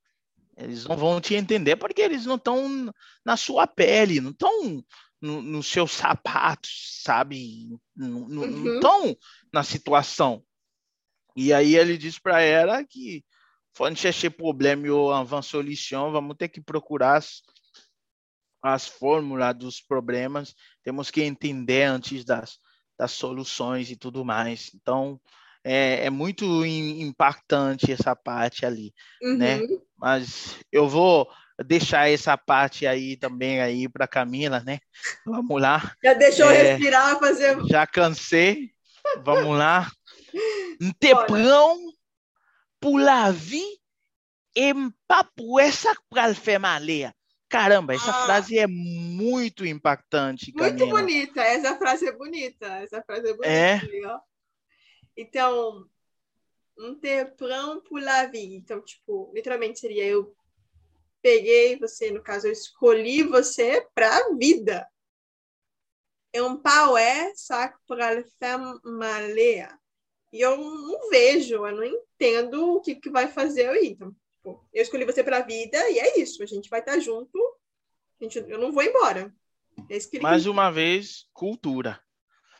Eles 0.58 0.86
não 0.86 0.98
vão 0.98 1.22
te 1.22 1.36
entender 1.36 1.76
porque 1.76 2.02
eles 2.02 2.26
não 2.26 2.36
estão 2.36 2.92
na 3.24 3.38
sua 3.38 3.68
pele, 3.68 4.22
não 4.22 4.32
estão 4.32 4.84
nos 5.22 5.44
no 5.44 5.64
seus 5.64 5.92
sapatos, 5.92 7.02
sabe? 7.04 7.68
Não 7.96 8.44
Uhum. 8.44 8.76
estão 8.76 9.18
na 9.52 9.64
situação. 9.64 10.44
E 11.36 11.54
aí 11.54 11.76
ele 11.76 11.98
diz 11.98 12.18
para 12.18 12.42
ela 12.42 12.84
que 12.84 13.24
quando 13.78 13.98
chercher 13.98 14.30
problema 14.32 14.88
ou 14.92 15.12
uma 15.12 15.42
solução, 15.42 16.12
vamos 16.12 16.36
ter 16.38 16.48
que 16.50 16.62
procurar 16.62 17.18
as, 17.18 17.42
as 18.64 18.88
fórmulas 18.88 19.56
dos 19.56 19.82
problemas, 19.82 20.56
temos 20.84 21.12
que 21.12 21.22
entender 21.22 21.84
antes 21.84 22.24
das, 22.26 22.58
das 22.98 23.12
soluções 23.12 23.92
e 23.92 23.96
tudo 23.96 24.24
mais. 24.26 24.72
Então, 24.74 25.20
é, 25.64 26.06
é 26.06 26.10
muito 26.10 26.66
im- 26.66 27.02
impactante 27.02 27.92
essa 27.92 28.16
parte 28.16 28.66
ali, 28.66 28.94
Uhum. 29.22 29.38
né? 29.38 29.60
Mas 29.98 30.58
eu 30.72 30.88
vou 30.88 31.28
deixar 31.66 32.10
essa 32.10 32.38
parte 32.38 32.86
aí 32.86 33.16
também 33.18 33.62
aí 33.62 33.88
para 33.88 34.08
Camila, 34.08 34.60
né? 34.62 34.80
Vamos 35.26 35.62
lá. 35.62 35.96
Já 36.04 36.14
deixou 36.14 36.50
É. 36.50 36.64
respirar, 36.74 37.18
fazer. 37.20 37.58
Já 37.68 37.88
cansei. 37.88 38.72
Vamos 39.24 39.58
lá. 39.58 39.90
Um 40.82 40.92
teprão 40.92 41.78
pour 42.86 43.00
la 43.00 43.32
vie 43.32 43.80
et 44.56 44.72
pas 45.08 45.24
pour 45.36 45.60
essa 45.60 45.92
para 46.08 46.28
le 46.28 46.36
faire 46.36 46.60
maler. 46.60 47.12
Caramba, 47.50 47.96
essa 47.96 48.12
Ah. 48.12 48.26
frase 48.26 48.60
é 48.60 48.68
muito 48.68 49.66
impactante, 49.66 50.54
Muito 50.54 50.78
Camila. 50.78 51.00
bonita, 51.00 51.42
essa 51.42 51.76
frase 51.78 52.08
é 52.08 52.12
bonita. 52.12 52.68
Essa 52.84 53.02
frase 53.02 53.28
é 53.30 53.34
bonita. 53.34 53.48
É. 53.50 53.82
Então, 55.18 55.90
um 56.78 56.94
temprão 56.94 57.82
pour 57.82 58.00
la 58.00 58.28
vie. 58.28 58.56
Então, 58.56 58.80
tipo, 58.82 59.32
literalmente 59.34 59.80
seria 59.80 60.06
eu 60.06 60.36
peguei 61.24 61.80
você, 61.80 62.12
no 62.12 62.22
caso, 62.22 62.46
eu 62.48 62.52
escolhi 62.52 63.24
você 63.24 63.88
para 63.96 64.16
a 64.16 64.36
vida. 64.36 64.88
É 66.32 66.44
um 66.44 66.56
paué, 66.62 67.34
sac 67.36 67.76
para 67.88 68.12
le 68.14 68.26
faire 68.38 68.60
maler. 68.84 69.70
E 70.34 70.42
eu 70.42 70.58
não 70.58 71.10
vejo, 71.10 71.66
eu 71.66 71.76
não 71.76 71.84
entendo 71.84 72.76
o 72.76 72.82
que, 72.82 72.96
que 72.96 73.10
vai 73.10 73.28
fazer 73.28 73.70
aí. 73.70 73.88
Então, 73.90 74.14
tipo, 74.34 74.68
eu 74.74 74.82
escolhi 74.82 75.06
você 75.06 75.24
para 75.24 75.38
a 75.38 75.46
vida 75.46 75.90
e 75.90 76.00
é 76.00 76.20
isso. 76.20 76.44
A 76.44 76.46
gente 76.46 76.70
vai 76.70 76.80
estar 76.80 77.00
junto. 77.00 77.38
A 78.20 78.24
gente, 78.24 78.38
eu 78.38 78.60
não 78.60 78.72
vou 78.72 78.84
embora. 78.84 79.34
É 79.90 80.20
Mais 80.22 80.46
uma 80.46 80.72
vez, 80.72 81.28
cultura. 81.34 82.00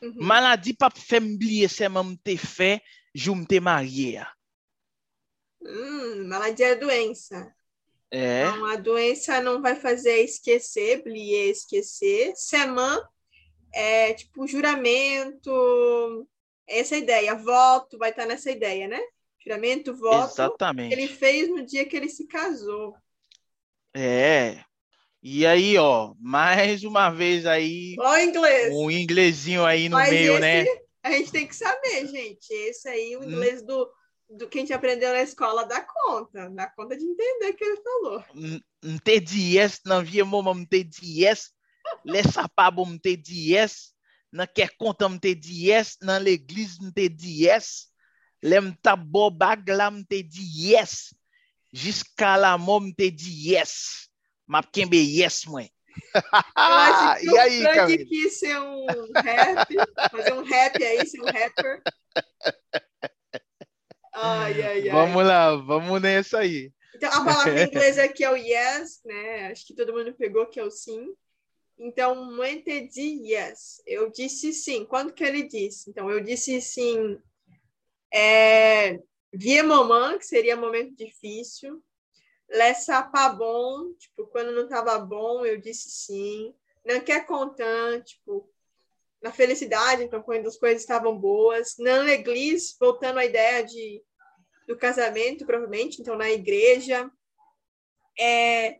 Uhum. 0.02 0.14
Maladie 0.18 0.74
pas 0.74 0.92
faire 0.94 1.22
oublier 1.22 1.68
c'est 1.68 1.88
même 1.88 2.18
te 2.22 2.36
fait, 2.36 2.82
je 3.14 3.30
me 3.30 3.60
marié. 3.60 4.26
Hum, 5.62 6.28
maladia 6.28 6.68
é 6.68 6.74
doença. 6.76 7.54
É, 8.10 8.46
Então, 8.46 8.66
a 8.66 8.76
doença 8.76 9.40
não 9.40 9.60
vai 9.60 9.74
fazer 9.74 10.22
esquecer, 10.22 11.02
blier, 11.02 11.50
esquecer. 11.50 12.32
Seman 12.36 13.02
é 13.74 14.14
tipo 14.14 14.46
juramento, 14.46 16.28
essa 16.66 16.96
ideia. 16.96 17.34
Voto 17.34 17.98
vai 17.98 18.10
estar 18.10 18.26
nessa 18.26 18.50
ideia, 18.50 18.88
né? 18.88 19.00
Juramento, 19.44 19.94
voto. 19.94 20.32
exatamente. 20.32 20.92
Ele 20.92 21.06
fez 21.08 21.48
no 21.48 21.64
dia 21.64 21.84
que 21.86 21.96
ele 21.96 22.08
se 22.08 22.26
casou. 22.26 22.94
É. 23.94 24.60
E 25.22 25.46
aí, 25.46 25.76
ó, 25.78 26.14
mais 26.20 26.84
uma 26.84 27.10
vez 27.10 27.46
aí, 27.46 27.96
Ó, 27.98 28.16
inglês. 28.18 28.72
um 28.74 28.90
inglesinho 28.90 29.64
aí 29.64 29.88
no 29.88 29.96
Mas 29.96 30.10
meio, 30.10 30.32
esse 30.32 30.40
né? 30.40 30.64
A 31.02 31.10
gente 31.12 31.32
tem 31.32 31.46
que 31.46 31.56
saber, 31.56 32.06
gente. 32.08 32.52
Esse 32.52 32.88
aí, 32.88 33.16
o 33.16 33.20
Hum. 33.20 33.24
inglês 33.24 33.62
do, 33.62 33.90
do 34.28 34.48
que 34.48 34.58
a 34.58 34.60
gente 34.60 34.72
aprendeu 34.72 35.12
na 35.12 35.22
escola, 35.22 35.64
dá 35.64 35.80
conta. 35.80 36.48
Dá 36.50 36.68
conta 36.68 36.96
de 36.96 37.04
entender 37.04 37.50
o 37.50 37.56
que 37.56 37.64
ele 37.64 37.80
falou. 37.82 38.24
Não 38.82 38.98
ter 38.98 39.20
dias, 39.20 39.80
não 39.84 40.04
via 40.04 40.24
mama 40.24 40.54
não 40.54 40.66
ter 40.66 40.84
dias, 40.84 41.50
lessa 42.04 42.48
pabo 42.48 42.84
não 42.86 42.98
ter 42.98 43.16
dias, 43.16 43.92
não 44.36 44.46
quer 44.46 44.70
conta 44.76 45.08
não 45.08 45.18
ter 45.18 45.34
dias, 45.34 45.96
na 46.02 46.18
l'église 46.18 46.80
não 46.80 46.92
ter 46.92 47.08
dias, 47.08 47.88
lem 48.42 48.72
tá 48.82 48.94
bobag 48.94 49.72
lá 49.72 49.90
não 49.90 50.04
ter 50.04 50.22
dias, 50.22 51.14
jusqu'à 51.72 52.36
la 52.36 52.58
mort 52.58 52.84
não 52.84 52.92
ter 52.92 53.10
dias, 53.10 54.08
mas 54.46 54.66
quem 54.72 54.86
be 54.86 54.98
yes, 54.98 55.46
mãe. 55.46 55.70
Eu 56.14 56.22
acho 56.54 57.20
que 57.20 57.26
e 57.26 57.30
o 57.30 57.40
aí, 57.40 57.62
Frank 57.62 58.04
quis 58.04 58.38
ser 58.38 58.60
um 58.60 58.86
rap, 59.14 59.74
fazer 60.10 60.32
um 60.34 60.44
rap 60.44 60.84
aí, 60.84 61.06
ser 61.06 61.20
um 61.22 61.24
rapper. 61.24 61.82
Ai, 64.12 64.62
ai, 64.62 64.88
ai. 64.88 64.90
Vamos 64.90 65.26
lá, 65.26 65.56
vamos 65.56 66.00
nessa 66.00 66.40
aí. 66.40 66.72
Então, 66.94 67.10
a 67.10 67.24
palavra 67.24 67.62
em 67.62 67.64
inglês 67.68 67.98
aqui 67.98 68.24
é 68.24 68.30
o 68.30 68.36
yes, 68.36 69.00
né? 69.04 69.50
Acho 69.50 69.66
que 69.66 69.74
todo 69.74 69.92
mundo 69.92 70.14
pegou 70.14 70.46
que 70.46 70.60
é 70.60 70.64
o 70.64 70.70
sim. 70.70 71.14
Então, 71.78 72.30
de 72.90 73.32
yes. 73.32 73.82
Eu 73.86 74.10
disse 74.10 74.52
sim. 74.52 74.84
Quando 74.84 75.12
que 75.12 75.22
ele 75.22 75.42
disse? 75.42 75.90
Então, 75.90 76.10
eu 76.10 76.20
disse 76.20 76.60
sim. 76.60 77.18
É, 78.12 78.98
via 79.32 79.62
moment, 79.62 80.18
que 80.18 80.26
seria 80.26 80.56
momento 80.56 80.96
difícil. 80.96 81.82
Laissa 82.48 83.02
pas 83.02 83.36
bom, 83.36 83.92
tipo, 83.94 84.26
quando 84.28 84.52
não 84.52 84.64
estava 84.64 84.98
bom, 84.98 85.44
eu 85.44 85.60
disse 85.60 85.90
sim. 85.90 86.54
Não 86.84 87.00
quer 87.00 87.26
contar, 87.26 88.02
tipo, 88.02 88.48
na 89.20 89.32
felicidade, 89.32 90.04
então, 90.04 90.22
quando 90.22 90.46
as 90.46 90.56
coisas 90.56 90.80
estavam 90.80 91.18
boas. 91.18 91.74
Não 91.78 92.02
l'église, 92.04 92.76
voltando 92.80 93.18
à 93.18 93.24
ideia 93.24 93.62
de 93.62 94.02
do 94.66 94.76
casamento, 94.76 95.46
provavelmente, 95.46 96.00
então 96.00 96.16
na 96.16 96.30
igreja. 96.30 97.08
É 98.18 98.78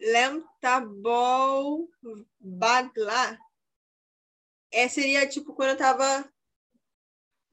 Lemtabol 0.00 1.88
Bagla. 2.40 3.38
É, 4.70 4.88
seria 4.88 5.26
tipo 5.26 5.54
quando 5.54 5.70
eu 5.70 5.76
tava 5.76 6.30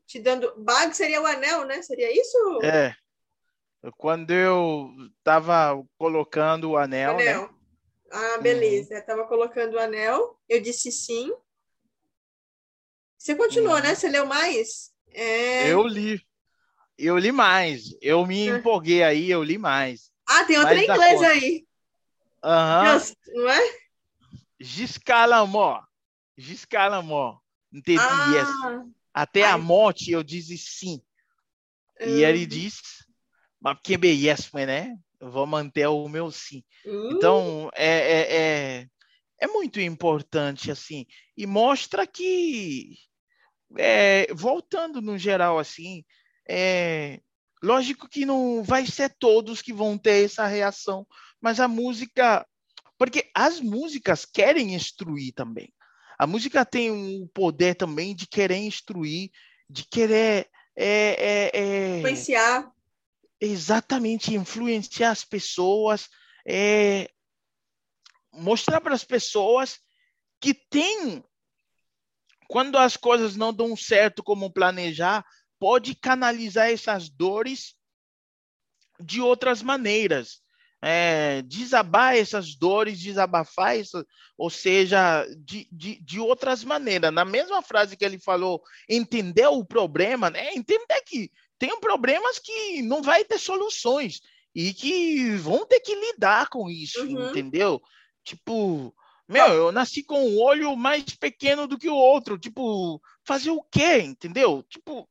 te 0.06 0.20
dando. 0.20 0.54
Bag 0.58 0.96
seria 0.96 1.22
o 1.22 1.26
anel, 1.26 1.66
né? 1.66 1.82
Seria 1.82 2.12
isso? 2.12 2.38
É. 2.64 2.96
Quando 3.98 4.32
eu 4.32 4.90
tava 5.24 5.84
colocando 5.98 6.72
o 6.72 6.78
anel, 6.78 7.18
né? 7.18 7.28
anel. 7.30 7.50
Ah, 8.12 8.38
beleza. 8.40 8.96
Eu 8.96 9.06
tava 9.06 9.28
colocando 9.28 9.76
o 9.76 9.80
anel. 9.80 10.40
Eu 10.48 10.62
disse 10.62 10.92
sim. 10.92 11.32
Você 13.18 13.36
continuou, 13.36 13.76
Uhum. 13.76 13.82
né? 13.82 13.96
Você 13.96 14.08
leu 14.10 14.26
mais? 14.26 14.94
É... 15.10 15.72
Eu 15.72 15.86
li. 15.88 16.22
Eu 16.98 17.18
li 17.18 17.32
mais. 17.32 17.96
Eu 18.02 18.26
me 18.26 18.50
Ah. 18.50 18.58
empolguei 18.58 19.04
aí, 19.04 19.30
eu 19.30 19.44
li 19.44 19.58
mais. 19.58 20.12
Ah, 20.28 20.44
tem 20.46 20.58
outra 20.58 20.76
em 20.76 20.84
inglês 20.84 21.22
aí. 21.24 21.65
Aham. 22.46 23.00
Just, 23.00 23.16
não 23.28 23.50
é? 23.50 23.78
Giscalamó. 24.60 25.82
Giscalamó. 26.38 27.40
Não 27.72 27.82
teve 27.82 28.32
yes. 28.32 28.50
Ah, 28.50 28.86
Até 29.14 29.44
a 29.44 29.54
ai. 29.54 29.60
morte 29.60 30.12
eu 30.12 30.24
disse 30.24 30.58
sim. 30.58 31.02
E 32.00 32.24
ele 32.24 32.44
hum, 32.44 32.48
disse, 32.48 33.06
mas 33.60 33.76
porque 33.76 33.98
bem 33.98 34.16
yes, 34.16 34.52
né? 34.54 34.96
Eu 35.20 35.32
vou 35.32 35.48
manter 35.48 35.88
o 35.88 36.08
meu 36.08 36.30
sim. 36.32 36.64
hum. 36.86 37.10
Então, 37.12 37.70
é, 37.74 37.88
é, 37.88 38.36
é, 38.36 38.88
é 39.40 39.48
muito 39.48 39.80
importante, 39.80 40.70
assim, 40.70 41.06
e 41.36 41.48
mostra 41.48 42.06
que, 42.06 42.98
é, 43.78 44.28
voltando 44.34 45.02
no 45.02 45.18
geral, 45.18 45.58
assim, 45.58 46.04
é, 46.48 47.22
lógico 47.64 48.08
que 48.08 48.26
não 48.26 48.62
vai 48.64 48.86
ser 48.86 49.10
todos 49.18 49.62
que 49.62 49.74
vão 49.74 49.98
ter 49.98 50.26
essa 50.26 50.46
reação, 50.46 51.08
mas 51.46 51.60
a 51.60 51.68
música, 51.68 52.44
porque 52.98 53.30
as 53.32 53.62
músicas 53.62 54.26
querem 54.26 54.74
instruir 54.74 55.32
também. 55.32 55.72
A 56.18 56.26
música 56.26 56.66
tem 56.66 56.90
o 56.90 57.28
poder 57.28 57.76
também 57.76 58.16
de 58.16 58.26
querer 58.26 58.58
instruir, 58.58 59.30
de 59.70 59.86
querer 59.88 60.50
é, 60.76 60.88
é, 60.88 61.52
é, 61.54 61.98
influenciar. 62.00 62.74
exatamente 63.40 64.34
influenciar 64.34 65.12
as 65.12 65.24
pessoas, 65.24 66.10
é, 66.48 67.08
mostrar 68.34 68.82
para 68.82 68.96
as 68.96 69.04
pessoas 69.04 69.80
que 70.42 70.52
tem, 70.52 71.24
quando 72.48 72.76
as 72.76 72.98
coisas 72.98 73.36
não 73.36 73.54
dão 73.54 73.78
certo 73.78 74.24
como 74.24 74.52
planejar, 74.52 75.24
pode 75.60 75.94
canalizar 75.94 76.72
essas 76.72 77.08
dores 77.08 77.76
de 79.00 79.22
outras 79.22 79.62
maneiras. 79.62 80.44
É, 80.82 81.42
desabar 81.44 82.16
essas 82.16 82.56
dores, 82.56 83.00
desabafar, 83.00 83.78
essa, 83.78 84.06
ou 84.38 84.50
seja, 84.50 85.26
de, 85.40 85.68
de, 85.72 86.00
de 86.02 86.20
outras 86.20 86.64
maneiras. 86.64 87.14
Na 87.14 87.26
mesma 87.26 87.62
frase 87.62 87.98
que 87.98 88.06
ele 88.06 88.20
falou, 88.20 88.62
entender 88.88 89.48
o 89.48 89.66
problema, 89.66 90.30
né? 90.30 90.54
entender 90.54 91.02
que 91.06 91.32
tem 91.58 91.80
problemas 91.80 92.40
que 92.40 92.82
não 92.82 93.02
vai 93.02 93.24
ter 93.24 93.40
soluções 93.40 94.20
e 94.54 94.74
que 94.74 95.36
vão 95.38 95.66
ter 95.66 95.80
que 95.80 95.96
lidar 95.96 96.50
com 96.50 96.70
isso, 96.70 97.04
Uhum. 97.04 97.30
entendeu? 97.30 97.82
Tipo, 98.24 98.94
meu, 99.28 99.48
eu 99.48 99.72
nasci 99.72 100.04
com 100.04 100.24
um 100.24 100.40
olho 100.40 100.76
mais 100.76 101.04
pequeno 101.04 101.68
do 101.68 101.78
que 101.78 101.90
o 101.90 101.96
outro, 101.96 102.38
tipo, 102.38 103.02
fazer 103.24 103.50
o 103.52 103.64
quê, 103.64 104.02
entendeu? 104.02 104.64
Tipo, 104.70 105.10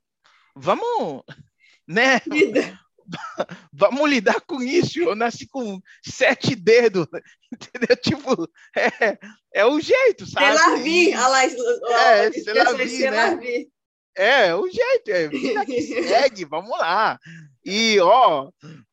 vamos, 0.54 1.22
né? 1.86 2.20
Vida. 2.20 2.78
Vamos 3.72 4.08
lidar 4.08 4.40
com 4.42 4.62
isso. 4.62 5.00
Eu 5.00 5.14
nasci 5.14 5.46
com 5.48 5.80
sete 6.04 6.54
dedos, 6.54 7.06
entendeu? 7.52 7.96
Tipo, 7.96 8.48
é, 8.76 9.18
é 9.54 9.64
o 9.66 9.80
jeito, 9.80 10.26
sabe? 10.26 10.46
C'est 10.46 10.70
la 10.70 10.76
vie. 10.76 11.14
Olha 11.14 11.28
lá, 11.28 11.44
É, 11.44 12.32
c'est 12.32 13.10
né? 13.10 13.36
vie. 13.36 13.70
É, 14.16 14.54
o 14.54 14.70
jeito, 14.70 15.10
é 15.10 15.28
vida 15.28 15.66
que 15.66 15.82
segue, 15.82 16.44
vamos 16.44 16.78
lá. 16.78 17.18
E, 17.64 17.98
ó, 18.00 18.48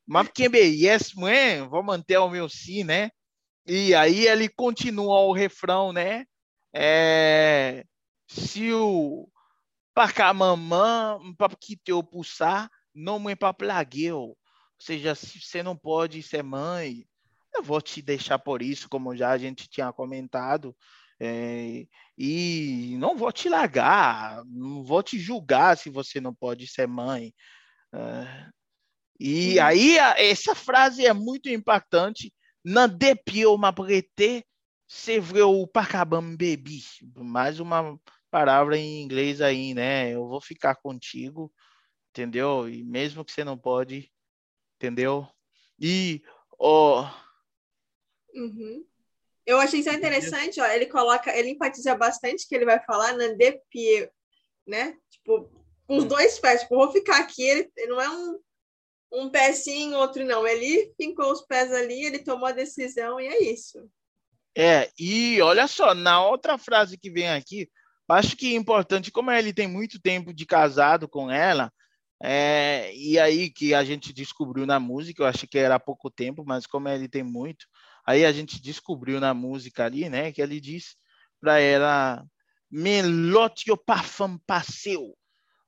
mas 0.06 0.28
quem 0.34 0.48
yes, 0.52 1.14
mãe, 1.14 1.62
vou 1.68 1.82
manter 1.82 2.18
o 2.18 2.28
meu 2.28 2.48
sim, 2.48 2.82
né? 2.82 3.10
E 3.64 3.94
aí 3.94 4.26
ele 4.26 4.48
continua 4.48 5.20
o 5.20 5.32
refrão, 5.32 5.92
né? 5.92 6.24
É, 6.74 7.84
se 8.28 8.72
o 8.72 9.28
pacamamã, 9.94 11.18
para 11.38 11.54
que 11.54 11.76
teu 11.76 12.02
pulsar, 12.02 12.68
não 12.94 13.18
mãe 13.18 13.36
para 13.36 13.52
plagueu. 13.54 14.20
Ou 14.20 14.36
seja, 14.78 15.14
se 15.14 15.40
você 15.40 15.62
não 15.62 15.76
pode 15.76 16.22
ser 16.22 16.42
mãe, 16.42 17.04
eu 17.54 17.62
vou 17.62 17.80
te 17.80 18.02
deixar 18.02 18.38
por 18.38 18.62
isso, 18.62 18.88
como 18.88 19.16
já 19.16 19.30
a 19.30 19.38
gente 19.38 19.68
tinha 19.68 19.92
comentado. 19.92 20.76
É, 21.20 21.86
e 22.18 22.96
não 22.98 23.16
vou 23.16 23.30
te 23.30 23.48
largar, 23.48 24.42
não 24.46 24.82
vou 24.82 25.02
te 25.02 25.18
julgar 25.18 25.76
se 25.78 25.88
você 25.90 26.20
não 26.20 26.34
pode 26.34 26.66
ser 26.66 26.88
mãe. 26.88 27.32
É, 27.94 28.48
e 29.20 29.58
Uhum. 29.58 29.64
aí 29.64 29.98
a- 29.98 30.14
essa 30.18 30.54
frase 30.54 31.06
é 31.06 31.12
muito 31.12 31.48
impactante. 31.48 32.32
Não 32.64 32.88
depiou 32.88 33.54
uma 33.56 33.72
prete, 33.72 34.44
se 34.88 35.18
vreu 35.20 35.66
pacabam 35.66 36.36
bebi. 36.36 36.80
Mais 37.16 37.60
uma 37.60 37.98
palavra 38.30 38.76
em 38.76 39.02
inglês 39.02 39.40
aí, 39.40 39.74
né? 39.74 40.10
Eu 40.12 40.26
vou 40.28 40.40
ficar 40.40 40.76
contigo, 40.76 41.52
entendeu? 42.12 42.68
E 42.68 42.84
mesmo 42.84 43.24
que 43.24 43.32
você 43.32 43.42
não 43.42 43.56
pode, 43.58 44.12
entendeu? 44.76 45.26
E 45.80 46.22
ó, 46.58 47.10
Uhum. 48.34 48.84
Eu 49.44 49.58
achei 49.58 49.80
isso 49.80 49.90
interessante, 49.90 50.60
ó, 50.60 50.66
ele 50.66 50.86
coloca, 50.86 51.36
ele 51.36 51.50
enfatiza 51.50 51.94
bastante 51.96 52.46
que 52.46 52.54
ele 52.54 52.64
vai 52.64 52.82
falar 52.84 53.12
na 53.14 53.28
de 53.28 53.52
pie, 53.68 54.08
né? 54.66 54.96
Tipo, 55.10 55.50
com 55.86 55.96
os 55.96 56.04
Hum. 56.04 56.08
dois 56.08 56.38
pés, 56.38 56.62
tipo, 56.62 56.76
vou 56.76 56.92
ficar 56.92 57.18
aqui, 57.18 57.42
ele, 57.42 57.70
ele 57.76 57.88
não 57.88 58.00
é 58.00 58.08
um, 58.08 58.40
um 59.12 59.30
pé 59.30 59.52
sim, 59.52 59.94
outro 59.94 60.24
não. 60.24 60.46
Ele 60.46 60.92
fincou 60.96 61.32
os 61.32 61.42
pés 61.42 61.72
ali, 61.72 62.04
ele 62.04 62.20
tomou 62.20 62.46
a 62.46 62.52
decisão 62.52 63.20
e 63.20 63.26
é 63.26 63.42
isso. 63.42 63.90
É, 64.56 64.90
e 64.98 65.40
olha 65.40 65.66
só, 65.66 65.92
na 65.94 66.24
outra 66.24 66.56
frase 66.56 66.96
que 66.96 67.10
vem 67.10 67.28
aqui, 67.30 67.68
acho 68.08 68.36
que 68.36 68.54
é 68.54 68.56
importante, 68.56 69.10
como 69.10 69.30
ele 69.30 69.52
tem 69.52 69.66
muito 69.66 70.00
tempo 70.00 70.32
de 70.32 70.46
casado 70.46 71.08
com 71.08 71.30
ela, 71.30 71.72
é, 72.24 72.94
e 72.94 73.18
aí 73.18 73.50
que 73.50 73.74
a 73.74 73.82
gente 73.82 74.12
descobriu 74.12 74.64
na 74.64 74.78
música, 74.78 75.22
eu 75.22 75.26
achei 75.26 75.48
que 75.48 75.58
era 75.58 75.80
pouco 75.80 76.08
tempo, 76.08 76.44
mas 76.46 76.66
como 76.66 76.88
ele 76.88 77.08
tem 77.08 77.24
muito, 77.24 77.66
aí 78.06 78.24
a 78.24 78.30
gente 78.30 78.62
descobriu 78.62 79.18
na 79.18 79.34
música 79.34 79.84
ali, 79.84 80.08
né, 80.08 80.30
que 80.30 80.40
ele 80.40 80.60
diz 80.60 80.96
para 81.40 81.58
ela, 81.58 82.24
melote 82.70 83.72
o 83.72 83.76
parfum 83.76 84.38
passeu, 84.46 85.16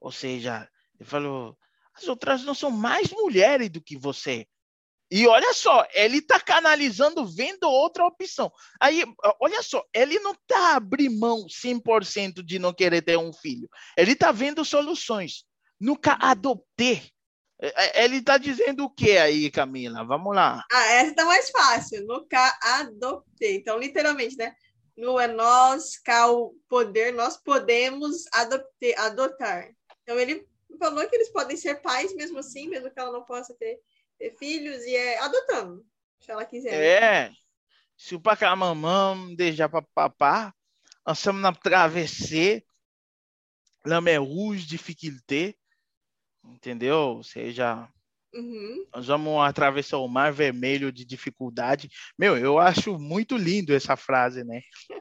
ou 0.00 0.12
seja, 0.12 0.68
ele 1.00 1.08
falou, 1.08 1.58
as 1.92 2.06
outras 2.06 2.44
não 2.44 2.54
são 2.54 2.70
mais 2.70 3.10
mulheres 3.10 3.68
do 3.68 3.80
que 3.80 3.96
você. 3.96 4.46
E 5.10 5.26
olha 5.26 5.52
só, 5.52 5.84
ele 5.92 6.18
está 6.18 6.40
canalizando, 6.40 7.26
vendo 7.26 7.64
outra 7.64 8.06
opção. 8.06 8.50
Aí, 8.80 9.04
olha 9.40 9.62
só, 9.62 9.84
ele 9.92 10.18
não 10.20 10.32
está 10.32 10.76
abrindo 10.76 11.18
mão 11.18 11.46
100% 11.46 12.42
de 12.42 12.58
não 12.58 12.72
querer 12.72 13.02
ter 13.02 13.16
um 13.16 13.32
filho. 13.32 13.68
Ele 13.96 14.12
está 14.12 14.32
vendo 14.32 14.64
soluções. 14.64 15.44
Nunca 15.84 16.16
adotei. 16.18 17.12
É, 17.60 18.00
é, 18.00 18.04
Ele 18.04 18.16
está 18.16 18.38
dizendo 18.38 18.84
o 18.84 18.90
que 18.90 19.18
aí, 19.18 19.50
Camila? 19.50 20.02
Vamos 20.02 20.34
lá. 20.34 20.64
Ah, 20.72 20.86
essa 20.92 21.14
tá 21.14 21.26
mais 21.26 21.50
fácil. 21.50 22.06
Nunca 22.06 22.58
adoptei. 22.62 23.56
Então, 23.56 23.78
literalmente, 23.78 24.34
né? 24.34 24.54
No 24.96 25.20
é 25.20 25.28
nós, 25.28 25.98
cá 25.98 26.30
o 26.30 26.54
poder, 26.70 27.12
nós 27.12 27.36
podemos 27.36 28.24
adotar. 28.96 29.68
Então, 30.02 30.18
ele 30.18 30.48
falou 30.78 31.06
que 31.06 31.16
eles 31.16 31.30
podem 31.30 31.56
ser 31.56 31.82
pais 31.82 32.14
mesmo 32.14 32.38
assim, 32.38 32.66
mesmo 32.68 32.90
que 32.90 32.98
ela 32.98 33.12
não 33.12 33.24
possa 33.24 33.54
ter, 33.54 33.78
ter 34.18 34.34
filhos, 34.38 34.82
e 34.84 34.96
é 34.96 35.18
adotando, 35.18 35.84
se 36.20 36.30
ela 36.30 36.46
quiser. 36.46 36.72
É. 36.72 37.32
Se 37.96 38.14
o 38.14 38.20
pacamamam 38.20 39.34
deixar 39.34 39.68
para 39.68 39.84
papá, 39.94 40.54
nós 41.06 41.18
estamos 41.18 41.42
na 41.42 41.52
travessia, 41.52 42.62
la 43.84 44.00
mer 44.00 44.20
rouge, 44.20 44.66
entendeu? 46.44 46.96
Ou 46.96 47.22
seja, 47.22 47.88
Uhum. 48.34 48.84
Nós 48.92 49.06
vamos 49.06 49.40
atravessar 49.46 49.98
o 49.98 50.08
mar 50.08 50.32
vermelho 50.32 50.90
de 50.90 51.04
dificuldade. 51.04 51.88
Meu, 52.18 52.36
eu 52.36 52.58
acho 52.58 52.98
muito 52.98 53.36
lindo 53.36 53.72
essa 53.72 53.96
frase, 53.96 54.42
né? 54.42 54.60
Tem 54.88 54.98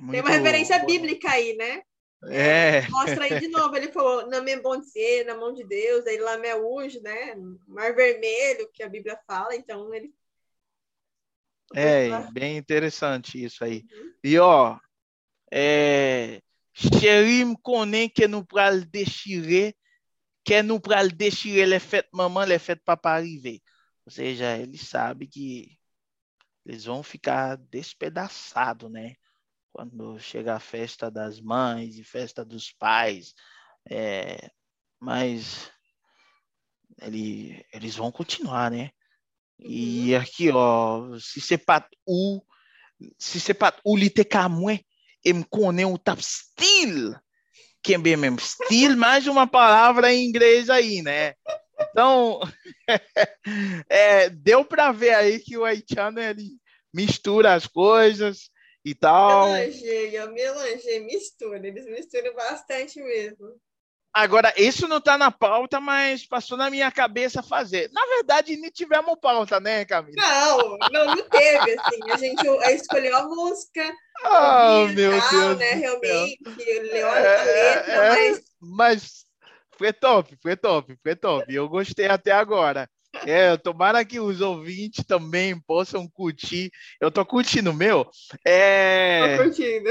Muito- 0.00 0.20
uma 0.20 0.30
referência 0.30 0.84
bíblica 0.84 1.30
aí, 1.30 1.54
né? 1.54 1.82
É, 2.28 2.88
Mostra 2.88 3.24
aí 3.24 3.40
de 3.40 3.48
novo, 3.48 3.76
ele 3.76 3.90
falou, 3.90 4.28
na 4.28 4.40
minha 4.40 4.60
bom 4.60 4.78
dizer, 4.78 5.24
na 5.24 5.36
mão 5.36 5.52
de 5.52 5.64
Deus, 5.64 6.06
aí 6.06 6.18
lá 6.18 6.38
Meuj, 6.38 7.00
né? 7.00 7.34
Mar 7.66 7.94
vermelho, 7.94 8.68
que 8.72 8.82
a 8.82 8.88
Bíblia 8.88 9.18
fala, 9.26 9.54
então 9.54 9.92
ele. 9.94 10.12
é 11.74 12.08
bem 12.32 12.56
interessante 12.56 13.42
isso 13.42 13.64
aí. 13.64 13.84
E 14.22 14.38
ó, 14.38 14.78
é, 15.52 16.40
connaît 17.62 18.08
que 18.08 18.28
nous 18.28 18.44
pral 18.44 18.80
déchirer, 18.80 19.74
que 20.44 20.62
nous 20.62 20.80
pral 20.80 21.10
déchirer 21.12 21.66
les 21.66 21.80
fêtes 21.80 22.08
maman, 22.12 22.44
les 22.44 22.58
fêtes 22.58 22.84
papa 22.84 23.10
arriver. 23.10 23.62
Ou 24.04 24.10
seja, 24.10 24.56
ele 24.56 24.78
sabe 24.78 25.26
que 25.26 25.78
eles 26.66 26.84
vão 26.84 27.02
ficar 27.02 27.56
despedaçados, 27.56 28.90
né? 28.90 29.14
Quando 29.72 30.18
chega 30.18 30.54
a 30.54 30.60
festa 30.60 31.10
das 31.10 31.40
mães 31.40 31.96
e 31.96 32.04
festa 32.04 32.44
dos 32.44 32.72
pais. 32.72 33.34
É, 33.88 34.50
mas 35.00 35.70
ele, 37.00 37.64
eles 37.72 37.96
vão 37.96 38.12
continuar, 38.12 38.70
né? 38.70 38.90
E 39.58 40.14
aqui, 40.14 40.50
ó, 40.50 41.16
se 41.18 41.56
pas 41.56 41.84
ou, 42.04 42.44
se 43.18 43.54
pas 43.54 43.74
ou 43.84 43.96
li 43.96 44.10
te 44.10 44.24
ka 44.24 44.48
mwen, 44.48 44.84
e 45.24 45.32
me 45.32 45.44
o 45.84 45.98
tap 45.98 46.20
still, 46.20 47.14
é 47.90 47.98
bem 47.98 48.16
mesmo, 48.16 48.38
still, 48.40 48.96
mais 48.96 49.26
uma 49.26 49.46
palavra 49.46 50.12
em 50.12 50.24
inglês 50.24 50.70
aí, 50.70 51.02
né? 51.02 51.34
Então, 51.90 52.40
é, 53.88 54.28
deu 54.28 54.64
para 54.64 54.92
ver 54.92 55.14
aí 55.14 55.38
que 55.38 55.56
o 55.56 55.64
haitiano, 55.64 56.20
ele 56.20 56.50
mistura 56.94 57.54
as 57.54 57.66
coisas 57.66 58.50
e 58.84 58.94
tal. 58.94 59.46
Melangeia, 59.46 60.26
melangeia, 60.26 61.00
mistura. 61.00 61.66
Eles 61.66 61.86
misturam 61.86 62.34
bastante 62.34 63.00
mesmo. 63.00 63.54
Agora, 64.14 64.52
isso 64.56 64.86
não 64.86 64.98
está 64.98 65.16
na 65.16 65.30
pauta, 65.30 65.80
mas 65.80 66.26
passou 66.26 66.56
na 66.56 66.68
minha 66.68 66.90
cabeça 66.90 67.42
fazer. 67.42 67.90
Na 67.92 68.04
verdade, 68.06 68.56
nem 68.56 68.70
tivemos 68.70 69.18
pauta, 69.20 69.58
né, 69.58 69.84
Camila? 69.84 70.16
Não, 70.16 70.78
não, 70.92 71.06
não 71.16 71.30
teve, 71.30 71.72
assim. 71.72 72.10
A 72.10 72.16
gente 72.16 72.46
escolheu 72.74 73.16
a 73.16 73.24
música, 73.26 73.92
Oh, 74.24 74.86
meu 74.88 75.18
tal, 75.18 75.30
Deus 75.30 75.58
né? 75.58 75.74
Realmente, 75.74 76.42
leu 76.92 77.08
a 77.08 77.18
É, 77.18 77.44
letra, 77.44 78.02
é, 78.02 78.08
mas 78.08 78.42
Mas 78.60 79.24
foi 79.78 79.92
top, 79.92 80.36
foi 80.42 80.56
top, 80.56 80.96
foi 81.02 81.16
top. 81.16 81.54
Eu 81.54 81.68
gostei 81.68 82.06
até 82.06 82.30
agora. 82.32 82.88
É, 83.24 83.56
tomara 83.56 84.04
que 84.04 84.18
os 84.20 84.40
ouvintes 84.40 85.04
também 85.04 85.58
possam 85.60 86.08
curtir. 86.08 86.70
Eu 87.00 87.10
tô 87.10 87.24
curtindo 87.24 87.72
meu. 87.72 88.04
tô 88.04 88.10
É, 88.44 89.36
curtindo. 89.36 89.90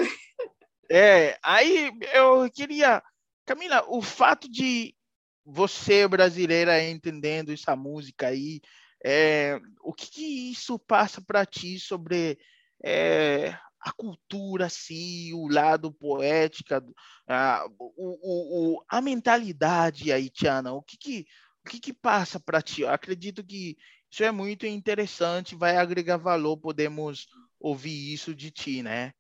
é, 0.90 1.38
aí 1.44 1.92
eu 2.14 2.50
queria, 2.52 3.02
Camila, 3.46 3.84
o 3.88 4.02
fato 4.02 4.50
de 4.50 4.96
você 5.44 6.08
brasileira 6.08 6.84
entendendo 6.84 7.52
essa 7.52 7.76
música 7.76 8.28
aí, 8.28 8.62
é, 9.04 9.60
o 9.82 9.94
que, 9.94 10.10
que 10.12 10.52
isso 10.52 10.78
passa 10.78 11.22
para 11.22 11.46
ti 11.46 11.80
sobre 11.80 12.38
é, 12.84 13.58
a 13.82 13.92
cultura, 13.92 14.68
assim, 14.68 15.34
o 15.34 15.48
lado 15.48 15.92
poética, 15.92 16.84
a, 17.28 17.66
o, 17.80 18.76
o, 18.78 18.86
a 18.88 19.02
mentalidade 19.02 20.12
haitiana, 20.12 20.72
o 20.72 20.84
que 20.84 20.98
que, 20.98 21.26
o 21.66 21.70
que, 21.70 21.80
que 21.80 21.94
passa 21.94 22.40
para 22.40 22.62
ti? 22.62 22.82
Eu 22.82 22.90
acredito 22.90 23.44
que 23.44 23.76
isso 24.12 24.24
é 24.24 24.32
muito 24.32 24.68
interessante, 24.68 25.56
vai 25.56 25.78
agregar 25.78 26.18
valor, 26.18 26.58
podemos 26.58 27.28
ouvir 27.60 28.14
isso 28.14 28.36
de 28.36 28.52
ti, 28.52 28.84
né? 28.84 29.14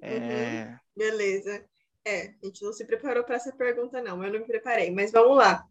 É... 0.00 0.64
Uhum. 0.64 0.78
Beleza. 0.96 1.71
É, 2.04 2.34
a 2.42 2.46
gente 2.46 2.62
não 2.62 2.72
se 2.72 2.84
preparou 2.84 3.22
para 3.24 3.36
essa 3.36 3.52
pergunta, 3.52 4.02
não, 4.02 4.24
eu 4.24 4.32
não 4.32 4.40
me 4.40 4.46
preparei, 4.46 4.90
mas 4.90 5.12
vamos 5.12 5.36
lá. 5.36 5.64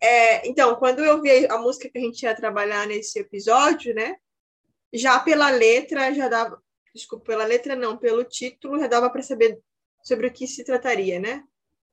É, 0.00 0.46
então, 0.48 0.76
quando 0.76 1.04
eu 1.04 1.20
vi 1.20 1.46
a 1.46 1.58
música 1.58 1.88
que 1.88 1.98
a 1.98 2.00
gente 2.00 2.22
ia 2.22 2.34
trabalhar 2.34 2.86
nesse 2.86 3.18
episódio, 3.18 3.94
né? 3.94 4.16
Já 4.92 5.18
pela 5.18 5.50
letra, 5.50 6.12
já 6.14 6.28
dava. 6.28 6.62
Desculpa, 6.94 7.26
pela 7.26 7.44
letra 7.44 7.74
não, 7.74 7.96
pelo 7.96 8.24
título, 8.24 8.78
já 8.78 8.86
dava 8.86 9.10
para 9.10 9.22
saber 9.22 9.58
sobre 10.02 10.28
o 10.28 10.32
que 10.32 10.46
se 10.46 10.64
trataria, 10.64 11.18
né? 11.18 11.42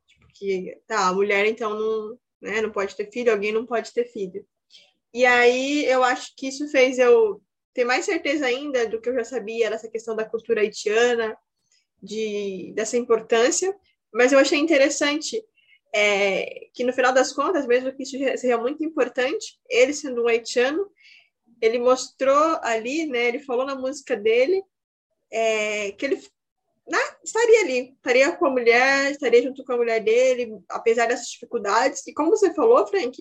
Tipo, 0.08 0.28
que 0.34 0.80
tá, 0.86 1.08
a 1.08 1.14
mulher 1.14 1.46
então 1.46 1.74
não, 1.74 2.20
né, 2.42 2.62
não 2.62 2.72
pode 2.72 2.96
ter 2.96 3.12
filho, 3.12 3.32
alguém 3.32 3.52
não 3.52 3.66
pode 3.66 3.92
ter 3.92 4.06
filho. 4.06 4.46
E 5.14 5.26
aí 5.26 5.86
eu 5.86 6.04
acho 6.04 6.34
que 6.36 6.48
isso 6.48 6.68
fez 6.70 7.00
eu 7.00 7.42
ter 7.74 7.86
mais 7.86 8.06
certeza 8.06 8.46
ainda 8.46 8.88
do 8.88 9.02
que 9.02 9.10
eu 9.10 9.16
já 9.16 9.24
sabia 9.24 9.70
dessa 9.70 9.90
questão 9.90 10.16
da 10.16 10.26
cultura 10.26 10.62
haitiana, 10.62 11.36
de, 12.04 12.74
dessa 12.76 12.98
importância, 12.98 13.74
mas 14.14 14.34
eu 14.34 14.40
achei 14.40 14.60
interessante 14.60 15.42
é, 15.96 16.68
que 16.74 16.84
no 16.84 16.92
final 16.92 17.14
das 17.14 17.32
contas, 17.32 17.66
mesmo 17.66 17.94
que 17.94 18.04
isso 18.04 18.18
seja 18.38 18.58
muito 18.58 18.84
importante, 18.84 19.60
ele 19.70 19.94
sendo 19.94 20.24
um 20.24 20.28
haitiano, 20.28 20.92
ele 21.62 21.80
mostrou 21.80 22.60
ali, 22.62 23.06
né, 23.06 23.28
ele 23.28 23.40
falou 23.40 23.66
na 23.66 23.76
música 23.76 24.18
dele 24.18 24.62
é, 25.32 25.92
que 25.94 26.06
ele 26.06 26.22
né, 26.88 27.00
estaria 27.24 27.62
ali, 27.62 27.94
estaria 27.96 28.32
com 28.34 28.48
a 28.48 28.50
mulher, 28.50 29.12
estaria 29.12 29.42
junto 29.42 29.64
com 29.64 29.74
a 29.74 29.78
mulher 29.78 30.04
dele, 30.04 30.60
apesar 30.70 31.08
dessas 31.08 31.30
dificuldades. 31.30 32.06
E 32.06 32.14
como 32.14 32.32
você 32.32 32.54
falou, 32.54 32.86
Frank, 32.86 33.18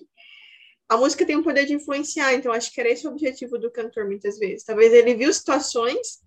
a 0.89 0.97
música 0.97 1.25
tem 1.25 1.37
um 1.37 1.43
poder 1.43 1.65
de 1.65 1.73
influenciar, 1.73 2.33
então 2.33 2.51
acho 2.51 2.71
que 2.71 2.81
era 2.81 2.89
esse 2.89 3.07
o 3.07 3.11
objetivo 3.11 3.57
do 3.57 3.71
cantor 3.71 4.05
muitas 4.05 4.37
vezes. 4.37 4.65
Talvez 4.65 4.91
ele 4.91 5.15
viu 5.15 5.33
situações 5.33 6.19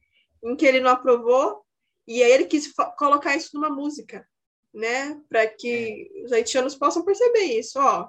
em 0.42 0.56
que 0.56 0.64
ele 0.64 0.80
não 0.80 0.90
aprovou 0.90 1.65
e 2.06 2.22
aí 2.22 2.30
ele 2.30 2.46
quis 2.46 2.72
colocar 2.98 3.36
isso 3.36 3.50
numa 3.54 3.70
música, 3.70 4.26
né, 4.72 5.20
para 5.28 5.46
que 5.46 6.10
os 6.24 6.32
haitianos 6.32 6.74
possam 6.74 7.04
perceber 7.04 7.44
isso, 7.44 7.78
ó, 7.78 8.08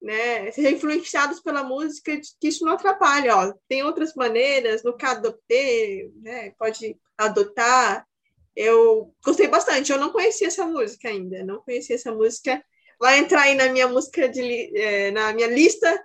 né, 0.00 0.50
ser 0.52 0.72
influenciados 0.72 1.40
pela 1.40 1.62
música, 1.62 2.18
que 2.40 2.48
isso 2.48 2.64
não 2.64 2.72
atrapalha, 2.72 3.36
ó, 3.36 3.54
tem 3.68 3.82
outras 3.82 4.14
maneiras, 4.14 4.82
no 4.82 4.96
caso 4.96 5.18
adopter, 5.18 6.10
né, 6.22 6.50
pode 6.58 6.98
adotar. 7.16 8.06
Eu 8.54 9.14
gostei 9.24 9.48
bastante, 9.48 9.92
eu 9.92 9.98
não 9.98 10.10
conhecia 10.10 10.46
essa 10.46 10.66
música 10.66 11.08
ainda, 11.08 11.44
não 11.44 11.60
conhecia 11.60 11.94
essa 11.94 12.10
música. 12.10 12.64
Vai 12.98 13.18
entrar 13.18 13.42
aí 13.42 13.54
na 13.54 13.68
minha 13.68 13.86
música 13.86 14.28
de 14.28 14.72
é, 14.78 15.10
na 15.10 15.32
minha 15.34 15.46
lista 15.46 16.02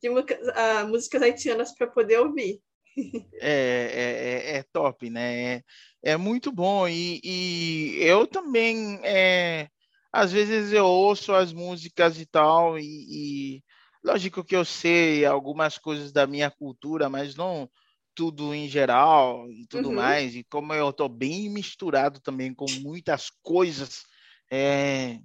de 0.00 0.08
uh, 0.08 0.88
músicas 0.88 1.22
haitianas 1.22 1.72
para 1.72 1.86
poder 1.86 2.18
ouvir. 2.18 2.60
É, 3.40 4.52
é, 4.54 4.56
é, 4.58 4.62
top, 4.72 5.10
né? 5.10 5.54
É, 5.54 5.62
é 6.02 6.16
muito 6.16 6.52
bom 6.52 6.86
e, 6.86 7.20
e 7.24 7.96
eu 8.00 8.26
também 8.26 9.00
é, 9.02 9.68
às 10.12 10.30
vezes 10.30 10.72
eu 10.72 10.84
ouço 10.84 11.32
as 11.32 11.52
músicas 11.52 12.20
e 12.20 12.26
tal 12.26 12.78
e, 12.78 12.84
e 12.84 13.64
lógico 14.04 14.44
que 14.44 14.54
eu 14.54 14.64
sei 14.64 15.24
algumas 15.24 15.78
coisas 15.78 16.12
da 16.12 16.26
minha 16.26 16.50
cultura, 16.50 17.08
mas 17.08 17.34
não 17.34 17.68
tudo 18.14 18.54
em 18.54 18.68
geral 18.68 19.50
e 19.50 19.66
tudo 19.66 19.88
uhum. 19.88 19.94
mais. 19.94 20.34
E 20.34 20.44
como 20.44 20.72
eu 20.74 20.90
estou 20.90 21.08
bem 21.08 21.48
misturado 21.48 22.20
também 22.20 22.54
com 22.54 22.66
muitas 22.80 23.30
coisas, 23.42 24.02
é, 24.50 25.18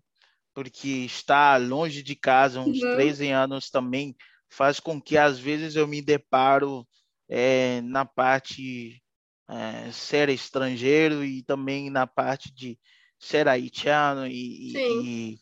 porque 0.54 0.88
estar 1.06 1.62
longe 1.62 2.02
de 2.02 2.16
casa 2.16 2.62
uns 2.62 2.82
uhum. 2.82 2.96
13 2.96 3.30
anos 3.30 3.70
também 3.70 4.16
faz 4.50 4.80
com 4.80 5.02
que 5.02 5.18
às 5.18 5.38
vezes 5.38 5.76
eu 5.76 5.88
me 5.88 6.02
deparo 6.02 6.88
é, 7.30 7.82
na 7.82 8.06
parte 8.06 9.02
é, 9.50 9.92
ser 9.92 10.30
estrangeiro 10.30 11.24
e 11.24 11.42
também 11.44 11.90
na 11.90 12.06
parte 12.06 12.54
de 12.54 12.78
ser 13.20 13.48
haitiano 13.48 14.28
e, 14.28 14.74
e 14.78 15.40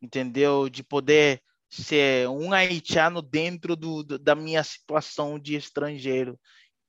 entendeu 0.00 0.68
de 0.68 0.82
poder 0.82 1.42
ser 1.68 2.28
um 2.28 2.52
haitiano 2.52 3.20
dentro 3.20 3.76
do, 3.76 4.02
do, 4.02 4.18
da 4.18 4.34
minha 4.34 4.62
situação 4.64 5.38
de 5.38 5.54
estrangeiro 5.54 6.38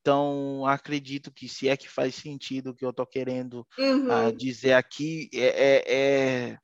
então 0.02 0.66
acredito 0.66 1.32
que 1.32 1.48
se 1.48 1.68
é 1.68 1.78
que 1.78 1.88
faz 1.88 2.16
sentido 2.16 2.72
o 2.72 2.76
que 2.76 2.86
eu 2.86 2.90
estou 2.90 3.06
querendo 3.06 3.68
uhum. 3.78 4.28
uh, 4.28 4.32
dizer 4.36 4.74
aqui 4.74 5.30
é, 5.34 5.46
é, 5.46 5.84
é 5.88 6.58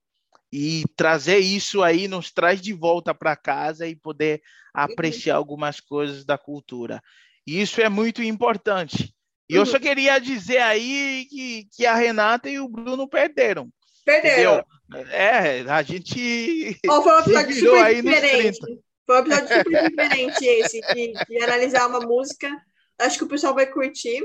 e 0.51 0.83
trazer 0.95 1.39
isso 1.39 1.83
aí 1.83 2.07
nos 2.07 2.31
traz 2.31 2.61
de 2.61 2.73
volta 2.73 3.13
para 3.13 3.35
casa 3.35 3.87
e 3.87 3.95
poder 3.95 4.41
uhum. 4.75 4.83
apreciar 4.83 5.35
uhum. 5.35 5.39
algumas 5.39 5.79
coisas 5.79 6.23
da 6.23 6.37
cultura. 6.37 7.01
E 7.47 7.61
isso 7.61 7.79
é 7.79 7.87
muito 7.87 8.21
importante. 8.21 9.15
E 9.49 9.55
eu 9.55 9.65
só 9.65 9.79
queria 9.79 10.19
dizer 10.19 10.57
aí 10.57 11.25
que, 11.29 11.67
que 11.73 11.85
a 11.85 11.95
Renata 11.95 12.49
e 12.49 12.59
o 12.59 12.67
Bruno 12.67 13.07
perderam. 13.07 13.69
Perderam. 14.03 14.61
Entendeu? 14.89 15.13
É, 15.13 15.61
a 15.61 15.81
gente. 15.81 16.77
Oh, 16.89 17.01
foi 17.01 17.13
um 17.13 17.19
episódio 17.19 17.55
super 17.55 18.01
diferente. 18.01 18.59
Foi 19.05 19.15
um 19.15 19.19
episódio 19.19 19.47
super 19.47 19.89
diferente 19.89 20.45
esse, 20.45 20.81
de, 20.93 21.13
de 21.13 21.43
analisar 21.43 21.87
uma 21.87 22.01
música. 22.01 22.49
Acho 22.99 23.17
que 23.17 23.23
o 23.23 23.29
pessoal 23.29 23.55
vai 23.55 23.65
curtir. 23.65 24.21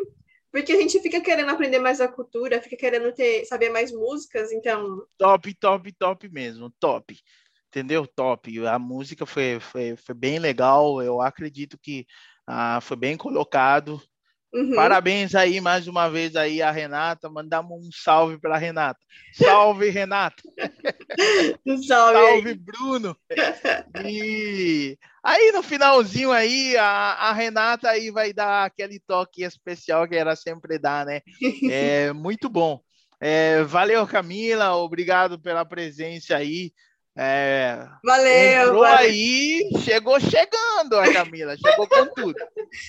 Porque 0.50 0.72
a 0.72 0.76
gente 0.76 1.00
fica 1.00 1.20
querendo 1.20 1.50
aprender 1.50 1.78
mais 1.78 1.98
a 2.00 2.08
cultura, 2.08 2.60
fica 2.60 2.76
querendo 2.76 3.10
ter, 3.14 3.46
saber 3.46 3.70
mais 3.70 3.90
músicas, 3.90 4.52
então. 4.52 5.02
Top, 5.16 5.54
top, 5.54 5.92
top 5.92 6.28
mesmo, 6.28 6.70
top. 6.78 7.16
Entendeu? 7.68 8.06
Top. 8.06 8.66
A 8.66 8.78
música 8.78 9.24
foi, 9.24 9.58
foi, 9.60 9.96
foi 9.96 10.14
bem 10.14 10.38
legal, 10.38 11.02
eu 11.02 11.22
acredito 11.22 11.78
que 11.80 12.06
ah, 12.46 12.80
foi 12.80 12.96
bem 12.96 13.16
colocado. 13.16 14.00
Uhum. 14.54 14.74
Parabéns 14.74 15.34
aí 15.34 15.62
mais 15.62 15.88
uma 15.88 16.10
vez 16.10 16.36
aí 16.36 16.60
a 16.60 16.70
Renata. 16.70 17.28
Mandamos 17.30 17.72
um 17.72 17.90
salve 17.90 18.38
para 18.38 18.58
Renata. 18.58 19.00
Salve, 19.32 19.88
Renata. 19.88 20.42
salve, 21.86 22.18
salve 22.18 22.54
Bruno. 22.54 23.16
E 24.04 24.98
aí 25.22 25.52
no 25.52 25.62
finalzinho 25.62 26.30
aí 26.30 26.76
a, 26.76 26.84
a, 26.84 27.32
Renata 27.32 27.88
aí 27.88 28.10
vai 28.10 28.34
dar 28.34 28.66
aquele 28.66 29.00
toque 29.00 29.42
especial 29.42 30.06
que 30.06 30.16
ela 30.16 30.36
sempre 30.36 30.78
dá, 30.78 31.02
né? 31.06 31.22
É 31.70 32.12
muito 32.12 32.50
bom. 32.50 32.78
É, 33.18 33.62
valeu, 33.62 34.06
Camila. 34.06 34.76
Obrigado 34.76 35.38
pela 35.38 35.64
presença 35.64 36.36
aí. 36.36 36.72
É, 37.16 37.86
valeu, 38.02 38.74
valeu. 38.74 38.84
aí, 38.84 39.70
chegou 39.84 40.18
chegando 40.18 40.96
a 40.98 41.12
Camila, 41.12 41.54
chegou 41.56 41.86
com 41.86 42.06
tudo. 42.06 42.34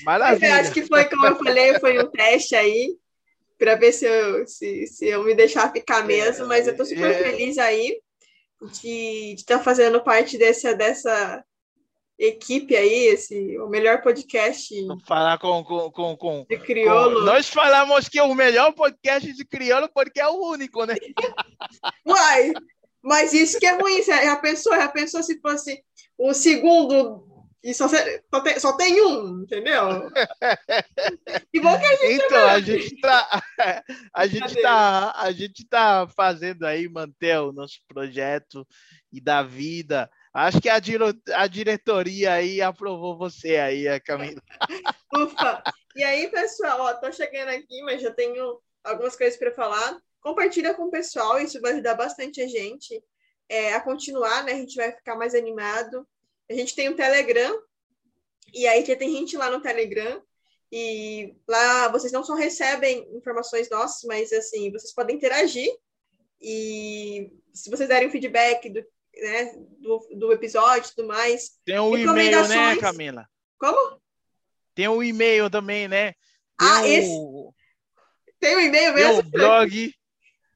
Maravilha. 0.03 0.61
acho 0.61 0.71
que 0.71 0.85
foi, 0.85 1.03
como 1.05 1.27
eu 1.27 1.35
falei, 1.35 1.77
foi 1.79 1.99
um 1.99 2.09
teste 2.09 2.55
aí 2.55 2.95
para 3.59 3.75
ver 3.75 3.91
se 3.91 4.05
eu, 4.05 4.47
se, 4.47 4.87
se 4.87 5.07
eu 5.07 5.23
me 5.23 5.35
deixar 5.35 5.73
ficar 5.73 6.05
mesmo, 6.05 6.47
mas 6.47 6.67
eu 6.67 6.71
estou 6.71 6.85
super 6.85 7.11
é. 7.11 7.13
feliz 7.15 7.57
aí 7.57 7.99
de 8.81 9.33
estar 9.35 9.57
tá 9.57 9.63
fazendo 9.63 10.01
parte 10.01 10.37
dessa, 10.37 10.73
dessa 10.73 11.43
equipe 12.17 12.75
aí, 12.75 13.07
esse, 13.07 13.57
o 13.59 13.67
melhor 13.67 14.01
podcast. 14.01 14.73
Falar 15.05 15.37
com, 15.37 15.63
com, 15.63 15.91
com, 15.91 16.15
com 16.15 16.45
de 16.49 16.57
crioulo. 16.59 17.19
Com, 17.19 17.25
nós 17.25 17.49
falamos 17.49 18.07
que 18.07 18.19
é 18.19 18.23
o 18.23 18.33
melhor 18.33 18.71
podcast 18.73 19.31
de 19.33 19.45
crioulo 19.45 19.89
porque 19.93 20.21
é 20.21 20.27
o 20.27 20.49
único, 20.49 20.85
né? 20.85 20.95
Uai! 22.05 22.53
Mas 23.03 23.33
isso 23.33 23.59
que 23.59 23.65
é 23.65 23.77
ruim, 23.77 24.01
você 24.01 24.13
já 24.23 24.35
pensou, 24.37 24.73
já 24.75 24.87
pensou 24.87 25.21
se 25.21 25.39
fosse 25.41 25.83
o 26.17 26.33
segundo 26.33 27.33
e 27.63 27.73
só, 27.73 27.87
só, 27.87 28.41
tem, 28.41 28.59
só 28.59 28.73
tem 28.75 29.01
um, 29.01 29.41
entendeu? 29.41 30.11
Que 31.49 31.61
bom 31.61 31.79
que 31.79 31.85
a 31.85 31.95
gente 31.95 32.25
Então, 32.25 32.49
a 32.49 32.59
gente 32.59 32.99
tá 32.99 33.43
a 34.13 34.27
gente 34.27 34.61
tá 34.61 35.13
a 35.15 35.31
gente 35.31 35.65
tá 35.65 36.07
fazendo 36.13 36.65
aí 36.65 36.89
manter 36.89 37.39
o 37.39 37.53
nosso 37.53 37.79
projeto 37.87 38.67
e 39.13 39.21
da 39.21 39.43
vida. 39.43 40.09
Acho 40.33 40.59
que 40.59 40.67
a, 40.67 40.77
dire, 40.77 41.03
a 41.33 41.47
diretoria 41.47 42.33
aí 42.33 42.61
aprovou 42.61 43.17
você 43.17 43.55
aí, 43.55 43.99
Camila. 44.01 44.41
Ufa. 45.15 45.63
E 45.95 46.03
aí, 46.03 46.27
pessoal, 46.29 46.81
ó, 46.81 46.93
tô 46.95 47.11
chegando 47.13 47.49
aqui, 47.49 47.81
mas 47.83 48.01
já 48.01 48.11
tenho 48.11 48.59
algumas 48.83 49.15
coisas 49.15 49.37
para 49.37 49.53
falar 49.53 49.97
compartilha 50.23 50.73
com 50.73 50.85
o 50.85 50.91
pessoal, 50.91 51.39
isso 51.39 51.59
vai 51.61 51.73
ajudar 51.73 51.95
bastante 51.95 52.41
a 52.41 52.47
gente 52.47 53.03
é, 53.49 53.73
a 53.73 53.81
continuar, 53.81 54.43
né? 54.43 54.53
A 54.53 54.57
gente 54.57 54.75
vai 54.75 54.91
ficar 54.91 55.15
mais 55.15 55.35
animado. 55.35 56.07
A 56.49 56.53
gente 56.53 56.75
tem 56.75 56.89
o 56.89 56.93
um 56.93 56.95
Telegram, 56.95 57.61
e 58.53 58.65
aí 58.67 58.85
já 58.85 58.95
tem 58.95 59.11
gente 59.11 59.37
lá 59.37 59.49
no 59.49 59.61
Telegram, 59.61 60.21
e 60.71 61.35
lá 61.47 61.87
vocês 61.89 62.11
não 62.11 62.23
só 62.23 62.33
recebem 62.33 63.07
informações 63.15 63.69
nossas, 63.69 64.03
mas 64.03 64.31
assim, 64.33 64.71
vocês 64.71 64.93
podem 64.93 65.15
interagir. 65.15 65.69
E 66.41 67.31
se 67.53 67.69
vocês 67.69 67.87
derem 67.87 68.09
feedback 68.09 68.69
do, 68.69 68.83
né, 69.21 69.53
do, 69.79 70.07
do 70.17 70.31
episódio 70.31 70.89
e 70.89 70.95
tudo 70.95 71.07
mais. 71.07 71.51
Tem 71.63 71.79
um 71.79 71.97
e-mail, 71.97 72.47
né, 72.47 72.77
Camila? 72.77 73.27
Como? 73.59 74.01
Tem 74.73 74.87
um 74.87 75.03
e-mail 75.03 75.49
também, 75.49 75.87
né? 75.87 76.13
Tem 76.59 76.67
ah, 76.67 76.87
esse. 76.87 77.15
Tem 78.39 78.55
um 78.55 78.59
e-mail 78.59 78.93
mesmo? 78.93 79.21
Tem 79.21 79.27
um 79.27 79.31
blog. 79.31 79.93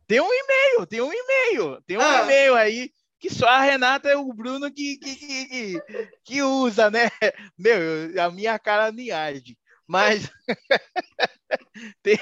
Tem 0.08 0.22
um 0.22 0.34
e-mail, 0.34 0.88
tem 0.88 1.02
um 1.02 1.12
e-mail, 1.12 1.82
tem 1.86 1.98
um 1.98 2.02
ah. 2.02 2.24
e-mail 2.24 2.56
aí 2.56 2.92
que 3.20 3.30
só 3.30 3.48
a 3.48 3.62
Renata 3.62 4.10
e 4.10 4.16
o 4.16 4.32
Bruno 4.34 4.72
que, 4.72 4.98
que, 4.98 5.16
que, 5.16 5.82
que, 6.24 6.42
usa, 6.42 6.90
né? 6.90 7.10
Meu, 7.58 8.22
a 8.24 8.30
minha 8.30 8.58
cara 8.60 8.92
me 8.92 9.12
arde. 9.12 9.58
Mas 9.88 10.30
tem, 12.04 12.18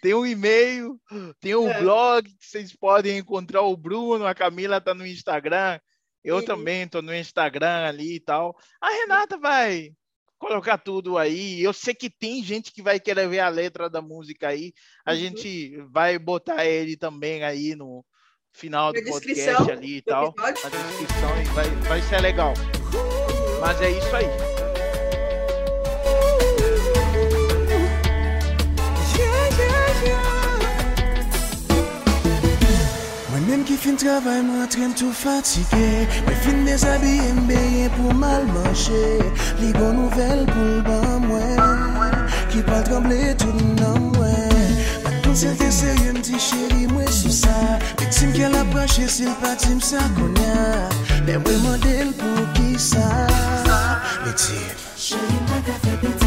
tem 0.00 0.14
um 0.14 0.24
e-mail, 0.24 1.00
tem 1.40 1.54
um 1.54 1.68
é. 1.68 1.80
blog 1.80 2.28
que 2.28 2.46
vocês 2.46 2.74
podem 2.74 3.18
encontrar 3.18 3.62
o 3.62 3.76
Bruno, 3.76 4.26
a 4.26 4.34
Camila 4.34 4.80
tá 4.80 4.94
no 4.94 5.06
Instagram, 5.06 5.80
eu 6.24 6.40
Sim. 6.40 6.46
também 6.46 6.88
tô 6.88 7.02
no 7.02 7.14
Instagram 7.14 7.86
ali 7.86 8.16
e 8.16 8.20
tal. 8.20 8.56
A 8.80 8.88
Renata 8.90 9.36
vai 9.36 9.92
colocar 10.38 10.78
tudo 10.78 11.18
aí. 11.18 11.62
Eu 11.62 11.72
sei 11.72 11.94
que 11.94 12.08
tem 12.08 12.42
gente 12.42 12.72
que 12.72 12.82
vai 12.82 12.98
querer 12.98 13.28
ver 13.28 13.40
a 13.40 13.48
letra 13.48 13.90
da 13.90 14.00
música 14.00 14.48
aí. 14.48 14.72
A 15.04 15.12
uhum. 15.12 15.18
gente 15.18 15.76
vai 15.90 16.18
botar 16.18 16.64
ele 16.64 16.96
também 16.96 17.42
aí 17.44 17.74
no 17.74 18.04
final 18.52 18.92
do 18.92 19.02
podcast 19.04 19.70
ali 19.70 19.96
e 19.96 20.02
tal. 20.02 20.34
Na 20.38 20.50
descrição 20.50 21.54
vai, 21.54 21.68
vai 21.88 22.02
ser 22.02 22.20
legal. 22.20 22.54
Mas 23.60 23.80
é 23.80 23.90
isso 23.90 24.16
aí. 24.16 24.57
Mèm 33.48 33.62
ki 33.64 33.78
fin 33.80 33.96
travay 33.96 34.42
mwen 34.44 34.66
tren 34.68 34.90
tou 34.92 35.08
fatike. 35.16 35.84
Mwen 36.26 36.36
fin 36.44 36.58
dezabye 36.66 37.30
mbeye 37.38 37.86
pou 37.94 38.12
mal 38.12 38.44
manche. 38.52 39.00
Li 39.62 39.70
bon 39.72 39.96
nouvel 39.96 40.44
pou 40.50 40.66
l'ban 40.82 41.24
mwen 41.24 42.26
Ki 42.52 42.60
pal 42.66 42.84
tremble 42.84 43.32
tout 43.40 43.62
nan 43.80 44.10
mwen. 44.10 44.68
Mwen 45.06 45.16
konsel 45.24 45.56
te 45.56 45.70
serye 45.72 46.12
mti 46.18 46.36
cheri 46.36 46.84
mwen 46.92 47.08
sou 47.08 47.32
sa. 47.32 47.56
Mwen 47.96 48.12
tim 48.12 48.36
ke 48.36 48.52
la 48.52 48.66
prache 48.68 49.08
sil 49.16 49.32
patim 49.40 49.80
sa 49.80 50.04
konya. 50.20 50.84
Mwen 51.24 51.40
mwen 51.40 51.64
model 51.64 52.12
pou 52.20 52.48
ki 52.58 52.76
sa. 52.90 53.08
Mwen 54.26 54.36
tim 54.36 54.88
Cheri 55.08 55.44
mwen 55.48 55.62
ka 55.64 55.80
febe 55.86 56.17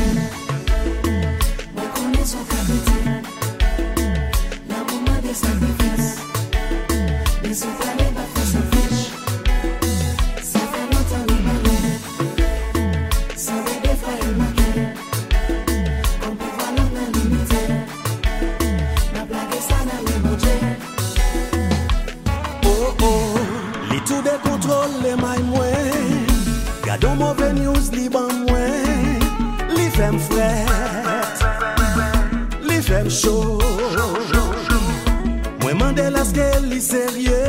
ou 24.21 24.23
de 24.23 24.49
kontrol 24.49 24.89
le 25.03 25.15
may 25.15 25.39
mwen. 25.43 26.25
Gado 26.85 27.09
mouve 27.15 27.53
news 27.53 27.91
li 27.91 28.09
ban 28.09 28.29
mwen. 28.47 29.19
Li 29.75 29.89
fem 29.89 30.19
fret 30.19 31.43
Li 32.61 32.81
fem 32.81 33.09
chou 33.09 33.59
Mwen 35.61 35.77
mande 35.77 36.09
laske 36.09 36.47
li 36.61 36.81
serye. 36.81 37.41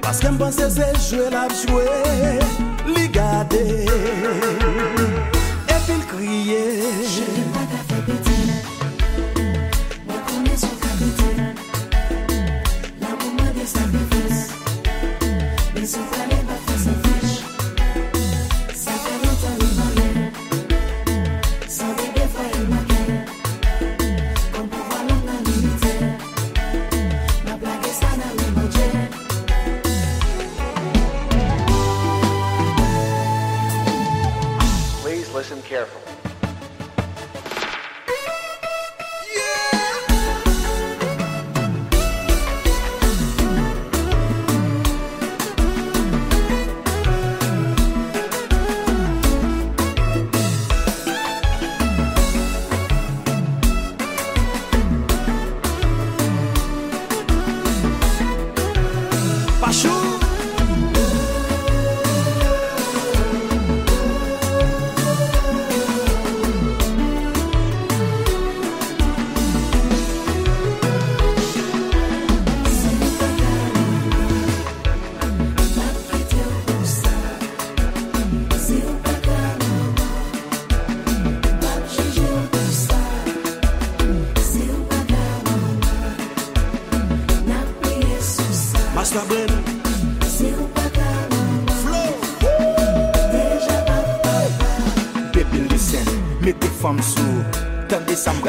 Paske 0.00 0.30
mpense 0.30 0.70
se 0.70 0.90
jwe 1.08 1.30
la 1.30 1.46
jwe. 1.48 1.86
Li 2.94 3.08
gade. 3.08 3.64
E 5.68 5.80
fil 5.86 6.02
kriye. 6.10 6.64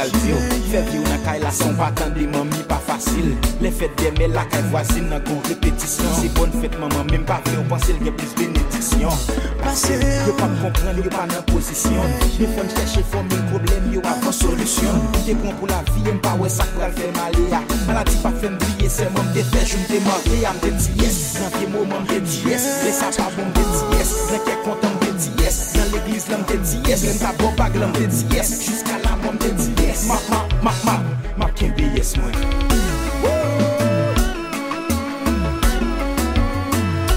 gal 0.02 0.12
diyo 0.22 0.38
Fè 0.72 0.82
vi 0.88 1.00
ou 1.00 1.06
nan 1.06 1.22
kay 1.26 1.40
la 1.44 1.52
son 1.54 1.76
patan 1.78 2.14
di 2.16 2.26
mami 2.28 2.64
pa 2.70 2.80
fasil 2.88 3.36
Le 3.62 3.72
fèt 3.72 3.94
demè 4.02 4.30
la 4.34 4.46
kay 4.52 4.64
vwazin 4.72 5.10
nan 5.12 5.22
kon 5.28 5.42
repetisyon 5.50 6.14
Si 6.20 6.30
bon 6.38 6.54
fèt 6.62 6.78
maman 6.82 7.06
mèm 7.12 7.26
pa 7.30 7.42
vè 7.46 7.58
ou 7.60 7.68
pansil 7.70 8.00
gen 8.02 8.16
plis 8.18 8.34
benediksyon 8.40 9.14
Pase 9.62 9.98
yo 10.26 10.36
pa 10.40 10.50
kompren 10.62 11.02
yo 11.04 11.12
pa 11.14 11.28
nan 11.30 11.44
posisyon 11.52 12.16
bon 12.22 12.40
Me 12.40 12.50
fèm 12.56 12.72
chèche 12.76 13.06
fòm 13.12 13.30
mèm 13.30 13.46
problem 13.52 13.92
yo 13.96 14.04
avan 14.14 14.38
solusyon 14.40 15.06
Te 15.28 15.38
kon 15.44 15.60
pou 15.60 15.70
la 15.72 15.82
vi 15.92 16.18
mpa 16.18 16.34
wè 16.42 16.50
sak 16.50 16.74
pral 16.78 16.96
fèm 16.98 17.22
ale 17.26 17.46
ya. 17.54 17.62
Maladi 17.90 18.18
pa 18.24 18.34
fèm 18.42 18.58
blye 18.64 18.90
se 18.90 19.10
mèm 19.18 19.36
te 19.36 19.46
fè 19.52 19.68
joun 19.68 19.86
te 19.92 20.02
morde 20.08 20.42
ya 20.42 20.56
Mde 20.58 20.74
di 20.80 21.04
yes, 21.04 21.22
nan 21.42 21.54
te 21.58 21.70
mou 21.76 21.86
mèm 21.94 22.10
te 22.10 22.24
di 22.26 22.44
yes. 22.50 22.68
Lè 22.88 22.96
sa 22.96 23.14
pa 23.20 23.30
bon, 23.38 23.46
mèm 23.46 23.56
te 23.60 23.70
di 23.70 24.00
yes, 24.00 24.18
nan 24.32 24.44
ke 24.48 24.58
kontan 24.66 25.01
di 25.22 25.44
yes. 25.44 25.74
Nan 25.76 25.88
l'eglis 25.94 26.26
lan 26.30 26.42
mte 26.42 26.58
di 26.66 26.78
yes. 26.90 27.04
Mwen 27.04 27.20
ta 27.20 27.32
bo 27.40 27.52
bag 27.58 27.76
lan 27.76 27.90
mte 27.94 28.08
di 28.08 28.36
yes. 28.36 28.50
Bon 28.52 28.66
Jiska 28.66 28.96
la 29.06 29.16
mwen 29.22 29.36
mte 29.36 29.50
di 29.60 29.68
yes. 29.84 30.06
Map, 30.08 30.24
map, 30.30 30.48
map, 30.64 30.80
map 30.86 31.02
Map 31.38 31.56
kenbe 31.56 31.86
yes 31.96 32.16
mwen 32.18 32.36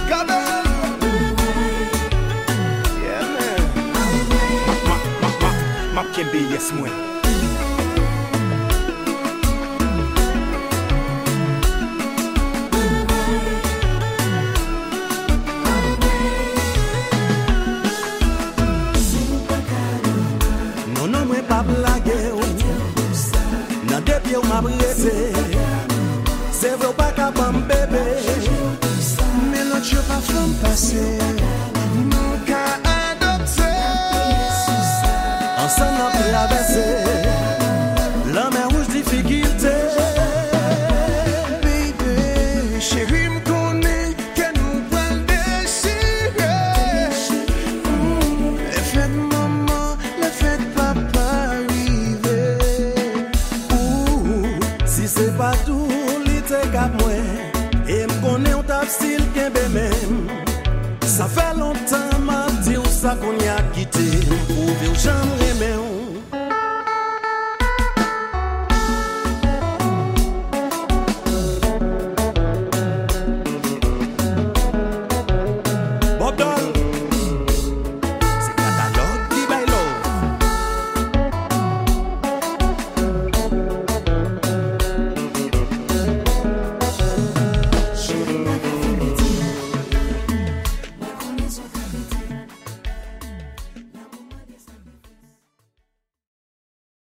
Gade 0.09 0.38
Map, 4.66 4.80
map, 4.88 5.34
map 5.42 5.57
Map 5.94 6.07
kenbe 6.14 6.40
yes 6.52 6.72
mwen 6.72 7.13
m'abrese 24.55 25.32
Se 26.52 26.70
vè 26.78 26.86
ou 26.86 26.94
pa 26.94 27.11
kapam 27.16 27.62
bebe 27.68 28.05
Mè 29.50 29.64
lò 29.70 29.80
t'yo 29.82 30.02
pa 30.09 30.20
fèm 30.28 30.55
pase 30.62 31.34